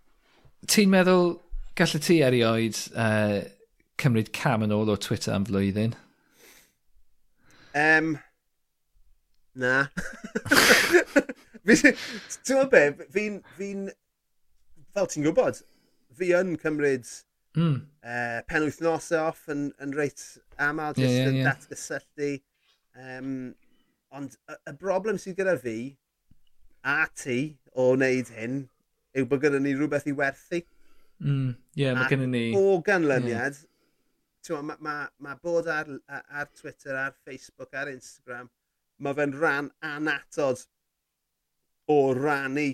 Ti'n 0.72 0.92
meddwl 0.92 1.34
gallai 1.76 2.00
ti 2.06 2.16
erioed 2.24 2.78
uh, 2.96 3.42
cymryd 4.00 4.30
cam 4.36 4.64
yn 4.64 4.72
ôl 4.72 4.92
o 4.92 4.96
Twitter 4.96 5.34
am 5.34 5.44
flwyddyn? 5.48 5.92
Um, 7.76 8.14
na. 9.60 9.82
Ti'n 11.66 11.68
meddwl 11.68 12.70
be, 12.72 12.82
fi'n, 13.12 13.36
fi 13.58 13.68
fel 14.94 15.10
ti'n 15.12 15.26
gwybod, 15.26 15.60
fi 16.16 16.30
yn 16.38 16.54
cymryd 16.62 17.10
mm. 17.58 17.76
uh, 18.00 18.40
penwythnosau 18.48 19.26
off 19.26 19.44
yn, 19.52 19.68
yn 19.84 19.92
reit 19.98 20.24
aml, 20.56 20.94
yeah, 20.96 21.02
just 21.02 21.18
yeah, 21.18 21.28
yn 21.28 21.38
yeah. 21.42 21.52
datgysylltu. 21.52 22.32
Um, 22.94 23.36
Ond 24.14 24.36
y, 24.36 24.56
y 24.70 24.74
broblem 24.78 25.18
sydd 25.20 25.40
gyda 25.40 25.56
fi 25.60 25.78
a 26.86 27.04
ti 27.16 27.38
o 27.74 27.90
wneud 27.94 28.30
hyn 28.36 28.62
yw 29.18 29.28
bod 29.30 29.42
gyda 29.44 29.60
ni 29.62 29.74
rhywbeth 29.74 30.08
i 30.10 30.14
werthu. 30.16 30.60
Mm, 31.22 31.54
yeah, 31.78 31.94
mae 31.96 32.10
gennym 32.10 32.34
ni... 32.34 32.44
O 32.58 32.78
ganlyniad, 32.84 33.58
yeah. 34.48 34.62
mae 34.62 34.78
ma, 34.82 34.94
ma 35.22 35.34
bod 35.42 35.70
ar, 35.72 35.88
ar 36.10 36.48
Twitter, 36.52 36.96
ar 36.98 37.14
Facebook, 37.24 37.72
ar 37.74 37.90
Instagram, 37.92 38.50
mae 39.02 39.16
fe'n 39.18 39.34
rhan 39.38 39.70
anatod 39.86 40.64
o 41.90 41.98
rannu 42.18 42.70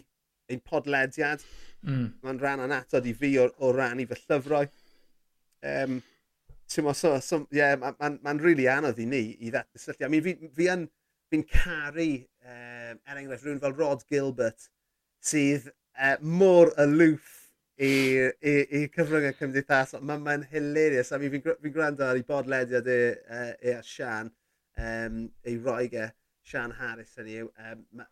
ein 0.50 0.62
podlediad. 0.66 1.44
Mm. 1.86 2.06
Mae'n 2.24 2.40
rhan 2.42 2.64
anatod 2.66 3.06
i 3.08 3.14
fi 3.16 3.36
o, 3.40 3.48
o 3.60 3.72
rannu 3.76 4.08
fy 4.10 4.22
llyfrau. 4.24 4.70
Um, 5.64 6.00
Ti'n 6.70 6.86
so, 6.94 7.16
so, 7.18 7.46
yeah, 7.50 7.74
mae'n 7.74 7.96
ma, 7.98 8.08
ma, 8.14 8.32
ma 8.34 8.42
really 8.42 8.68
anodd 8.70 9.00
i 9.02 9.06
ni 9.10 9.22
i 9.42 9.50
ddatgysylltu. 9.50 10.04
I 10.06 10.10
mean, 10.12 10.22
fi, 10.22 10.50
fi 10.54 10.68
yn 10.70 10.84
fi'n 11.30 11.44
caru, 11.50 12.10
um, 12.44 13.02
er 13.06 13.20
enghraifft, 13.20 13.46
rhywun 13.46 13.62
fel 13.62 13.76
Rod 13.78 14.06
Gilbert, 14.10 14.68
sydd 15.24 15.70
uh, 15.70 16.16
mor 16.20 16.72
aloof 16.80 17.36
i 17.80 18.88
cyfryngau 18.92 19.36
cymdeithasol. 19.38 20.02
Mae'n 20.04 20.24
ma, 20.24 20.36
hilarious. 20.52 21.12
I 21.12 21.20
mean, 21.20 21.32
fi'n 21.32 21.60
fi 21.62 21.72
gwrando 21.72 22.04
ar 22.04 22.18
ei 22.18 22.26
bodlediad 22.28 22.88
e, 22.92 23.00
uh, 23.24 23.52
e 23.56 23.76
a 23.78 23.84
Sian, 23.86 24.28
um, 24.30 24.82
ehm, 24.84 25.22
ei 25.48 25.56
roigau, 25.64 26.10
Sian 26.44 26.74
Harris 26.76 27.16
yn 27.20 27.30
i'w, 27.30 27.46
um, 27.48 27.70
ehm, 27.70 27.86
ma, 27.96 28.08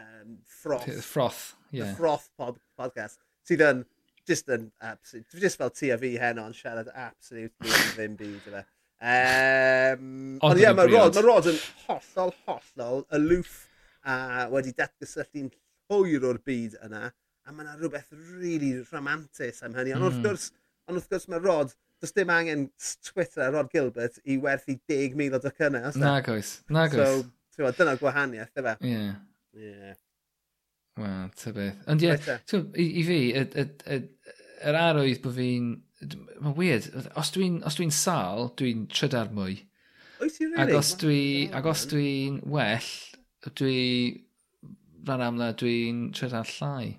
um, 0.00 0.34
Froth. 0.44 0.90
Froth, 1.04 1.44
yeah. 1.70 1.84
Yeah. 1.84 1.94
Froth 2.00 2.26
pod, 2.38 2.58
podcast. 2.78 3.22
Sydd 3.46 3.62
yn, 3.68 3.84
just 4.28 4.50
yn, 4.52 4.70
absolute, 4.84 5.40
just 5.46 5.60
fel 5.60 5.70
ti 5.70 5.92
a 5.94 5.98
fi 6.00 6.16
heno 6.20 6.48
yn 6.50 6.56
siarad 6.56 6.90
absolutely 6.94 7.78
ddim 7.94 8.18
byd 8.18 8.50
yma. 8.50 8.64
Um, 8.98 10.38
ond 10.42 10.58
ie, 10.58 10.68
mae 10.74 10.90
Rod, 10.90 11.14
ma 11.14 11.22
Rod 11.22 11.48
yn 11.52 11.58
hollol, 11.86 12.32
hollol 12.48 13.04
aloof 13.14 13.52
a 14.08 14.48
wedi 14.50 14.74
datgysylltu'n 14.78 15.50
llwyr 15.88 16.26
o'r 16.28 16.40
byd 16.46 16.78
yna. 16.86 17.08
A 17.46 17.54
mae 17.54 17.64
yna 17.64 17.76
rhywbeth 17.78 18.10
really 18.40 18.74
romantis 18.90 19.62
am 19.64 19.76
hynny. 19.78 19.94
Ond 19.94 20.02
mm. 20.02 20.08
wrth 20.08 20.18
hmm. 20.18 20.26
gwrs, 20.26 20.48
ond 20.88 21.00
wrth 21.00 21.12
gwrs 21.12 21.28
mae 21.32 21.44
Rod, 21.44 21.72
does 22.02 22.14
dim 22.14 22.30
angen 22.34 22.68
Twitter 23.06 23.46
a 23.46 23.52
Rod 23.54 23.70
Gilbert 23.72 24.18
i 24.26 24.36
werthu 24.42 24.76
10,000 24.90 25.38
o 25.38 25.42
docynnau. 25.46 25.94
Nag 26.02 26.28
oes, 26.34 26.58
nag 26.74 26.98
oes. 26.98 27.24
So, 27.56 27.70
dyna'r 27.74 27.98
gwahaniaeth, 28.02 28.52
dyfa. 28.54 28.76
Ie. 28.82 28.92
Yeah. 28.92 29.16
Yeah. 29.58 29.96
Wel, 30.98 31.30
ty 31.38 31.52
beth. 31.54 31.82
Ond 31.90 32.02
ie, 32.02 32.10
yeah, 32.10 32.38
i, 32.74 32.86
i 33.00 33.04
fi, 33.06 33.18
yr 34.68 34.78
arwydd 34.78 35.22
bod 35.22 35.36
fi'n 35.36 35.70
Mae'n 36.00 36.54
weird. 36.54 36.86
Os 37.18 37.32
dwi'n 37.34 37.58
os 37.66 37.78
dwi'n 37.78 37.92
sal, 37.94 38.52
dwi'n 38.58 38.86
trydar 38.92 39.32
mwy. 39.34 39.58
Oes 40.22 40.38
ti 40.38 40.46
really? 40.46 40.62
Ac 40.62 40.74
os 40.78 40.94
dwi'n 41.00 41.52
wow. 41.52 41.74
dwi'n 41.90 42.40
well, 42.54 42.88
dwi... 43.58 43.76
Rhan 45.08 45.22
amla, 45.24 45.52
dwi'n 45.56 46.08
trydar 46.16 46.48
llai. 46.58 46.98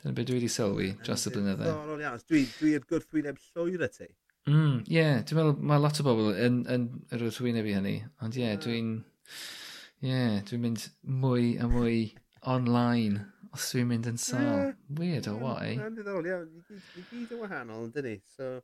Dyna 0.00 0.14
beth 0.14 0.28
dwi 0.28 0.36
wedi 0.38 0.50
sylwi 0.52 0.92
dros 1.02 1.26
y 1.26 1.32
blynyddoedd. 1.34 1.72
Ddiddorol 1.72 2.04
iawn. 2.04 2.24
Dwi'n 2.30 2.50
dwi 2.60 2.74
gwrthwyneb 2.92 3.40
llwyr 3.48 3.86
y 3.86 3.90
ti. 3.90 4.08
Mm, 4.46 4.76
ie, 4.84 4.94
yeah, 4.94 5.22
dwi'n 5.26 5.40
meddwl 5.40 5.64
mae 5.66 5.82
lot 5.82 5.98
o 5.98 6.06
bobl 6.06 6.28
yn, 6.38 6.60
yn 6.70 6.84
yr 7.16 7.24
wrthwyneb 7.26 7.66
i 7.66 7.72
hynny. 7.74 7.96
Ond 8.22 8.36
ie, 8.38 8.44
yeah, 8.44 8.60
dwi'n... 8.62 8.92
Ie, 10.04 10.12
yeah, 10.12 10.36
dwi'n 10.46 10.62
mynd 10.62 10.84
mwy 11.24 11.56
a 11.58 11.66
mwy 11.72 11.96
online 12.46 13.24
os 13.56 13.66
dwi'n 13.72 13.90
mynd 13.90 14.08
yn 14.12 14.20
sal. 14.20 14.46
sâl. 14.46 14.72
Weird 15.00 15.28
oh, 15.32 15.36
o 15.36 15.44
wai. 15.48 15.74
Mae'n 15.80 15.98
ddiddorol 15.98 16.30
iawn, 16.30 16.48
i 16.70 17.04
gyd 17.10 17.36
yn 17.36 17.42
wahanol 17.42 17.86
yn 17.88 17.94
dyn 17.96 18.18
so... 18.36 18.56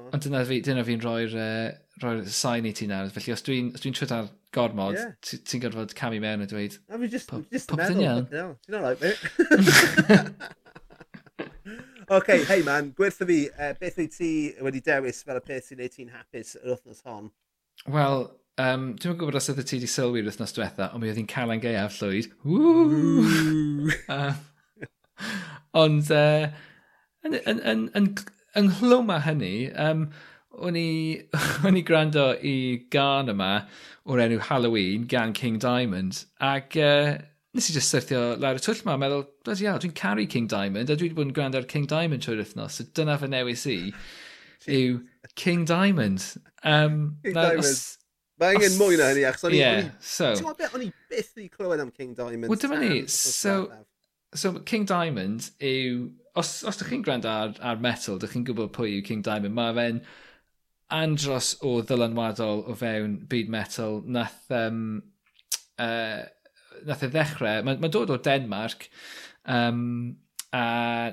Ond 0.00 0.24
dyna 0.24 0.40
fi, 0.48 0.62
dyna 0.64 0.82
fi'n 0.88 1.02
rhoi'r 1.04 1.34
uh, 1.36 1.66
rhoi 2.00 2.22
sain 2.32 2.64
i 2.64 2.72
ti 2.72 2.86
nawr. 2.88 3.10
Felly 3.12 3.34
os 3.34 3.44
dwi'n 3.44 3.68
dwi 3.76 3.92
trwy'n 3.92 4.14
ar 4.16 4.30
gormod, 4.56 4.96
yeah. 4.96 5.12
ti'n 5.20 5.62
gorfod 5.66 5.92
camu 5.98 6.22
mewn 6.22 6.46
a 6.46 6.48
dweud... 6.48 6.78
A 6.88 7.00
fi 7.02 7.10
just, 7.12 7.34
just 7.52 7.74
meddwl. 7.76 8.00
Iawn. 8.32 8.56
Ti'n 8.64 8.78
alright, 8.78 9.00
mate. 9.04 10.50
OK, 12.12 12.28
hei 12.48 12.64
man, 12.66 12.90
gwertha 12.96 13.28
fi, 13.28 13.38
uh, 13.52 13.72
beth 13.80 14.00
wyt 14.00 14.16
ti 14.16 14.30
wedi 14.64 14.80
dewis 14.84 15.22
fel 15.26 15.38
y 15.38 15.44
peth 15.44 15.68
sy'n 15.68 15.78
neud 15.80 15.92
ti'n 15.94 16.10
hapus 16.12 16.56
yr 16.60 16.72
wythnos 16.72 17.04
hon? 17.08 17.28
Wel, 17.92 18.26
Um, 18.60 18.90
Dwi'n 19.00 19.16
gwybod 19.16 19.38
os 19.38 19.48
ydy 19.48 19.64
ti 19.64 19.78
wedi 19.78 19.88
sylwi 19.88 20.20
yr 20.20 20.26
wythnos 20.28 20.52
diwetha, 20.52 20.90
ond 20.92 21.00
mi 21.00 21.08
oedd 21.08 21.20
hi'n 21.20 21.30
cael 21.30 21.54
ein 21.54 21.62
gaeaf 21.62 21.96
llwyd. 22.02 22.28
uh, 24.12 24.34
ond 25.80 26.10
uh, 26.12 26.50
yn, 27.24 27.38
yn, 27.38 27.62
yn, 27.72 27.86
yn, 27.96 28.10
ynghlwm 28.60 29.12
â 29.14 29.18
hynny, 29.24 29.54
um, 29.80 30.04
o'n 30.52 30.76
i, 30.76 30.90
o'n 31.66 31.78
i 31.80 31.84
gwrando 31.88 32.26
i 32.44 32.56
gan 32.92 33.32
yma 33.32 33.52
o'r 34.04 34.24
enw 34.26 34.40
Halloween 34.50 35.06
gan 35.08 35.32
King 35.32 35.56
Diamond 35.62 36.24
ac 36.44 36.76
uh, 36.76 37.14
nes 37.56 37.70
i 37.70 37.76
just 37.76 37.92
syrthio 37.92 38.34
lawr 38.40 38.60
y 38.60 38.64
twll 38.64 38.82
yma, 38.82 38.98
a 38.98 39.00
meddwl, 39.00 39.24
bloody 39.46 39.68
hell, 39.68 39.80
dwi'n 39.80 39.96
caru 39.96 40.26
King 40.28 40.50
Diamond 40.52 40.92
a 40.92 40.96
dwi 40.98 41.08
wedi 41.08 41.16
bod 41.16 41.30
yn 41.30 41.34
gwrando 41.36 41.62
ar 41.62 41.68
King 41.72 41.88
Diamond 41.88 42.24
trwy'r 42.24 42.44
wythnos 42.44 42.76
so 42.76 42.88
dyna 42.98 43.16
fy 43.20 43.32
newis 43.32 43.64
i 43.70 43.78
yw 44.76 45.00
King 45.40 45.64
Diamond. 45.64 46.24
Um, 46.62 47.16
King 47.24 47.34
na, 47.34 47.48
Diamond. 47.48 47.64
Os, 47.64 47.98
Mae 48.42 48.56
angen 48.56 48.74
mwy 48.80 48.98
na 48.98 49.12
hynny, 49.12 49.22
achos 49.28 49.46
o'n 49.46 49.54
i... 49.54 49.60
Yeah, 49.60 49.92
so... 50.02 50.32
Ti'n 50.32 50.42
gwybod 50.42 50.58
beth, 50.58 50.74
o'n 50.74 50.82
i 50.82 50.90
byth 51.12 51.38
i 51.38 51.46
clywed 51.52 51.82
am 51.84 51.92
King 51.94 52.16
Diamond. 52.18 52.50
Wel, 52.50 52.58
dyma 52.58 52.80
ni. 52.82 53.04
So, 53.12 53.54
so 54.34 54.56
King 54.66 54.88
Diamond 54.90 55.52
yw... 55.62 56.10
Os, 56.40 56.50
os 56.64 56.78
ydych 56.80 56.88
chi'n 56.88 57.04
gwrando 57.04 57.28
ar, 57.28 57.54
ar 57.60 57.80
metal, 57.84 58.16
ydych 58.16 58.32
chi'n 58.32 58.46
gwybod 58.48 58.72
pwy 58.74 58.96
yw 58.96 59.06
King 59.06 59.22
Diamond, 59.26 59.54
mae 59.54 59.74
fe'n 59.76 60.02
andros 60.92 61.54
o 61.64 61.76
ddylanwadol 61.86 62.64
o 62.68 62.76
fewn 62.78 63.18
byd 63.30 63.52
metal. 63.52 64.00
Nath, 64.16 64.40
um, 64.56 64.80
uh, 65.78 66.22
nath 66.88 67.04
e 67.06 67.10
ddechrau, 67.12 67.62
mae'n 67.66 67.82
ma 67.84 67.90
dod 67.92 68.12
o 68.12 68.18
Denmark, 68.26 68.88
um, 69.44 69.84
a 70.52 70.64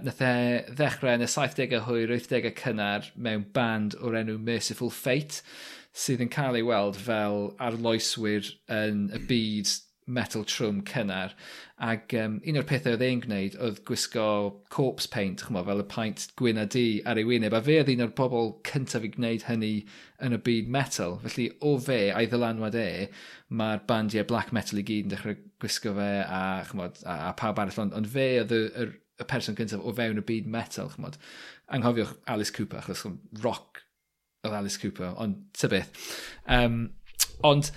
nath 0.04 0.24
e 0.26 0.34
ddechrau 0.72 1.20
yn 1.20 1.28
y 1.28 1.30
70au 1.32 1.84
hwyr, 1.88 2.16
80au 2.18 2.56
cynnar 2.60 3.12
mewn 3.16 3.46
band 3.56 4.00
o'r 4.02 4.18
enw 4.24 4.40
Merciful 4.50 4.92
Fate 4.94 5.44
sydd 5.96 6.24
yn 6.26 6.34
cael 6.34 6.58
ei 6.60 6.66
weld 6.66 6.98
fel 7.00 7.54
arloeswyr 7.62 8.50
yn 8.74 9.08
y 9.16 9.22
byd 9.30 9.78
metal 10.10 10.44
trwm 10.50 10.82
cynnar. 10.90 11.34
Ac 11.86 12.14
um, 12.20 12.40
un 12.50 12.60
o'r 12.60 12.68
pethau 12.68 12.96
oedd 12.96 13.04
e'n 13.06 13.22
gwneud 13.24 13.56
oedd 13.64 13.82
gwisgo 13.88 14.26
corpse 14.74 15.10
paint, 15.14 15.44
chmo, 15.46 15.62
fel 15.68 15.84
y 15.84 15.86
paint 15.92 16.26
gwyn 16.40 16.60
a 16.60 16.66
di 16.74 16.86
ar 17.08 17.22
ei 17.22 17.28
wyneb. 17.28 17.56
A 17.56 17.62
fe 17.66 17.78
oedd 17.80 17.92
un 17.94 18.06
o'r 18.08 18.16
bobl 18.18 18.56
cyntaf 18.68 19.06
i 19.06 19.12
gwneud 19.14 19.46
hynny 19.48 19.74
yn 20.26 20.36
y 20.36 20.42
byd 20.50 20.72
metal. 20.76 21.20
Felly 21.26 21.50
o 21.66 21.76
fe 21.86 22.00
a'i 22.10 22.30
ddylanwad 22.32 22.78
e, 22.80 22.88
mae'r 23.62 23.86
bandiau 23.90 24.28
black 24.30 24.54
metal 24.56 24.82
i 24.82 24.86
gyd 24.88 25.08
yn 25.08 25.14
dechrau 25.14 25.38
gwisgo 25.62 25.94
fe 25.98 26.10
a, 26.24 26.42
chmo, 26.72 26.90
a, 27.06 27.20
a 27.30 27.36
pawb 27.40 27.62
arall. 27.62 27.86
Ond, 27.86 27.96
ond 28.02 28.10
fe 28.10 28.32
oedd 28.42 28.56
y, 28.56 28.64
y, 28.66 28.90
y 29.22 29.30
person 29.30 29.58
cyntaf 29.60 29.86
o 29.86 29.96
fewn 29.96 30.22
y 30.22 30.26
byd 30.26 30.50
metal, 30.58 30.92
chmo. 30.96 31.14
Anghofiwch 31.70 32.18
Alice 32.34 32.56
Cooper, 32.56 32.82
achos 32.82 33.06
rock 33.44 33.86
oedd 34.44 34.56
Alice 34.56 34.80
Cooper, 34.80 35.14
ond 35.18 35.36
ty 35.58 35.68
beth. 35.72 35.90
Um, 36.48 36.82
ond 37.44 37.72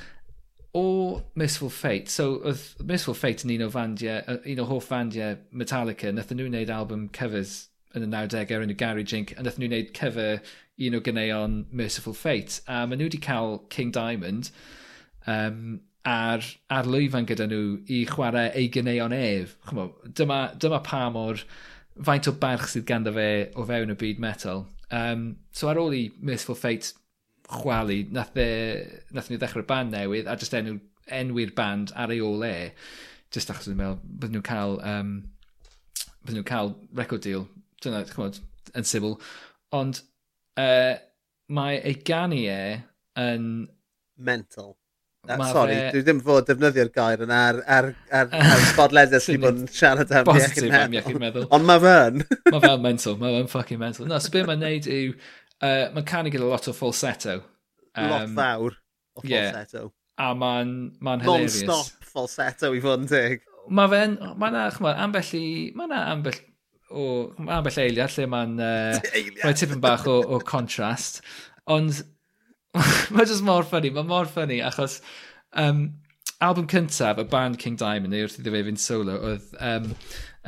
o 0.73 1.23
Missful 1.35 1.71
Fate, 1.71 2.11
so 2.11 2.39
oedd 2.41 2.87
Missful 2.89 3.15
Fate 3.19 3.45
yn 3.45 3.55
un 3.57 3.67
o 3.67 3.71
fandiau, 3.73 4.39
un 4.49 4.63
o 4.63 4.67
hoff 4.71 4.89
fandiau 4.93 5.37
Metallica, 5.53 6.13
nath 6.15 6.33
nhw 6.33 6.49
wneud 6.49 6.73
album 6.73 7.09
covers 7.13 7.69
yn 7.97 8.07
y 8.07 8.09
90au 8.09 8.65
yn 8.65 8.73
y 8.73 8.77
Gary 8.79 9.05
Jink, 9.05 9.35
a 9.37 9.45
nath 9.45 9.59
nhw 9.61 9.69
wneud 9.69 9.93
cover 9.97 10.41
un 10.81 10.97
o 10.97 11.01
ganeuon 11.05 11.59
Merciful 11.71 12.17
Fate. 12.17 12.63
A 12.67 12.87
maen 12.87 13.03
nhw 13.03 13.11
wedi 13.11 13.21
cael 13.23 13.59
King 13.75 13.93
Diamond 13.93 14.49
um, 15.27 15.81
ar, 16.09 16.47
ar 16.73 16.89
lwyfan 16.89 17.29
gyda 17.29 17.49
nhw 17.51 17.83
i 17.93 18.05
chwarae 18.09 18.49
ei 18.57 18.71
ganeuon 18.73 19.15
ef. 19.17 19.59
Chymod, 19.69 19.99
dyma, 20.19 20.45
dyma 20.63 20.81
pa 20.87 21.05
mor 21.13 21.43
faint 22.01 22.31
o 22.31 22.33
barch 22.33 22.71
sydd 22.73 22.89
ganddo 22.89 23.13
fe 23.19 23.29
o 23.53 23.67
fewn 23.69 23.93
y 23.93 23.99
byd 24.01 24.23
metal. 24.25 24.65
Um, 24.93 25.25
so 25.57 25.71
ar 25.71 25.81
ôl 25.81 25.95
i 25.97 26.03
Merciful 26.21 26.59
Fate 26.59 26.93
chwalu, 27.53 28.03
nath, 28.13 28.37
e, 28.37 29.03
nath 29.17 29.31
ni 29.31 29.39
ddechrau 29.41 29.65
band 29.69 29.95
newydd 29.95 30.29
a 30.31 30.37
just 30.41 30.55
enw, 30.57 30.79
enwi'r 31.13 31.55
band 31.57 31.95
ar 31.99 32.13
ei 32.13 32.21
ôl 32.25 32.45
e. 32.47 32.57
Just 33.33 33.51
achos 33.53 33.69
nhw'n 33.69 33.81
meddwl, 33.81 34.01
bydden 34.05 34.39
nhw'n 34.39 34.47
cael, 34.49 34.77
um, 34.85 35.15
bydden 36.23 36.41
nhw'n 36.41 36.51
cael 36.51 36.75
record 36.99 37.25
deal. 37.25 37.47
Dyna, 37.83 38.05
chymod, 38.11 38.43
yn 38.79 38.89
sibl. 38.89 39.17
Ond 39.75 40.03
uh, 40.61 40.95
mae 41.53 41.81
ei 41.81 41.97
ganu 42.07 42.45
e 42.53 42.63
yn... 43.21 43.49
Mental. 44.23 44.77
Ma 45.23 45.47
Sorry, 45.53 45.75
fe... 45.79 45.91
dwi 45.95 46.01
ddim 46.03 46.21
fod 46.27 46.49
defnyddio'r 46.49 46.89
gair 46.97 47.21
yna 47.23 47.37
ar, 47.53 47.59
ar, 47.71 47.89
ar, 48.11 48.33
ar 48.55 48.63
bodledau 48.75 49.23
sy'n 49.23 49.39
bod 49.45 49.61
yn 49.61 49.69
siarad 49.71 50.11
am 50.19 50.31
iechyd 50.35 50.67
meddwl. 50.67 50.97
Iechyd 50.99 51.21
meddwl. 51.23 51.45
Ond 51.55 51.69
mae 51.69 51.83
fe'n. 51.85 52.25
mae 52.49 52.63
fe'n 52.65 52.83
mental, 52.83 53.15
mae 53.21 53.37
fe'n 53.37 53.51
fucking 53.53 53.79
mental. 53.79 54.09
No, 54.11 54.19
so 54.19 54.33
beth 54.35 54.49
mae'n 54.51 54.65
neud 54.67 54.89
yw, 54.91 55.13
uh, 55.63 55.85
mae'n 55.95 56.09
canu 56.11 56.33
gyda 56.35 56.49
lot 56.51 56.67
o 56.67 56.75
falsetto. 56.75 57.37
Um, 57.95 58.09
lot 58.11 58.35
fawr 58.35 58.75
o 58.75 59.23
falsetto. 59.23 59.85
Yeah, 59.85 60.27
a 60.27 60.33
mae'n 60.41 60.75
ma 60.99 61.15
hilarious. 61.23 61.61
Non-stop 61.71 62.11
falsetto 62.17 62.73
i 62.75 62.83
fod 62.83 63.05
yn 63.05 63.13
dig. 63.15 63.47
Mae 63.71 63.93
fe'n, 63.95 64.19
mae 64.43 64.57
na, 64.57 64.65
chymod, 64.75 64.99
ambell 65.07 65.35
i, 65.39 65.47
mae 65.79 65.93
na 65.93 66.03
ambell 66.17 66.41
o, 66.91 67.07
ambell 67.47 67.79
eiliad 67.85 68.19
lle 68.19 68.27
mae'n 68.35 68.59
uh, 68.59 68.99
mae 69.45 69.55
tipyn 69.55 69.87
bach 69.87 70.11
o, 70.11 70.19
o 70.35 70.43
contrast. 70.51 71.23
Ond 71.71 72.03
mae 73.15 73.27
jyst 73.29 73.45
mor 73.47 73.67
ffynnu, 73.69 73.93
mae 73.97 74.09
mor 74.09 74.31
ffynnu, 74.31 74.61
achos 74.67 75.01
um, 75.59 75.85
album 76.45 76.69
cyntaf, 76.71 77.21
y 77.21 77.27
band 77.33 77.59
King 77.63 77.77
Diamond, 77.81 78.13
neu 78.15 78.27
wrth 78.27 78.39
iddo 78.41 78.55
fe 78.55 78.63
fynd 78.69 78.81
solo, 78.83 79.19
oedd 79.31 79.51
um, 79.61 79.91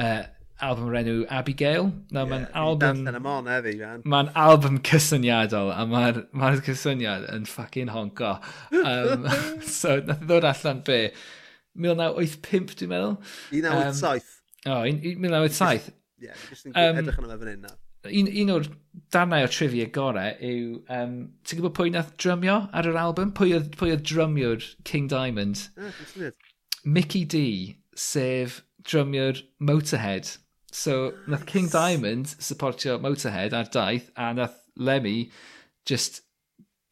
uh, 0.01 0.23
album 0.65 0.89
o'r 0.89 0.99
enw 1.01 1.15
Abigail. 1.39 1.91
No, 2.15 2.23
yeah, 2.23 2.31
mae'n 2.31 2.47
album... 2.61 3.03
Yn 3.11 3.19
amon 3.19 3.51
heddi, 3.51 3.75
man. 3.81 4.05
Mae'n 4.09 4.31
album 4.47 4.81
cysyniadol, 4.87 5.73
a 5.75 5.87
mae'r 5.91 6.23
ma, 6.33 6.53
cysyniad 6.65 7.29
yn 7.35 7.49
ffucking 7.51 7.93
honco. 7.95 8.37
Um, 8.81 9.29
so, 9.81 9.99
nath 10.01 10.25
ddod 10.25 10.49
allan 10.51 10.85
be? 10.87 11.01
1985, 11.75 12.77
dwi'n 12.81 12.93
meddwl? 12.95 13.17
1987. 13.51 14.33
Um, 14.65 14.73
o, 14.73 14.79
oh, 14.79 14.85
1987. 14.87 15.95
Yeah, 16.25 16.45
jyst 16.49 16.71
yn 16.71 16.77
um, 16.79 17.01
edrych 17.03 17.19
yn 17.21 17.27
yma 17.27 17.41
fan 17.41 17.51
hyn 17.51 17.67
na 17.67 17.75
un, 18.11 18.29
un 18.29 18.53
o'r 18.55 18.69
darnau 19.15 19.47
o 19.47 19.51
trivia 19.51 19.87
gorau 19.95 20.35
yw... 20.45 20.81
Um, 20.93 21.17
ti'n 21.47 21.61
gwybod 21.61 21.77
pwy 21.79 21.93
nath 21.95 22.13
drymio 22.21 22.59
ar 22.75 22.89
yr 22.91 22.99
album? 23.01 23.33
Pwy 23.37 23.55
oedd, 23.57 23.73
pwy 23.79 23.95
oedd 23.95 24.05
drymiwr 24.09 24.69
King 24.89 25.09
Diamond? 25.11 25.67
Mickey 26.85 27.25
D, 27.25 27.45
sef 27.97 28.61
drymiwr 28.85 29.43
Motorhead. 29.61 30.37
So, 30.75 31.15
nath 31.31 31.47
King 31.47 31.71
Diamond 31.73 32.37
supportio 32.43 32.99
Motorhead 33.03 33.57
ar 33.57 33.71
daith, 33.73 34.11
a 34.17 34.33
nath 34.35 34.61
Lemmy 34.77 35.31
just 35.87 36.23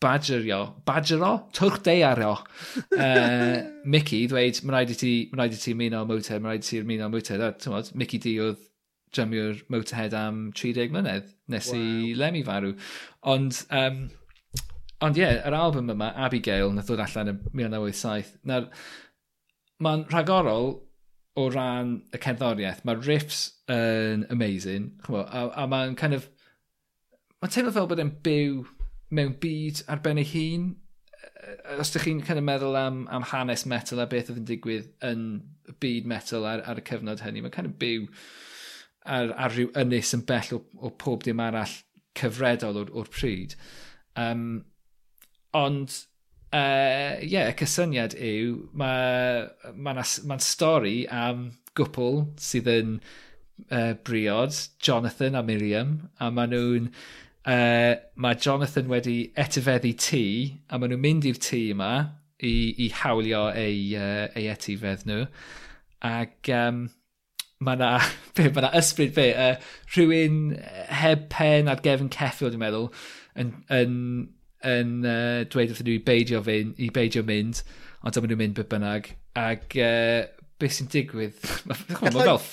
badgerio, 0.02 0.82
badgero, 0.86 1.44
twrchdeiario 1.54 2.32
uh, 2.34 3.70
Mickey 3.94 4.26
ddweud, 4.26 4.58
mae'n 4.64 4.76
rhaid 4.76 4.92
i 4.94 4.98
ti, 4.98 5.12
mae'n 5.30 5.44
rhaid 5.44 5.56
i 5.56 5.60
ti 5.62 5.74
ymuno 5.76 6.02
Motorhead, 6.08 6.42
mae'n 6.42 6.56
rhaid 6.56 6.66
i 6.66 6.70
ti 6.70 6.82
ymuno 6.82 7.10
Motorhead, 7.12 7.44
a 7.46 7.62
tymod, 7.62 7.92
Mickey 7.98 8.22
D 8.22 8.34
oedd 8.42 8.64
drymio'r 9.16 9.62
Motorhead 9.72 10.16
am 10.16 10.42
30 10.58 10.92
mlynedd 10.94 11.30
nes 11.52 11.70
wow. 11.72 11.78
i 11.78 12.12
Lemmy 12.18 12.42
farw. 12.46 12.72
Ond, 13.32 13.58
um, 13.70 14.04
ond 15.02 15.18
ie, 15.18 15.24
yeah, 15.24 15.40
yr 15.48 15.56
album 15.58 15.92
yma, 15.92 16.12
Abigail, 16.26 16.72
nath 16.74 16.88
ddod 16.90 17.04
allan 17.04 17.34
yn 17.34 17.42
1987. 17.50 18.38
Nawr, 18.48 18.68
mae'n 19.82 20.06
rhagorol 20.12 20.74
o 21.38 21.48
ran 21.52 21.96
y 22.12 22.20
cerddoriaeth. 22.20 22.84
Mae'r 22.88 23.02
riffs 23.08 23.42
yn 23.72 24.26
amazing, 24.32 24.92
chymod, 25.06 25.26
a, 25.28 25.48
a 25.62 25.66
mae'n 25.70 25.96
kind 25.98 26.18
of... 26.18 26.28
Mae'n 27.42 27.54
teimlo 27.54 27.72
fel 27.74 27.88
bod 27.90 28.02
e'n 28.02 28.14
byw 28.24 28.62
mewn 29.12 29.34
byd 29.42 29.82
ar 29.92 30.02
ben 30.04 30.20
ei 30.20 30.28
hun. 30.28 30.68
Os 31.78 31.90
ydych 31.90 32.06
chi'n 32.06 32.22
kind 32.26 32.40
of 32.40 32.46
meddwl 32.46 32.78
am, 32.78 33.02
am 33.12 33.26
hanes 33.32 33.66
metal 33.68 34.02
a 34.02 34.06
beth 34.08 34.30
oedd 34.30 34.42
yn 34.42 34.48
digwydd 34.48 34.92
yn 35.08 35.26
byd 35.82 36.08
metal 36.08 36.46
ar, 36.48 36.62
ar 36.68 36.80
y 36.80 36.86
cyfnod 36.86 37.24
hynny, 37.24 37.42
mae'n 37.42 37.54
kind 37.54 37.70
of 37.70 37.78
byw 37.80 38.06
ar, 39.05 39.32
ar 39.36 39.57
ryw 39.57 39.72
ynys 39.78 40.12
yn 40.16 40.24
bell 40.28 40.55
o, 40.57 40.61
o 40.78 40.92
pob 40.98 41.24
dim 41.26 41.42
arall 41.42 41.74
cyfredol 42.18 42.82
o'r, 42.82 42.92
or 42.92 43.09
pryd. 43.11 43.57
Um, 44.16 44.64
ond, 45.57 45.94
ie, 46.53 46.61
uh, 46.61 47.18
yeah, 47.24 47.48
y 47.48 47.57
cysyniad 47.57 48.16
yw, 48.18 48.55
mae'n 48.76 49.74
ma, 49.76 49.96
ma, 49.96 50.07
ma 50.28 50.38
stori 50.42 51.03
am 51.09 51.50
gwpl 51.78 52.26
sydd 52.40 52.68
yn 52.68 52.96
uh, 53.70 53.94
briod, 54.05 54.57
Jonathan 54.82 55.38
a 55.40 55.44
Miriam, 55.46 55.98
a 56.20 56.30
maen 56.30 56.57
nhw'n... 56.57 56.94
Uh, 57.42 57.96
mae 58.22 58.36
Jonathan 58.38 58.86
wedi 58.86 59.32
etifeddu 59.34 59.90
tŷ, 59.98 60.26
a 60.70 60.78
maen 60.78 60.92
nhw'n 60.92 61.00
mynd 61.03 61.24
i'r 61.26 61.40
tŷ 61.42 61.59
yma 61.72 61.94
i, 62.38 62.53
i 62.84 62.86
hawlio 63.00 63.48
ei, 63.50 63.80
uh, 63.98 64.28
ei 64.38 64.46
etifedd 64.53 65.03
nhw. 65.09 65.24
Ac 66.07 66.53
um, 66.55 66.84
mae 67.66 67.78
yna, 67.78 67.90
be, 68.36 68.48
mae 68.48 68.64
yna 68.64 68.72
ysbryd 68.80 69.14
be, 69.16 69.28
uh, 69.32 69.72
rhywun 69.94 70.40
heb 71.02 71.28
pen 71.32 71.70
ar 71.72 71.82
gefn 71.84 72.10
ceffil, 72.14 72.52
dwi'n 72.52 72.62
meddwl, 72.62 72.90
yn, 73.38 73.54
yn, 73.72 73.94
yn 74.74 74.98
uh, 75.06 75.38
dweud 75.52 75.72
wrthyn 75.72 75.88
nhw 75.88 75.96
i 75.98 76.04
beidio, 76.10 76.42
fynd, 76.46 76.76
i 76.82 76.90
beidio 76.94 77.24
mynd, 77.28 77.62
ond 78.02 78.16
dyma 78.16 78.30
nhw'n 78.30 78.42
mynd 78.42 78.58
be 78.58 78.66
bynnag, 78.74 79.14
ac 79.38 79.78
uh, 79.80 80.20
beth 80.60 80.76
sy'n 80.78 80.92
digwydd, 80.92 81.40
mae 81.68 82.12
fel... 82.18 82.44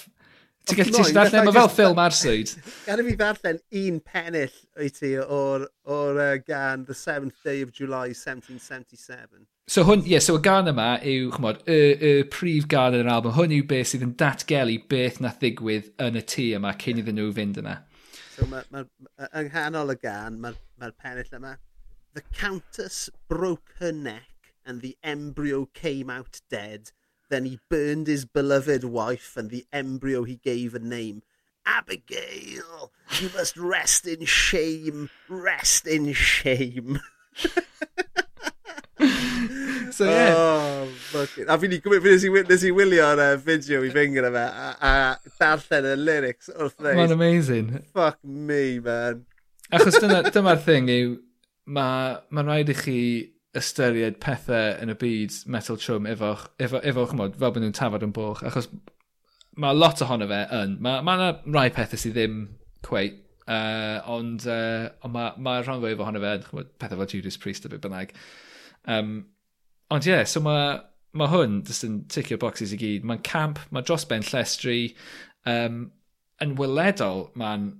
Ti'n 0.69 0.77
gallu 0.77 0.99
ti'n 1.01 1.15
darllen, 1.15 1.47
mae 1.47 1.55
fel 1.55 1.69
ffilm 1.71 1.99
arswyd. 2.03 2.51
Gan 2.85 3.01
i 3.01 3.05
fi 3.07 3.13
ddarllen 3.17 3.61
un 3.79 4.01
pennill 4.05 4.57
o'i 4.77 4.89
ti 4.93 5.15
o'r, 5.17 5.63
or, 5.89 6.19
uh, 6.19 6.35
gan 6.45 6.83
The 6.85 6.93
Seventh 6.93 7.39
Day 7.45 7.63
of 7.65 7.71
July 7.73 8.11
1777. 8.13 9.47
So 9.69 9.83
hwn, 9.85 10.01
ie, 10.01 10.15
yeah, 10.15 10.21
so 10.25 10.33
y 10.33 10.39
gan 10.41 10.65
yma 10.65 10.95
yw, 11.05 11.27
chmod, 11.35 11.59
y, 11.69 11.75
y 12.01 12.11
prif 12.33 12.65
gan 12.71 12.95
yn 12.97 13.03
yr 13.03 13.09
album. 13.13 13.35
Hwn 13.35 13.51
yw 13.53 13.67
beth 13.69 13.91
sydd 13.91 14.01
yn 14.01 14.15
datgelu 14.17 14.79
beth 14.89 15.19
na 15.21 15.29
ddigwydd 15.29 15.91
yn 16.01 16.17
y 16.17 16.23
tŷ 16.31 16.45
yma 16.57 16.71
cyn 16.81 17.01
iddyn 17.03 17.19
nhw 17.19 17.27
fynd 17.37 17.59
yna. 17.61 17.75
So 18.33 18.47
mae, 18.49 18.65
ma, 18.73 18.81
yng 19.27 19.51
nghanol 19.51 19.93
y 19.93 19.97
gan, 20.01 20.39
mae'r 20.41 20.57
ma 20.81 20.89
pennill 21.03 21.37
yma. 21.37 21.53
The 22.17 22.25
Countess 22.33 23.11
broke 23.29 23.75
her 23.77 23.91
neck 23.93 24.55
and 24.65 24.81
the 24.81 24.97
embryo 25.03 25.67
came 25.77 26.09
out 26.09 26.41
dead. 26.49 26.89
Then 27.29 27.45
he 27.45 27.59
burned 27.69 28.07
his 28.07 28.25
beloved 28.25 28.83
wife 28.83 29.37
and 29.37 29.51
the 29.51 29.67
embryo 29.71 30.23
he 30.23 30.37
gave 30.37 30.73
a 30.73 30.79
name. 30.79 31.21
Abigail, 31.67 32.89
you 33.21 33.29
must 33.35 33.55
rest 33.55 34.07
in 34.07 34.25
shame, 34.25 35.11
rest 35.29 35.85
in 35.85 36.11
shame. 36.13 37.01
so 39.95 40.09
ie. 40.09 40.27
Oh, 40.33 40.85
fucking. 41.11 41.49
A 41.49 41.57
fi 41.61 41.71
ni 41.71 41.79
gwybod, 41.83 42.49
nes 42.49 42.65
i 42.67 42.73
wylio'r 42.75 43.23
uh, 43.23 43.31
fideo 43.45 43.81
i 43.87 43.93
fyng 43.93 44.15
gyda 44.17 44.31
fe, 44.35 44.45
a, 44.45 44.69
a 44.91 45.33
darllen 45.39 45.89
y 45.89 45.95
lyrics 46.03 46.51
wrth 46.55 46.77
ddeis. 46.77 46.99
Mae'n 46.99 47.15
amazing. 47.15 47.73
Fuck 47.95 48.21
me, 48.23 48.61
man. 48.85 49.25
Achos 49.75 49.99
dyma'r 50.01 50.63
thing 50.65 50.89
yw, 50.93 51.17
mae'n 51.69 52.23
ma 52.33 52.45
rhaid 52.45 52.71
i 52.73 52.77
chi 52.77 53.01
ystyried 53.57 54.19
pethau 54.21 54.75
yn 54.83 54.93
y 54.93 54.95
byd 54.99 55.35
metal 55.49 55.77
trwm 55.81 56.07
efo'ch, 56.09 56.45
efo, 56.61 56.81
efo, 56.85 57.05
chymod, 57.09 57.37
fel 57.41 57.53
bod 57.53 57.63
nhw'n 57.63 57.75
tafod 57.77 58.05
yn 58.05 58.13
boch, 58.13 58.43
achos 58.45 58.69
mae 59.59 59.75
lot 59.75 60.01
ohono 60.05 60.27
fe 60.29 60.43
yn, 60.59 60.77
mae 60.85 61.01
ma 61.05 61.15
yna 61.17 61.31
rai 61.55 61.67
pethau 61.73 61.99
sydd 61.99 62.15
ddim 62.17 62.37
cweit, 62.85 63.17
uh, 63.49 63.97
ond, 64.09 64.45
uh, 64.45 64.91
ond 65.03 65.15
mae 65.15 65.33
ma 65.45 65.57
rhan 65.63 65.81
fwyaf 65.81 66.05
ohono 66.05 66.21
fe 66.23 66.35
yn, 66.37 66.45
chymod, 66.45 66.71
pethau 66.81 67.01
fel 67.01 67.11
Judas 67.15 67.39
Priest 67.41 67.65
a 67.65 67.73
beth 67.73 67.83
bynnag. 67.85 68.13
Um, 68.85 69.13
Ond 69.89 70.05
ie, 70.05 70.13
yeah, 70.13 70.25
so 70.29 70.41
mae 70.45 70.77
ma 71.17 71.27
hwn 71.31 71.61
jyst 71.65 71.85
yn 71.87 72.01
ticio 72.13 72.37
boxes 72.41 72.73
i 72.75 72.77
gyd. 72.79 73.05
Mae'n 73.07 73.23
camp, 73.25 73.61
mae 73.73 73.85
dros 73.85 74.05
ben 74.09 74.25
llestri. 74.25 74.93
Um, 75.49 75.87
yn 76.43 76.53
weledol, 76.59 77.27
mae'n 77.39 77.71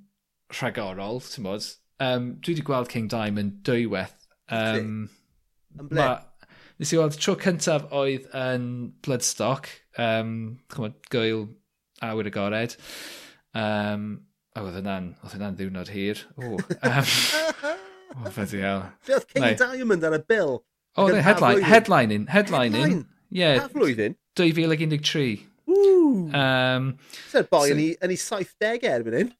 rhagorol, 0.57 1.21
ti'n 1.25 1.45
bod. 1.45 1.67
Um, 2.01 2.31
dwi 2.41 2.55
wedi 2.55 2.65
gweld 2.65 2.89
King 2.91 3.09
Diamond 3.11 3.59
dwywaith. 3.67 4.15
Um, 4.49 5.09
Yn 5.77 5.91
ble? 5.91 5.99
Ma, 5.99 6.55
nes 6.79 6.93
i 6.95 6.97
weld 6.97 7.17
tro 7.21 7.35
cyntaf 7.39 7.85
oedd 7.95 8.25
yn 8.35 8.65
Bloodstock, 9.05 9.69
um, 10.01 10.31
chymod, 10.73 10.97
gwyl 11.13 11.45
awyr 12.05 12.31
agored. 12.31 12.73
Um, 13.53 14.07
o, 14.55 14.63
oedd 14.63 14.79
hwnna'n, 14.79 15.11
oedd 15.21 15.35
hwnna'n 15.35 15.59
ddiwrnod 15.59 15.93
hir. 15.93 16.23
O, 16.39 16.57
um, 16.57 18.25
o, 18.25 18.31
fyddi 18.33 18.63
hel. 18.63 18.87
oedd 19.11 19.29
King 19.29 19.45
Neu. 19.45 19.59
Diamond 19.59 20.09
ar 20.09 20.17
y 20.17 20.21
bil? 20.31 20.57
Oedd 20.97 21.15
e 21.15 21.21
headline, 21.21 21.61
headline 21.61 22.09
headlining. 22.09 22.27
headline, 22.27 22.73
headline. 22.73 22.91
in. 22.91 23.07
Yeah, 23.29 23.59
pa 23.61 23.69
flwyddyn? 23.69 24.17
2013. 24.35 25.45
Woo! 25.69 26.29
Um, 26.33 26.97
Sa'r 27.29 27.43
so, 27.43 27.47
boi 27.51 27.67
so, 27.69 27.77
yn 27.77 28.13
ei 28.13 28.17
70 28.17 28.87
erbyn 28.89 29.17
hyn. 29.19 29.33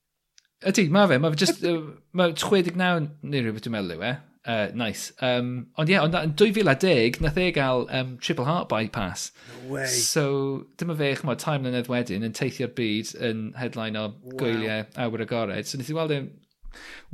Ydy, 0.70 0.90
mae 0.94 1.10
fe. 1.10 1.18
Mae 1.22 1.34
fe 1.34 1.40
just... 1.46 1.64
Uh, 1.66 1.94
mae 2.14 2.36
69 2.38 3.08
neu 3.24 3.46
rhywbeth 3.46 3.66
dwi'n 3.66 3.76
meddwl 3.78 3.96
yw 3.96 4.04
e. 4.06 4.12
Uh, 4.50 4.68
nice. 4.78 5.12
Um, 5.26 5.50
ond 5.78 5.90
ie, 5.90 5.96
yeah, 5.96 6.06
ond 6.06 6.16
yn 6.20 6.36
2010, 6.40 7.20
nath 7.24 7.40
e 7.40 7.50
gael 7.56 7.88
um, 7.96 8.14
triple 8.24 8.48
heart 8.48 8.70
bypass. 8.72 9.30
No 9.50 9.74
way. 9.76 9.90
So, 9.90 10.68
dyma 10.80 10.96
fe, 11.00 11.12
chymod, 11.20 11.42
time 11.42 11.66
mlynedd 11.66 11.90
wedyn, 11.92 12.26
yn 12.28 12.36
teithio'r 12.38 12.72
byd 12.78 13.16
yn 13.30 13.44
headline 13.60 14.00
o 14.00 14.08
wow. 14.12 14.38
gwyliau 14.40 14.86
awyr 15.06 15.26
agored. 15.26 15.70
So, 15.70 15.82
nes 15.82 15.92
i 15.92 15.98
weld 15.98 16.16
e 16.16 16.22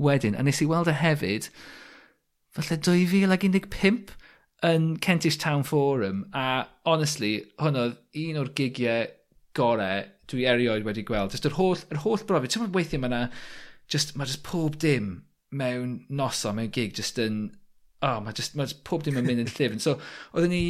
wedyn, 0.09 0.37
a 0.37 0.45
nes 0.45 0.61
i 0.63 0.69
weld 0.69 0.91
e 0.91 0.95
hefyd, 0.99 1.49
falle 2.55 2.79
2015 2.89 4.15
yn 4.63 4.95
Kentish 5.03 5.37
Town 5.37 5.63
Forum 5.63 6.25
a 6.33 6.65
honestly 6.85 7.43
hwn 7.59 7.77
oedd 7.79 7.97
un 8.21 8.39
o'r 8.41 8.51
gigiau 8.57 9.07
gorau 9.57 10.05
dwi 10.31 10.47
erioed 10.49 10.85
wedi 10.87 11.03
gweld. 11.05 11.33
Just 11.35 11.47
yr 11.47 11.57
holl, 11.59 11.81
yr 11.91 12.01
holl 12.05 12.23
brofi. 12.27 12.49
Ti'n 12.49 12.63
meddwl 12.63 12.79
weithiau 12.79 13.03
mae 13.03 13.11
yna, 13.11 13.21
just, 13.91 14.15
mae 14.15 14.29
just 14.29 14.43
pob 14.47 14.77
dim 14.81 15.11
mewn 15.55 15.99
noson, 16.09 16.57
mewn 16.57 16.71
gig, 16.73 16.95
just 16.97 17.19
yn, 17.21 17.43
oh, 18.01 18.19
mae 18.23 18.35
just, 18.37 18.55
mae 18.55 18.69
just 18.69 18.83
pob 18.87 19.05
dim 19.05 19.19
yn 19.21 19.27
mynd 19.27 19.45
yn 19.45 19.51
llyfn. 19.51 19.83
So, 19.83 19.97
oedden 20.33 20.53
ni, 20.53 20.63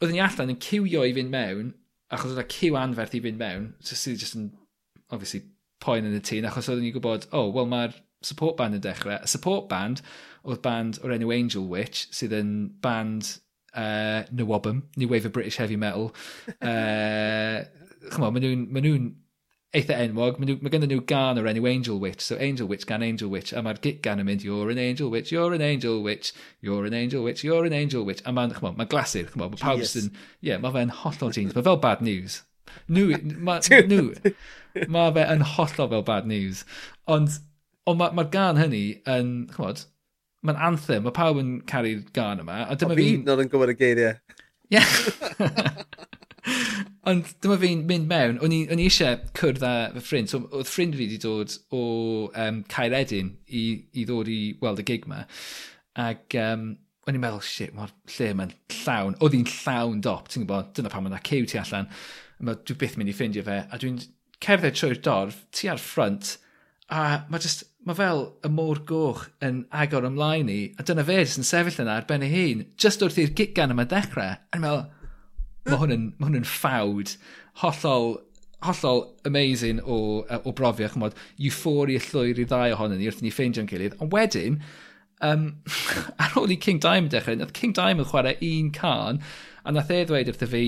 oedden 0.00 0.16
ni 0.16 0.24
allan 0.24 0.54
yn 0.54 0.60
cywio 0.62 1.06
i 1.06 1.14
fynd 1.16 1.32
mewn, 1.32 1.72
achos 2.10 2.34
oedd 2.34 2.42
yna 2.42 2.52
cyw 2.52 2.78
anferth 2.80 3.16
i 3.16 3.22
fynd 3.24 3.40
mewn, 3.40 3.72
so 3.84 3.98
sydd 3.98 4.20
just 4.22 4.36
yn, 4.38 4.50
obviously, 5.10 5.42
poen 5.82 6.06
yn 6.08 6.18
y 6.18 6.22
tîn, 6.24 6.46
achos 6.48 6.68
oedden 6.68 6.84
ni'n 6.86 6.96
gwybod, 6.98 7.28
oh, 7.36 7.48
wel, 7.56 7.68
mae'r 7.70 7.96
support 8.22 8.56
band 8.58 8.78
yn 8.78 8.84
dechrau. 8.84 9.18
Y 9.20 9.30
support 9.30 9.68
band 9.70 10.02
oedd 10.44 10.62
band 10.64 11.00
o'r 11.04 11.16
enw 11.16 11.32
Angel 11.34 11.66
Witch, 11.68 12.06
sydd 12.16 12.34
yn 12.36 12.52
band 12.84 13.36
uh, 13.74 14.26
Nawabam, 14.32 14.84
New 14.96 15.08
Wave 15.08 15.26
of 15.26 15.32
British 15.32 15.56
Heavy 15.56 15.76
Metal. 15.76 16.14
Uh, 16.60 17.64
chymod, 18.10 18.32
maen 18.32 18.44
nhw'n 18.44 18.62
ma 18.72 18.80
nhw 18.80 18.94
eitha 19.76 19.96
enwog. 20.02 20.38
Mae 20.40 20.56
ma 20.62 20.70
gennyn 20.72 20.90
nhw 20.90 21.02
gan 21.08 21.38
o'r 21.38 21.48
enw 21.50 21.66
Angel 21.68 21.98
Witch. 22.02 22.22
So 22.24 22.38
Angel 22.40 22.68
Witch 22.70 22.86
gan 22.88 23.04
Angel 23.06 23.30
Witch. 23.30 23.52
A 23.52 23.62
mae'r 23.64 23.80
git 23.84 24.00
gan 24.04 24.22
yn 24.22 24.28
mynd, 24.28 24.44
you're 24.46 24.70
an 24.72 24.80
Angel 24.82 25.10
Witch, 25.12 25.32
you're 25.32 25.54
an 25.54 25.64
Angel 25.64 26.00
Witch, 26.02 26.32
you're 26.60 26.86
an 26.86 26.96
Angel 26.96 27.22
Witch, 27.22 27.44
you're 27.44 27.64
an 27.64 27.76
Angel 27.76 28.04
Witch. 28.04 28.22
A 28.24 28.32
mae'n, 28.34 28.54
chymod, 28.56 28.78
mae'n 28.78 28.90
glasur, 28.90 29.28
chymod, 29.30 29.54
mae 29.54 29.62
pawb 29.62 29.84
yn, 29.84 30.08
ie, 30.10 30.50
yeah, 30.50 30.62
mae 30.62 30.74
fe'n 30.76 30.94
hollol 31.02 31.34
jeans. 31.36 31.54
Mae 31.56 31.66
fel 31.68 31.80
bad 31.84 32.02
news. 32.06 32.40
Nw, 32.90 33.20
mae, 33.38 33.62
nw, 33.92 34.32
mae 34.88 35.14
fe 35.18 35.28
yn 35.36 35.46
hollol 35.54 35.92
fel 35.94 36.06
bad 36.08 36.30
news. 36.30 36.64
Ond, 37.10 37.38
Ond 37.88 38.00
mae'r 38.00 38.16
ma, 38.16 38.26
gan 38.32 38.60
hynny 38.60 38.84
yn, 39.08 39.32
chwod, 39.54 39.84
mae'n 40.46 40.60
anthem. 40.70 41.04
Mae 41.06 41.16
pawb 41.16 41.40
yn 41.40 41.54
caru'r 41.68 42.02
gan 42.16 42.42
yma. 42.42 42.56
A 42.66 42.76
dyma 42.78 42.96
fi... 42.98 43.06
Fi'n 43.14 43.24
Nod 43.28 43.42
yn 43.44 43.50
gwybod 43.52 43.72
y 43.72 43.76
geiriau. 43.80 44.14
Ie. 44.70 44.82
Ond 47.10 47.32
dyma 47.42 47.56
fi'n 47.60 47.86
mynd 47.88 48.06
mewn, 48.10 48.38
o'n 48.44 48.54
i, 48.54 48.60
on 48.72 48.80
i 48.80 48.86
eisiau 48.88 49.18
cwrdd 49.36 49.64
â 49.64 49.72
fy 49.96 50.04
ffrind. 50.04 50.28
So, 50.32 50.36
oedd 50.50 50.68
ffrind 50.68 50.96
fi 50.96 51.06
wedi 51.06 51.18
dod 51.22 51.50
o 51.76 51.82
um, 52.28 52.56
Caeredin 52.70 53.34
i, 53.48 53.64
i 53.96 54.06
ddod 54.08 54.28
i 54.30 54.40
weld 54.60 54.82
y 54.82 54.86
gig 54.92 55.08
ma. 55.10 55.24
Ac 56.00 56.36
um, 56.40 56.62
o'n 57.08 57.16
i'n 57.16 57.24
meddwl, 57.24 57.44
shit, 57.44 57.72
mae'r 57.76 57.92
lle 58.16 58.30
ma'n 58.36 58.54
llawn. 58.82 59.16
Oedd 59.24 59.36
hi'n 59.36 59.48
llawn 59.48 60.04
dop, 60.04 60.28
ti'n 60.28 60.44
gwybod, 60.44 60.74
dyna 60.76 60.92
pan 60.92 61.06
mae'n 61.06 61.24
cyw 61.26 61.48
ti 61.48 61.60
allan. 61.60 61.88
Ma, 62.44 62.56
dwi 62.56 62.76
byth 62.84 62.96
mynd 63.00 63.12
i 63.12 63.16
ffeindio 63.16 63.44
fe, 63.48 63.58
a 63.64 63.80
dwi'n 63.80 63.98
cerdded 64.44 64.76
trwy'r 64.76 65.00
dorf, 65.04 65.40
ti 65.56 65.68
ar 65.72 65.80
ffrant, 65.80 66.36
a 66.92 67.24
mae 67.28 67.42
just 67.42 67.69
mae 67.88 67.96
fel 67.96 68.24
y 68.44 68.50
môr 68.52 68.82
goch 68.88 69.26
yn 69.44 69.62
agor 69.72 70.06
ymlaen 70.08 70.50
i, 70.52 70.60
a 70.76 70.84
dyna 70.84 71.04
fe 71.06 71.20
jyst 71.22 71.40
yn 71.40 71.46
sefyll 71.48 71.84
yna 71.84 71.96
ar 72.00 72.08
ben 72.08 72.24
ei 72.26 72.32
hun, 72.32 72.64
jyst 72.80 73.04
wrth 73.04 73.20
i'r 73.22 73.32
gigan 73.36 73.72
yma 73.72 73.86
dechrau, 73.88 74.34
a 74.36 74.56
a'n 74.56 74.64
meddwl, 74.64 74.82
mae 75.68 75.80
hwn 75.80 75.94
yn, 75.96 76.04
ma 76.18 76.28
hwn 76.28 76.42
yn 76.42 76.48
ffawd, 76.48 77.14
hollol, 77.62 78.12
hollol 78.66 79.02
amazing 79.28 79.80
o, 79.80 79.96
o 80.42 80.54
brofiad, 80.56 80.92
chymod, 80.92 81.16
euphoria 81.40 82.02
llwyr 82.04 82.42
i 82.42 82.46
ddau 82.50 82.76
ohonyn 82.76 83.00
ni 83.00 83.08
wrth 83.08 83.24
i 83.24 83.28
ni 83.28 83.34
ffeindio'n 83.34 83.70
gilydd, 83.70 83.96
ond 84.04 84.12
wedyn, 84.12 84.60
um, 85.24 85.48
ar 86.22 86.38
ôl 86.40 86.52
i 86.52 86.60
King 86.60 86.84
Diamond 86.84 87.16
dechrau, 87.16 87.40
nath 87.40 87.56
King 87.56 87.76
Diamond 87.76 88.12
chwarae 88.12 88.36
un 88.44 88.70
can, 88.76 89.24
a 89.64 89.72
nath 89.72 89.92
e 89.92 90.04
ddweud 90.04 90.34
wrtho 90.34 90.52
fi, 90.52 90.64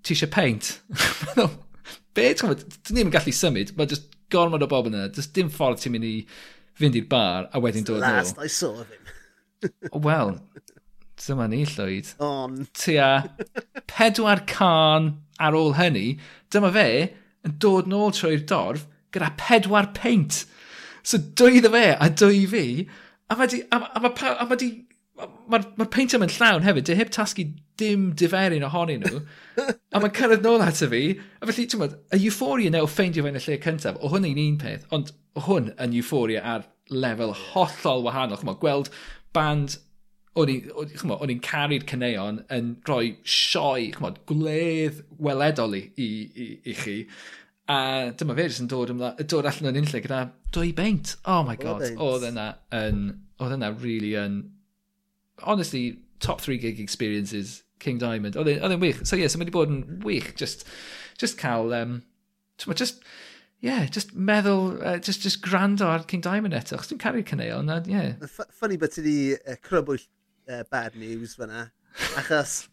ti 0.00 0.16
eisiau 0.16 0.32
paint? 0.32 0.78
be? 2.16 2.30
Ti'n 2.32 2.48
gwybod, 2.48 2.64
dyn 2.88 3.02
ni'n 3.02 3.12
gallu 3.12 3.36
symud, 3.36 3.76
mae 3.76 3.92
just 3.92 4.15
gormod 4.32 4.64
o 4.64 4.68
bobl 4.70 4.92
yna. 4.92 5.06
Does 5.12 5.28
dim 5.34 5.50
ffordd 5.52 5.82
ti'n 5.82 5.94
mynd 5.96 6.08
i 6.08 6.14
fynd 6.76 6.98
i'r 6.98 7.08
bar 7.10 7.48
a 7.52 7.62
wedyn 7.62 7.86
dod 7.86 8.02
nôl. 8.02 8.18
Last 8.20 8.40
I 8.42 8.48
saw 8.52 8.82
of 8.82 8.90
him. 8.90 9.70
Wel, 10.06 10.34
dyma 11.22 11.48
ni 11.50 11.62
llwyd. 11.68 12.12
On. 12.24 12.58
Tua 12.76 13.10
pedwar 13.90 14.44
can 14.50 15.14
ar 15.40 15.56
ôl 15.56 15.76
hynny, 15.78 16.18
dyma 16.52 16.72
fe 16.74 16.88
yn 17.46 17.56
dod 17.62 17.88
nôl 17.90 18.14
trwy'r 18.16 18.44
dorf 18.48 18.86
gyda 19.14 19.32
pedwar 19.40 19.92
peint. 19.96 20.44
So 21.06 21.18
dwy 21.18 21.60
iddo 21.60 21.70
e 21.70 21.78
fe 21.78 21.86
a 21.94 22.10
dwy 22.10 22.44
fi, 22.50 22.66
a 23.30 23.38
mae 23.38 23.50
di, 23.50 23.62
a, 23.70 23.78
a, 23.78 23.86
a, 23.86 24.02
a, 24.02 24.10
a, 24.10 24.12
a, 24.12 24.44
a, 24.44 24.56
a, 24.56 24.60
a, 24.60 24.85
mae'r 25.16 25.64
ma 25.78 25.86
peintiau 25.92 26.24
yn 26.24 26.32
llawn 26.32 26.66
hefyd. 26.66 26.88
dy 26.88 26.96
heb 26.98 27.10
tasgu 27.14 27.46
dim 27.80 28.10
diferyn 28.18 28.64
ohonyn 28.66 29.04
nhw. 29.04 29.22
a 29.94 30.00
mae'n 30.00 30.14
cyrraedd 30.16 30.44
nôl 30.44 30.64
ato 30.64 30.88
fi. 30.92 31.02
A 31.40 31.48
felly, 31.48 31.66
ti'n 31.70 31.82
bod, 31.82 31.96
y 32.12 32.20
euphoria 32.26 32.72
na 32.72 32.82
o 32.84 32.90
ffeindio 32.90 33.24
fe 33.24 33.32
yn 33.32 33.40
y 33.40 33.44
lle 33.46 33.58
cyntaf, 33.64 33.98
o 34.00 34.12
hwn 34.12 34.28
ein 34.28 34.42
un 34.42 34.60
peth, 34.60 34.86
ond 34.96 35.12
o 35.36 35.44
hwn 35.48 35.72
yn 35.82 35.96
euphoria 36.00 36.44
ar 36.54 36.66
lefel 36.92 37.34
hollol 37.52 38.04
wahanol. 38.06 38.40
Chymod, 38.42 38.60
gweld 38.62 38.92
band 39.36 39.78
o'n 40.36 40.52
i'n 41.32 41.40
caru'r 41.44 41.86
cyneuon 41.88 42.42
yn 42.52 42.74
rhoi 42.88 43.14
sioe, 43.24 43.88
chymod, 43.94 44.20
gwledd 44.28 45.00
weledol 45.22 45.78
i, 45.78 45.86
i, 45.96 46.08
i, 46.28 46.48
i 46.60 46.76
chi. 46.76 46.98
A 47.72 47.78
dyma 48.14 48.36
fe 48.36 48.44
jyst 48.46 48.62
yn 48.62 48.68
dod, 48.70 48.92
ymla, 48.92 49.14
dod 49.24 49.48
allan 49.48 49.72
o'n 49.72 49.80
unlle 49.80 50.02
gyda 50.04 50.20
dwy 50.54 50.74
beint. 50.76 51.16
Oh 51.24 51.40
my 51.46 51.56
god, 51.58 51.88
oedd 51.96 52.28
yna 52.28 52.50
yn, 52.76 53.08
oedd 53.40 53.56
yna 53.56 53.72
really 53.80 54.12
yn 54.20 54.36
honestly, 55.46 55.98
top 56.20 56.40
three 56.40 56.58
gig 56.58 56.80
experiences, 56.80 57.62
King 57.78 57.98
Diamond. 57.98 58.36
Oedd 58.36 58.50
e'n 58.56 58.80
wych. 58.80 59.06
So 59.06 59.16
yeah, 59.16 59.28
so 59.28 59.38
mae 59.38 59.46
wedi 59.46 59.54
bod 59.54 59.72
yn 59.72 59.80
wych. 60.04 60.34
Just, 60.36 60.66
just 61.18 61.38
cael, 61.38 61.72
um, 61.76 62.02
just, 62.58 63.02
yeah, 63.60 63.86
just 63.86 64.16
meddwl, 64.16 64.76
uh, 64.84 64.98
just, 64.98 65.22
just 65.22 65.42
gwrando 65.44 65.88
ar 65.88 66.04
King 66.04 66.24
Diamond 66.24 66.56
eto. 66.56 66.78
Chos 66.80 66.92
dwi'n 66.92 67.02
caru'r 67.02 67.26
cyneuon, 67.28 67.72
a 67.72 67.82
yeah. 67.88 68.14
F 68.24 68.40
funny 68.60 68.80
bod 68.80 68.94
ti 68.94 69.04
wedi 69.04 69.18
uh, 69.36 69.58
crybwyll 69.62 70.02
uh, 70.48 70.64
bad 70.70 70.96
news 70.96 71.36
fyna. 71.38 71.68
Achos, 72.20 72.66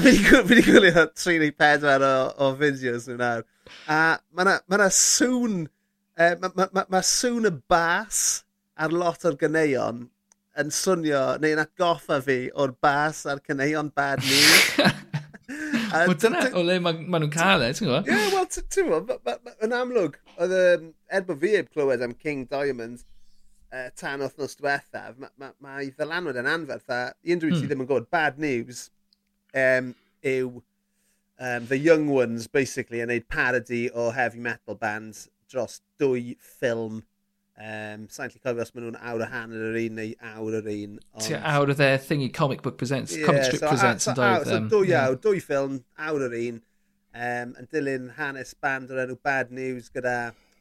fi 0.00 0.16
wedi 0.36 0.64
gwylio 0.66 1.06
3 1.12 1.38
neu 1.44 1.54
4 1.62 2.08
o, 2.10 2.16
o 2.44 2.50
fideos 2.60 3.08
nhw 3.08 3.20
nawr. 3.20 3.46
A 3.92 4.00
mae 4.32 4.46
yna 4.46 4.58
ma 4.72 4.90
sŵn, 4.92 5.62
uh, 6.16 6.34
mae 6.42 6.52
ma, 6.58 6.68
ma, 6.72 6.84
ma 6.96 7.04
sŵn 7.04 7.48
y 7.52 7.54
bas 7.70 8.26
ar 8.76 8.92
lot 8.92 9.24
o'r 9.24 9.38
gyneuon 9.40 10.04
yn 10.60 10.70
swnio 10.72 11.22
neu'n 11.42 11.62
atgoffa 11.62 12.20
fi 12.24 12.38
o'r 12.56 12.72
bas 12.82 13.24
a'r 13.28 13.42
caneuon 13.44 13.90
bad 13.96 14.22
news. 14.28 14.94
Wel 15.96 16.14
dyna 16.20 16.46
o 16.58 16.62
le 16.66 16.78
maen 16.82 17.04
ma 17.10 17.20
nhw'n 17.22 17.32
cael 17.34 17.64
e, 17.66 17.72
ti'n 17.76 17.88
gwybod? 17.88 18.08
Ie, 18.08 18.16
yeah, 18.16 18.30
wel, 18.34 18.48
ti'n 18.52 18.88
gwybod, 18.90 19.52
yn 19.66 19.76
amlwg, 19.76 20.16
oedd 20.36 20.56
um, 20.60 20.88
er 21.12 21.26
bod 21.28 21.42
fi 21.44 21.52
heb 21.58 21.68
clywed 21.74 22.04
am 22.04 22.16
King 22.18 22.46
Diamond 22.50 23.04
uh, 23.72 23.88
tan 23.98 24.24
wythnos 24.24 24.56
diwethaf, 24.58 25.16
mae 25.20 25.30
ma, 25.38 25.52
ma 25.62 25.78
ddylanwad 25.84 26.40
yn 26.42 26.50
anferth 26.50 26.92
a 26.92 27.02
un 27.12 27.42
dwi 27.42 27.52
hmm. 27.52 27.66
ddim 27.66 27.84
yn 27.84 27.90
gwybod, 27.90 28.10
bad 28.12 28.40
news 28.42 28.88
um, 29.54 29.92
yw 30.26 30.60
um, 31.38 31.66
the 31.66 31.78
young 31.78 32.08
ones 32.08 32.46
basically 32.46 33.02
yn 33.04 33.12
neud 33.12 33.28
parody 33.32 33.86
o 33.92 34.10
heavy 34.16 34.42
metal 34.42 34.78
bands 34.78 35.26
dros 35.52 35.80
dwy 36.00 36.34
ffilm 36.42 37.02
Um, 37.56 38.02
Sa'n 38.12 38.28
lli 38.28 38.40
cofio 38.44 38.60
os 38.66 38.74
maen 38.74 38.84
nhw'n 38.84 38.98
awr 39.00 39.22
a 39.24 39.26
hanner 39.32 39.62
yr 39.70 39.76
un 39.80 39.94
neu 39.96 40.10
awr 40.28 40.58
yr 40.58 40.66
un. 40.72 40.96
Ond... 41.14 41.22
Ti 41.24 41.38
awr 41.40 41.72
o 41.72 41.76
dde 41.76 41.88
thingy 42.04 42.28
Comic 42.36 42.60
Book 42.64 42.76
Presents, 42.76 43.14
yeah, 43.16 43.24
Comic 43.24 43.46
Strip 43.48 43.62
so, 43.62 43.70
Presents. 43.70 44.04
so, 44.04 44.12
so, 44.12 44.32
so 44.44 44.58
dwy 44.74 44.82
awr, 44.82 44.90
yeah. 44.90 45.20
dwy 45.24 45.40
ffilm, 45.40 45.78
awr 46.08 46.26
yr 46.26 46.36
un, 46.42 46.58
um, 47.16 47.54
yn 47.56 47.70
dilyn 47.72 48.10
hanes 48.18 48.52
band 48.60 48.92
o'r 48.92 49.06
enw 49.06 49.16
Bad 49.24 49.54
News 49.56 49.88
gyda 49.94 50.18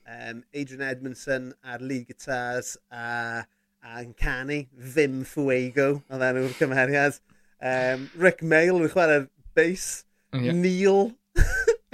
um, 0.07 0.41
Adrian 0.53 0.85
Edmondson 0.87 1.51
ar 1.67 1.83
lead 1.83 2.07
guitars 2.07 2.77
a, 2.87 3.43
a 3.83 3.99
yn 4.05 4.15
canu 4.21 4.61
Fim 4.95 5.23
Fuego 5.27 5.89
oedd 6.07 6.27
enw'r 6.29 6.55
cymeriad. 6.61 7.19
Um, 7.59 8.09
Rick 8.15 8.43
Mail 8.43 8.79
yn 8.79 8.91
chwarae'r 8.93 9.27
bass. 9.57 10.05
Yeah. 10.31 10.55
Neil 10.55 11.11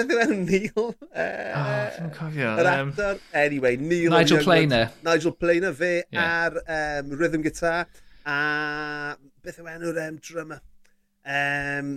beth 0.01 0.13
yw 0.15 0.21
enw 0.25 0.37
Neil? 0.49 0.87
Uh, 1.13 1.25
oh, 1.61 2.07
cofio. 2.17 2.53
Yr 2.59 2.69
um, 2.71 2.91
actor. 2.91 3.19
Anyway, 3.37 3.77
Neil... 3.77 4.09
Nigel 4.13 4.43
Planer. 4.43 4.89
Nigel 5.05 5.35
Planer, 5.37 5.73
fe 5.77 5.91
yeah. 6.03 6.47
ar 6.47 6.57
um, 6.65 7.13
rhythm 7.19 7.45
guitar. 7.45 7.85
A 8.25 8.37
beth 9.45 9.61
yw 9.61 9.69
enw'r 9.71 10.01
um, 10.07 10.17
drummer? 10.23 10.61
Um, 11.25 11.93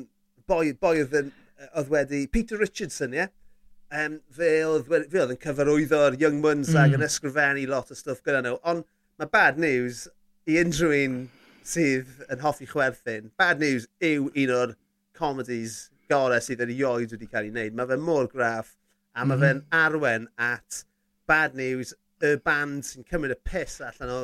boi, 0.48 0.74
boi 0.76 0.98
oedd, 1.00 1.16
yn, 1.22 1.32
oedd 1.72 1.90
wedi... 1.92 2.26
Peter 2.32 2.60
Richardson, 2.60 3.16
ie? 3.16 3.24
Yeah? 3.24 3.32
Um, 3.94 4.18
fe 4.34 4.50
oedd, 4.66 4.88
fe 4.90 5.22
oedd 5.22 5.32
yn 5.36 5.40
cyfarwyddo'r 5.42 6.18
Young 6.18 6.40
Muns 6.42 6.72
mm. 6.72 6.80
ag 6.82 6.96
yn 6.96 7.06
ysgrifennu 7.06 7.64
lot 7.70 7.92
o 7.94 7.96
stwff 7.96 8.24
gyda 8.26 8.40
nhw. 8.42 8.56
Ond 8.66 8.86
mae 9.20 9.30
bad 9.30 9.60
news 9.62 10.06
i 10.50 10.58
unrhyw 10.60 10.94
un 11.04 11.18
sydd 11.64 12.24
yn 12.26 12.42
hoffi 12.42 12.66
chwerthin. 12.68 13.30
Bad 13.38 13.62
news 13.62 13.86
yw 14.02 14.26
un 14.32 14.54
o'r 14.56 14.74
comedies 15.14 15.76
gorau 16.10 16.42
sydd 16.42 16.62
erioed 16.64 17.14
wedi 17.16 17.28
cael 17.30 17.48
ei 17.48 17.52
wneud. 17.54 17.76
Mae 17.78 17.90
fe 17.90 18.00
mor 18.00 18.30
graff 18.30 18.74
a 19.14 19.24
mae 19.24 19.36
mm 19.36 19.42
-hmm. 19.42 19.44
fe'n 19.44 19.84
arwen 19.84 20.26
at 20.38 20.84
bad 21.28 21.54
news 21.58 21.94
y 22.24 22.34
band 22.44 22.86
sy'n 22.88 23.06
cymryd 23.10 23.34
y 23.34 23.38
piss 23.44 23.80
allan 23.84 24.12
o 24.12 24.20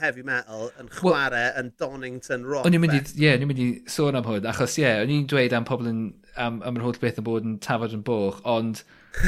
heavy 0.00 0.22
metal 0.24 0.70
yn 0.80 0.88
chwarae 0.88 1.44
well, 1.50 1.58
yn 1.60 1.70
Donington 1.80 2.46
Rock. 2.48 2.66
O'n 2.66 2.76
i'n 2.76 2.82
mynd 2.82 2.96
i, 2.96 3.00
ie, 3.02 3.26
yeah, 3.26 3.36
o'n 3.38 3.48
mynd 3.50 3.60
i 3.60 3.68
sôn 3.90 4.16
am 4.16 4.26
hwn, 4.28 4.46
achos 4.48 4.78
ie, 4.78 4.84
yeah, 4.86 5.02
o'n 5.04 5.12
i'n 5.12 5.26
dweud 5.30 5.56
am 5.56 5.66
pobl 5.68 5.90
yn, 5.90 6.04
am, 6.40 6.60
am 6.64 6.78
yr 6.80 6.86
holl 6.86 7.00
beth 7.02 7.20
yn 7.20 7.26
bod 7.26 7.48
yn 7.48 7.58
tafod 7.64 7.96
yn 7.96 8.04
boch, 8.06 8.40
ond 8.48 8.80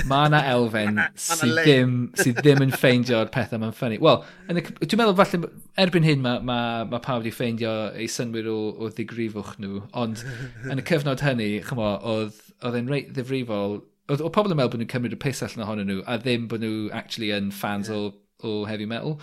Mae 0.08 0.28
yna 0.28 0.40
elfen 0.50 1.00
sydd 1.26 1.54
ddim, 1.60 1.94
sy 2.18 2.32
ddim 2.36 2.62
yn 2.64 2.72
ffeindio'r 2.74 3.30
pethau 3.34 3.60
mae'n 3.62 3.74
ffynnu. 3.76 3.98
Wel, 4.02 4.22
dwi'n 4.50 5.00
meddwl 5.00 5.16
falle 5.18 5.50
erbyn 5.82 6.06
hyn 6.06 6.22
mae 6.24 6.42
ma, 6.46 6.58
ma 6.90 7.00
pawb 7.02 7.22
wedi 7.22 7.32
ffeindio 7.34 7.74
eu 7.94 8.08
synwyr 8.10 8.50
o, 8.52 8.56
o 8.82 8.90
ddigrifwch 8.92 9.56
nhw, 9.62 9.82
ond 9.96 10.22
yn 10.66 10.82
y 10.82 10.86
cyfnod 10.86 11.24
hynny, 11.24 11.50
chymo, 11.66 11.90
oedd, 12.12 12.40
oedd 12.66 12.78
e'n 12.80 12.90
reit 12.92 13.12
ddifrifol, 13.14 13.78
oedd, 14.10 14.22
oedd 14.22 14.34
pobl 14.34 14.54
yn 14.54 14.60
meddwl 14.60 14.74
bod 14.74 14.82
nhw'n 14.82 14.92
cymryd 14.94 15.16
y 15.16 15.20
pus 15.26 15.42
allan 15.46 15.66
ohonyn 15.66 15.92
nhw, 15.92 16.00
a 16.06 16.18
ddim 16.22 16.48
bod 16.50 16.64
nhw 16.64 16.88
actually 16.96 17.32
yn 17.36 17.52
fans 17.54 17.92
yeah. 17.92 18.08
o, 18.08 18.46
o 18.46 18.64
heavy 18.68 18.88
metal. 18.90 19.18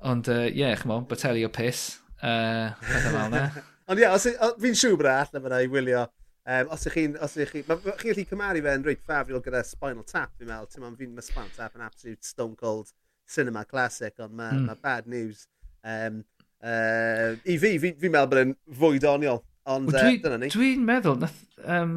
Ond 0.00 0.28
ie, 0.30 0.40
uh, 0.50 0.50
yeah, 0.52 0.76
chymo, 0.80 1.00
boteli 1.10 1.46
o 1.46 1.52
pus, 1.52 1.86
uh, 2.20 2.74
pethau 2.84 3.16
fel 3.16 3.24
yna. 3.30 3.46
ond 3.88 4.00
ie, 4.00 4.06
yeah, 4.06 4.52
fi'n 4.60 4.78
siŵr 4.84 5.00
bod 5.00 5.10
e 5.10 5.16
allan 5.16 5.48
fyna 5.48 5.64
i 5.64 5.72
wylio 5.72 6.04
Um, 6.44 6.68
os 6.74 6.84
ych 6.88 6.98
chi'n... 6.98 7.16
Os 7.24 7.38
ych 7.40 7.54
chi... 7.54 7.62
Mae 7.68 7.80
chi'n 7.80 8.10
gallu 8.10 8.26
cymaru 8.28 8.62
fe'n 8.66 8.84
reit 8.84 9.00
ffafriol 9.00 9.42
gyda 9.44 9.62
Spinal 9.64 10.04
Tap, 10.08 10.34
fi'n 10.36 10.50
meddwl. 10.50 10.68
Ti'n 10.72 10.98
fi'n 11.00 11.16
mae 11.16 11.24
Spinal 11.24 11.54
Tap 11.56 11.78
yn 11.78 11.86
absolute 11.86 12.28
stone 12.28 12.58
cold 12.60 12.92
cinema 13.24 13.64
classic, 13.64 14.18
ond 14.20 14.36
mae 14.36 14.52
mm. 14.52 14.68
ma 14.68 14.76
bad 14.76 15.08
news. 15.08 15.46
Um, 15.80 16.22
uh, 16.60 17.32
I 17.48 17.56
fi, 17.60 17.74
fi'n 17.80 17.96
fi 18.00 18.12
meddwl 18.12 18.30
bod 18.34 18.42
yn 18.42 18.56
fwy 18.82 19.00
doniol. 19.02 19.40
Ond 19.64 19.88
well, 19.88 20.04
dwi, 20.04 20.18
uh, 20.18 20.24
dyna 20.26 20.40
ni. 20.42 20.52
Dwi'n 20.52 20.84
meddwl, 20.84 21.20
nath, 21.22 21.40
um, 21.64 21.94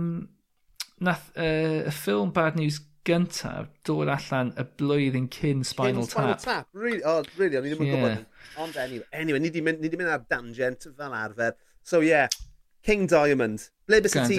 nath 1.04 1.28
uh, 1.36 1.84
y 1.84 1.96
ffilm 2.00 2.32
Bad 2.36 2.56
News 2.60 2.80
gyntaf 3.08 3.68
dod 3.88 4.10
allan 4.12 4.54
y 4.60 4.64
blwyddyn 4.80 5.28
cyn 5.32 5.64
Spinal 5.68 6.08
cyn 6.08 6.12
Tap. 6.12 6.40
Spinal 6.40 6.40
Tap, 6.44 6.68
really, 6.76 7.04
oh, 7.04 7.22
really, 7.36 7.60
o'n 7.60 7.68
i 7.68 7.72
ddim 7.74 7.84
yn 7.84 7.90
yeah. 7.90 8.04
gwybod. 8.04 8.44
Ond 8.64 8.80
anyway, 8.84 9.08
anyway 9.12 9.44
ni 9.44 9.52
wedi 9.52 9.64
mynd, 9.64 9.84
mynd 9.84 10.12
ar 10.12 10.24
dangent 10.32 10.88
fel 10.88 11.16
arfer. 11.16 11.56
So 11.88 12.00
yeah, 12.04 12.32
King 12.84 13.08
Diamond, 13.12 13.68
Ble 13.88 14.02
bys 14.04 14.16
ti 14.28 14.38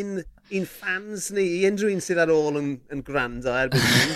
un, 0.00 0.16
un 0.56 0.66
fans 0.70 1.28
ni, 1.36 1.44
i 1.58 1.64
unrhyw 1.68 1.92
un 1.92 2.02
sydd 2.04 2.20
ar 2.22 2.32
ôl 2.32 2.56
yn, 2.62 2.70
yn 2.94 3.02
gwrando 3.04 3.52
erbyn 3.52 3.82
hyn. 3.84 4.14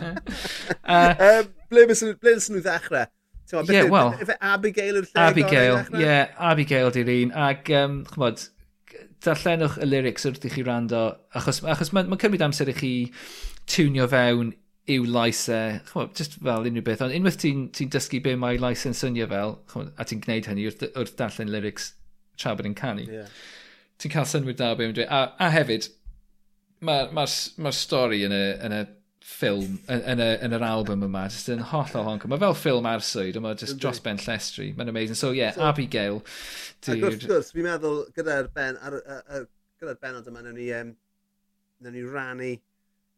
uh, 0.96 1.42
ble 1.70 1.84
bys 1.90 2.02
nhw 2.02 2.62
ddechrau? 2.64 3.06
Ie, 3.50 3.62
yeah, 3.74 3.86
wel. 3.90 4.12
Efe 4.22 4.36
Abigail 4.46 4.98
yw'r 5.00 5.06
lle 5.06 5.22
Abigail, 5.22 5.78
ie, 5.92 6.02
yeah, 6.02 6.34
Abigail 6.50 6.90
di'r 6.94 7.12
un. 7.14 7.34
Ac, 7.46 7.70
um, 7.78 8.00
chmod, 8.10 8.42
darllenwch 9.22 9.78
y 9.78 9.86
lyrics 9.86 10.26
wrth 10.26 10.46
i 10.46 10.52
chi 10.54 10.66
rando, 10.66 11.04
achos, 11.38 11.62
achos 11.70 11.94
mae'n 11.94 12.10
ma 12.10 12.18
cymryd 12.18 12.44
amser 12.46 12.70
i 12.70 12.76
chi 12.78 12.92
tunio 13.70 14.06
fewn 14.10 14.52
i'w 14.90 15.06
laisau, 15.06 15.78
chmod, 15.92 16.14
just 16.18 16.38
fel 16.42 16.66
unrhyw 16.66 16.86
beth, 16.86 17.06
ond 17.06 17.14
unwaith 17.14 17.38
ti'n 17.42 17.68
ti 17.74 17.86
dysgu 17.90 18.22
be 18.24 18.34
mae 18.38 18.58
laisau 18.58 18.90
yn 18.90 18.98
swnio 18.98 19.30
fel, 19.30 19.58
chmod, 19.70 19.94
a 19.94 20.06
ti'n 20.06 20.22
gwneud 20.26 20.50
hynny 20.50 20.66
wrth, 20.70 20.86
wrth 20.94 21.18
darllen 21.18 21.54
lyrics 21.54 21.92
tra 22.40 22.54
bod 22.56 22.68
yn 22.68 22.76
canu. 22.78 23.06
Yeah. 23.08 23.28
Ti'n 24.00 24.14
cael 24.14 24.28
synwyr 24.28 24.56
da 24.56 24.72
be 24.76 24.88
yn 24.88 24.96
dweud. 24.96 25.10
A, 25.12 25.34
a 25.40 25.50
hefyd, 25.52 25.90
mae'r 26.80 27.12
ma, 27.12 27.26
ma, 27.26 27.64
ma 27.66 27.72
stori 27.76 28.22
yn 28.26 28.34
y, 28.34 28.44
yn 28.64 28.74
y 28.78 28.80
ffilm, 29.30 29.76
yn, 29.92 30.00
yn, 30.14 30.22
yn 30.46 30.56
yr 30.56 30.64
album 30.64 31.04
yma, 31.06 31.26
jyst 31.32 31.50
yn 31.52 31.62
holl 31.70 31.92
o 32.00 32.04
honco. 32.06 32.30
Mae 32.30 32.40
fel 32.40 32.56
ffilm 32.56 32.88
arswyd, 32.88 33.36
ond 33.38 33.46
mae 33.46 33.58
jyst 33.60 33.78
dros 33.82 34.00
Ben 34.04 34.20
Llestri. 34.20 34.70
Mae'n 34.76 34.92
amazing. 34.92 35.18
So, 35.18 35.34
yeah, 35.36 35.52
so, 35.56 35.66
Abigail. 35.68 36.22
Dude. 36.80 36.96
Ac 36.96 37.06
wrth 37.10 37.26
gwrs, 37.28 37.52
fi'n 37.54 37.68
meddwl 37.68 38.02
gyda'r 38.16 38.50
ben, 38.56 38.80
ar, 38.80 38.96
ar, 39.04 39.22
ar, 39.28 39.46
gyda'r 39.82 40.00
benod 40.02 40.30
yma, 40.32 40.44
nawn 40.46 40.56
ni, 40.56 40.70
um, 40.76 40.94
nawn 41.84 41.96
ni 41.96 42.04
rannu 42.06 42.54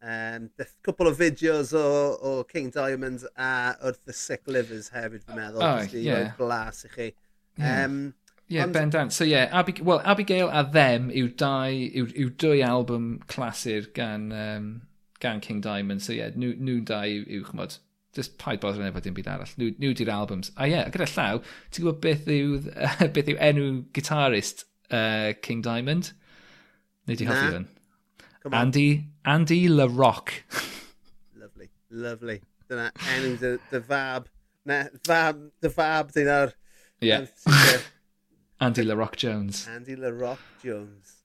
um, 0.02 0.48
cwpl 0.82 1.12
o 1.12 1.14
fideos 1.18 1.72
o, 1.78 1.84
o 2.18 2.32
King 2.50 2.72
Diamond 2.74 3.22
a 3.36 3.52
wrth 3.78 4.02
The 4.08 4.16
Sick 4.16 4.50
Livers 4.50 4.90
hefyd, 4.94 5.22
fi'n 5.28 5.38
meddwl. 5.38 5.62
Oh, 5.62 5.86
yeah. 5.94 6.34
blas 6.40 6.82
i 6.88 6.92
chi. 6.96 7.08
Um. 7.62 8.02
Ie, 8.52 8.56
yeah, 8.56 8.66
bendant. 8.66 9.14
So 9.14 9.24
yeah, 9.24 9.48
Abig 9.48 9.80
well, 9.80 10.02
Abigail 10.04 10.50
a 10.52 10.62
Them 10.62 11.08
yw 11.08 11.30
dau, 11.40 11.70
yw, 11.72 12.10
yw 12.12 12.32
dwy 12.36 12.60
album 12.66 13.22
clasur 13.26 13.86
gan, 13.94 14.26
um, 14.36 14.66
gan 15.20 15.40
King 15.40 15.62
Diamond. 15.62 16.02
So 16.02 16.12
yeah, 16.12 16.28
nhw, 16.36 16.58
nhw 16.60 16.82
dau 16.84 17.06
yw, 17.08 17.22
yw 17.32 17.46
chmod, 17.48 17.78
just 18.12 18.36
paid 18.36 18.60
bodol 18.60 18.82
yn 18.82 18.90
efo 18.90 19.00
dim 19.00 19.16
byd 19.16 19.30
arall. 19.32 19.54
Nhw, 19.56 19.70
nhw 19.80 19.94
di'r 19.96 20.12
albums. 20.12 20.50
A 20.60 20.68
yeah, 20.68 20.90
gyda 20.92 21.06
llaw, 21.14 21.40
ti'n 21.72 21.86
gwybod 21.86 22.02
beth 22.04 22.28
yw, 22.34 22.58
uh, 22.74 23.06
beth 23.16 23.30
yw 23.32 23.38
enw 23.48 23.70
gitarist 23.96 24.66
uh, 24.90 25.32
King 25.40 25.64
Diamond? 25.64 26.12
Neu 27.08 27.16
di 27.16 27.30
hoffi 27.30 27.54
hwn? 27.54 27.66
Andy, 28.52 28.88
Andy 29.24 29.62
La 29.72 29.86
Rock. 29.88 30.34
lovely, 31.40 31.70
lovely. 31.88 32.36
Dyna 32.68 32.90
enw 33.16 33.32
dy, 33.40 33.54
dy 33.72 33.82
fab. 33.88 34.28
Na, 34.68 34.82
fab, 35.08 35.40
dy 35.64 35.72
fab, 35.72 36.12
dyna'r... 36.12 36.52
Yeah. 37.00 37.24
Andy 38.62 38.84
LaRock 38.84 39.16
Jones. 39.16 39.66
Andy 39.74 39.96
LaRock 39.96 40.38
Jones. 40.62 41.16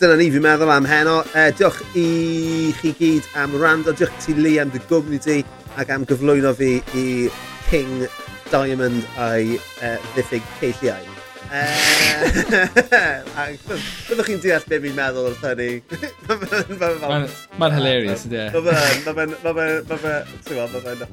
Dyna 0.00 0.16
ni 0.16 0.30
fi'n 0.32 0.40
meddwl 0.46 0.72
am 0.72 0.86
heno. 0.88 1.18
Uh, 1.36 1.50
diolch 1.58 1.82
i 2.00 2.72
chi 2.78 2.94
gyd 2.96 3.24
am 3.42 3.52
rando. 3.60 3.92
Diolch 3.92 4.16
ti 4.24 4.32
Lee 4.38 4.56
am 4.62 4.70
dy 4.72 4.80
gwmni 4.88 5.18
di 5.20 5.44
ac 5.76 5.88
am 5.92 6.06
gyflwyno 6.08 6.54
fi 6.56 6.70
i 6.96 7.28
King 7.68 8.08
Diamond 8.48 9.04
a'i 9.20 9.60
uh, 9.60 10.00
ddiffyg 10.14 10.40
ceilliau. 10.62 11.04
E, 11.52 11.60
byddwch 14.08 14.28
chi'n 14.30 14.40
deall 14.46 14.64
beth 14.72 14.82
fi'n 14.86 14.96
meddwl 14.96 15.28
wrth 15.28 15.44
hynny. 15.50 15.72
Mae'n 17.60 17.76
hilarious, 17.76 18.24
ydy 18.32 18.40
e. 18.46 18.48
Mae 18.64 18.80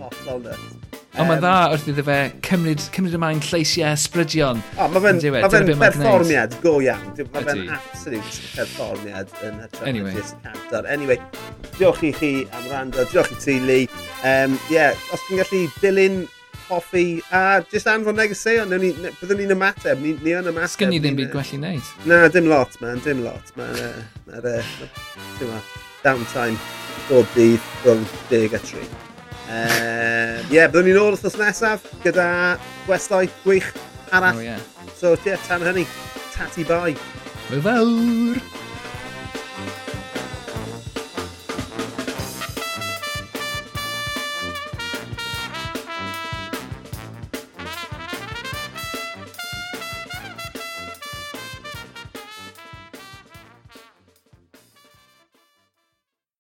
hollol 0.08 0.42
nuts. 0.48 0.92
Ond 1.20 1.28
mae'n 1.28 1.42
dda 1.44 1.54
wrth 1.74 1.88
iddo 1.92 2.04
fe 2.08 2.18
cymryd, 2.48 2.84
cymryd 2.96 3.16
ymlaen 3.18 3.42
lleisiau 3.44 3.98
sbrydion. 4.00 4.62
O, 4.80 4.86
mae 4.94 5.02
fe'n 5.04 5.18
ma 5.36 5.50
fe 5.52 6.60
go 6.64 6.78
iawn. 6.80 7.10
Mae 7.34 7.48
fe'n 7.50 7.66
absolute 7.76 8.46
perfformiad 8.56 9.34
yn 9.44 9.58
hytrach 9.60 9.90
anyway. 9.92 10.16
just. 10.16 10.38
Anyway, 10.88 11.20
diolch 11.76 12.06
i 12.08 12.14
chi 12.16 12.32
am 12.56 12.70
rando, 12.72 13.04
diolch 13.12 13.34
i 13.36 13.40
ti, 13.44 13.58
Lee. 13.68 13.90
Um, 14.24 14.56
yeah, 14.72 14.96
os 15.12 15.28
ti'n 15.28 15.44
gallu 15.44 15.62
dilyn 15.84 16.24
hoffi 16.70 17.06
a 17.36 17.60
just 17.74 17.92
anfon 17.92 18.16
negeseuon, 18.16 18.72
ni, 18.80 18.96
byddwn 19.20 19.44
ni'n 19.44 19.56
ymateb, 19.58 20.00
ni, 20.00 20.16
ni 20.24 20.40
yn 20.40 20.48
ymateb. 20.48 20.78
Sgyn 20.78 20.96
ni 20.96 21.04
ddim 21.04 21.20
byd 21.20 21.36
gwell 21.36 21.56
i 21.58 21.60
wneud. 21.60 21.94
Na, 22.08 22.24
dim 22.32 22.48
lot, 22.48 22.80
man, 22.80 23.04
dim 23.04 23.26
lot. 23.28 23.52
Mae'n 23.60 23.76
ma, 23.76 24.40
uh, 24.40 24.42
ma, 24.48 24.58
uh, 24.64 25.48
ma, 25.52 25.64
downtime 26.08 26.56
bob 27.10 27.28
dydd 27.36 27.72
rhwng 27.84 28.06
10 28.32 28.62
a 28.62 29.11
Uh, 29.52 30.40
Ie, 30.48 30.56
yeah, 30.56 30.70
byddwn 30.72 30.86
ni'n 30.88 31.00
ôl 31.02 31.12
wrthnos 31.12 31.36
nesaf 31.36 31.84
gyda 32.06 32.28
gwestai 32.86 33.26
gwych 33.44 33.68
arall. 34.16 34.40
Oh, 34.40 34.46
yeah. 34.46 34.62
So, 34.96 35.12
ie, 35.18 35.34
yeah, 35.34 35.44
tan 35.44 35.66
hynny, 35.68 35.84
tati 36.32 36.64
bai. 36.64 36.94
Fy 37.50 37.60
fawr! 37.66 38.40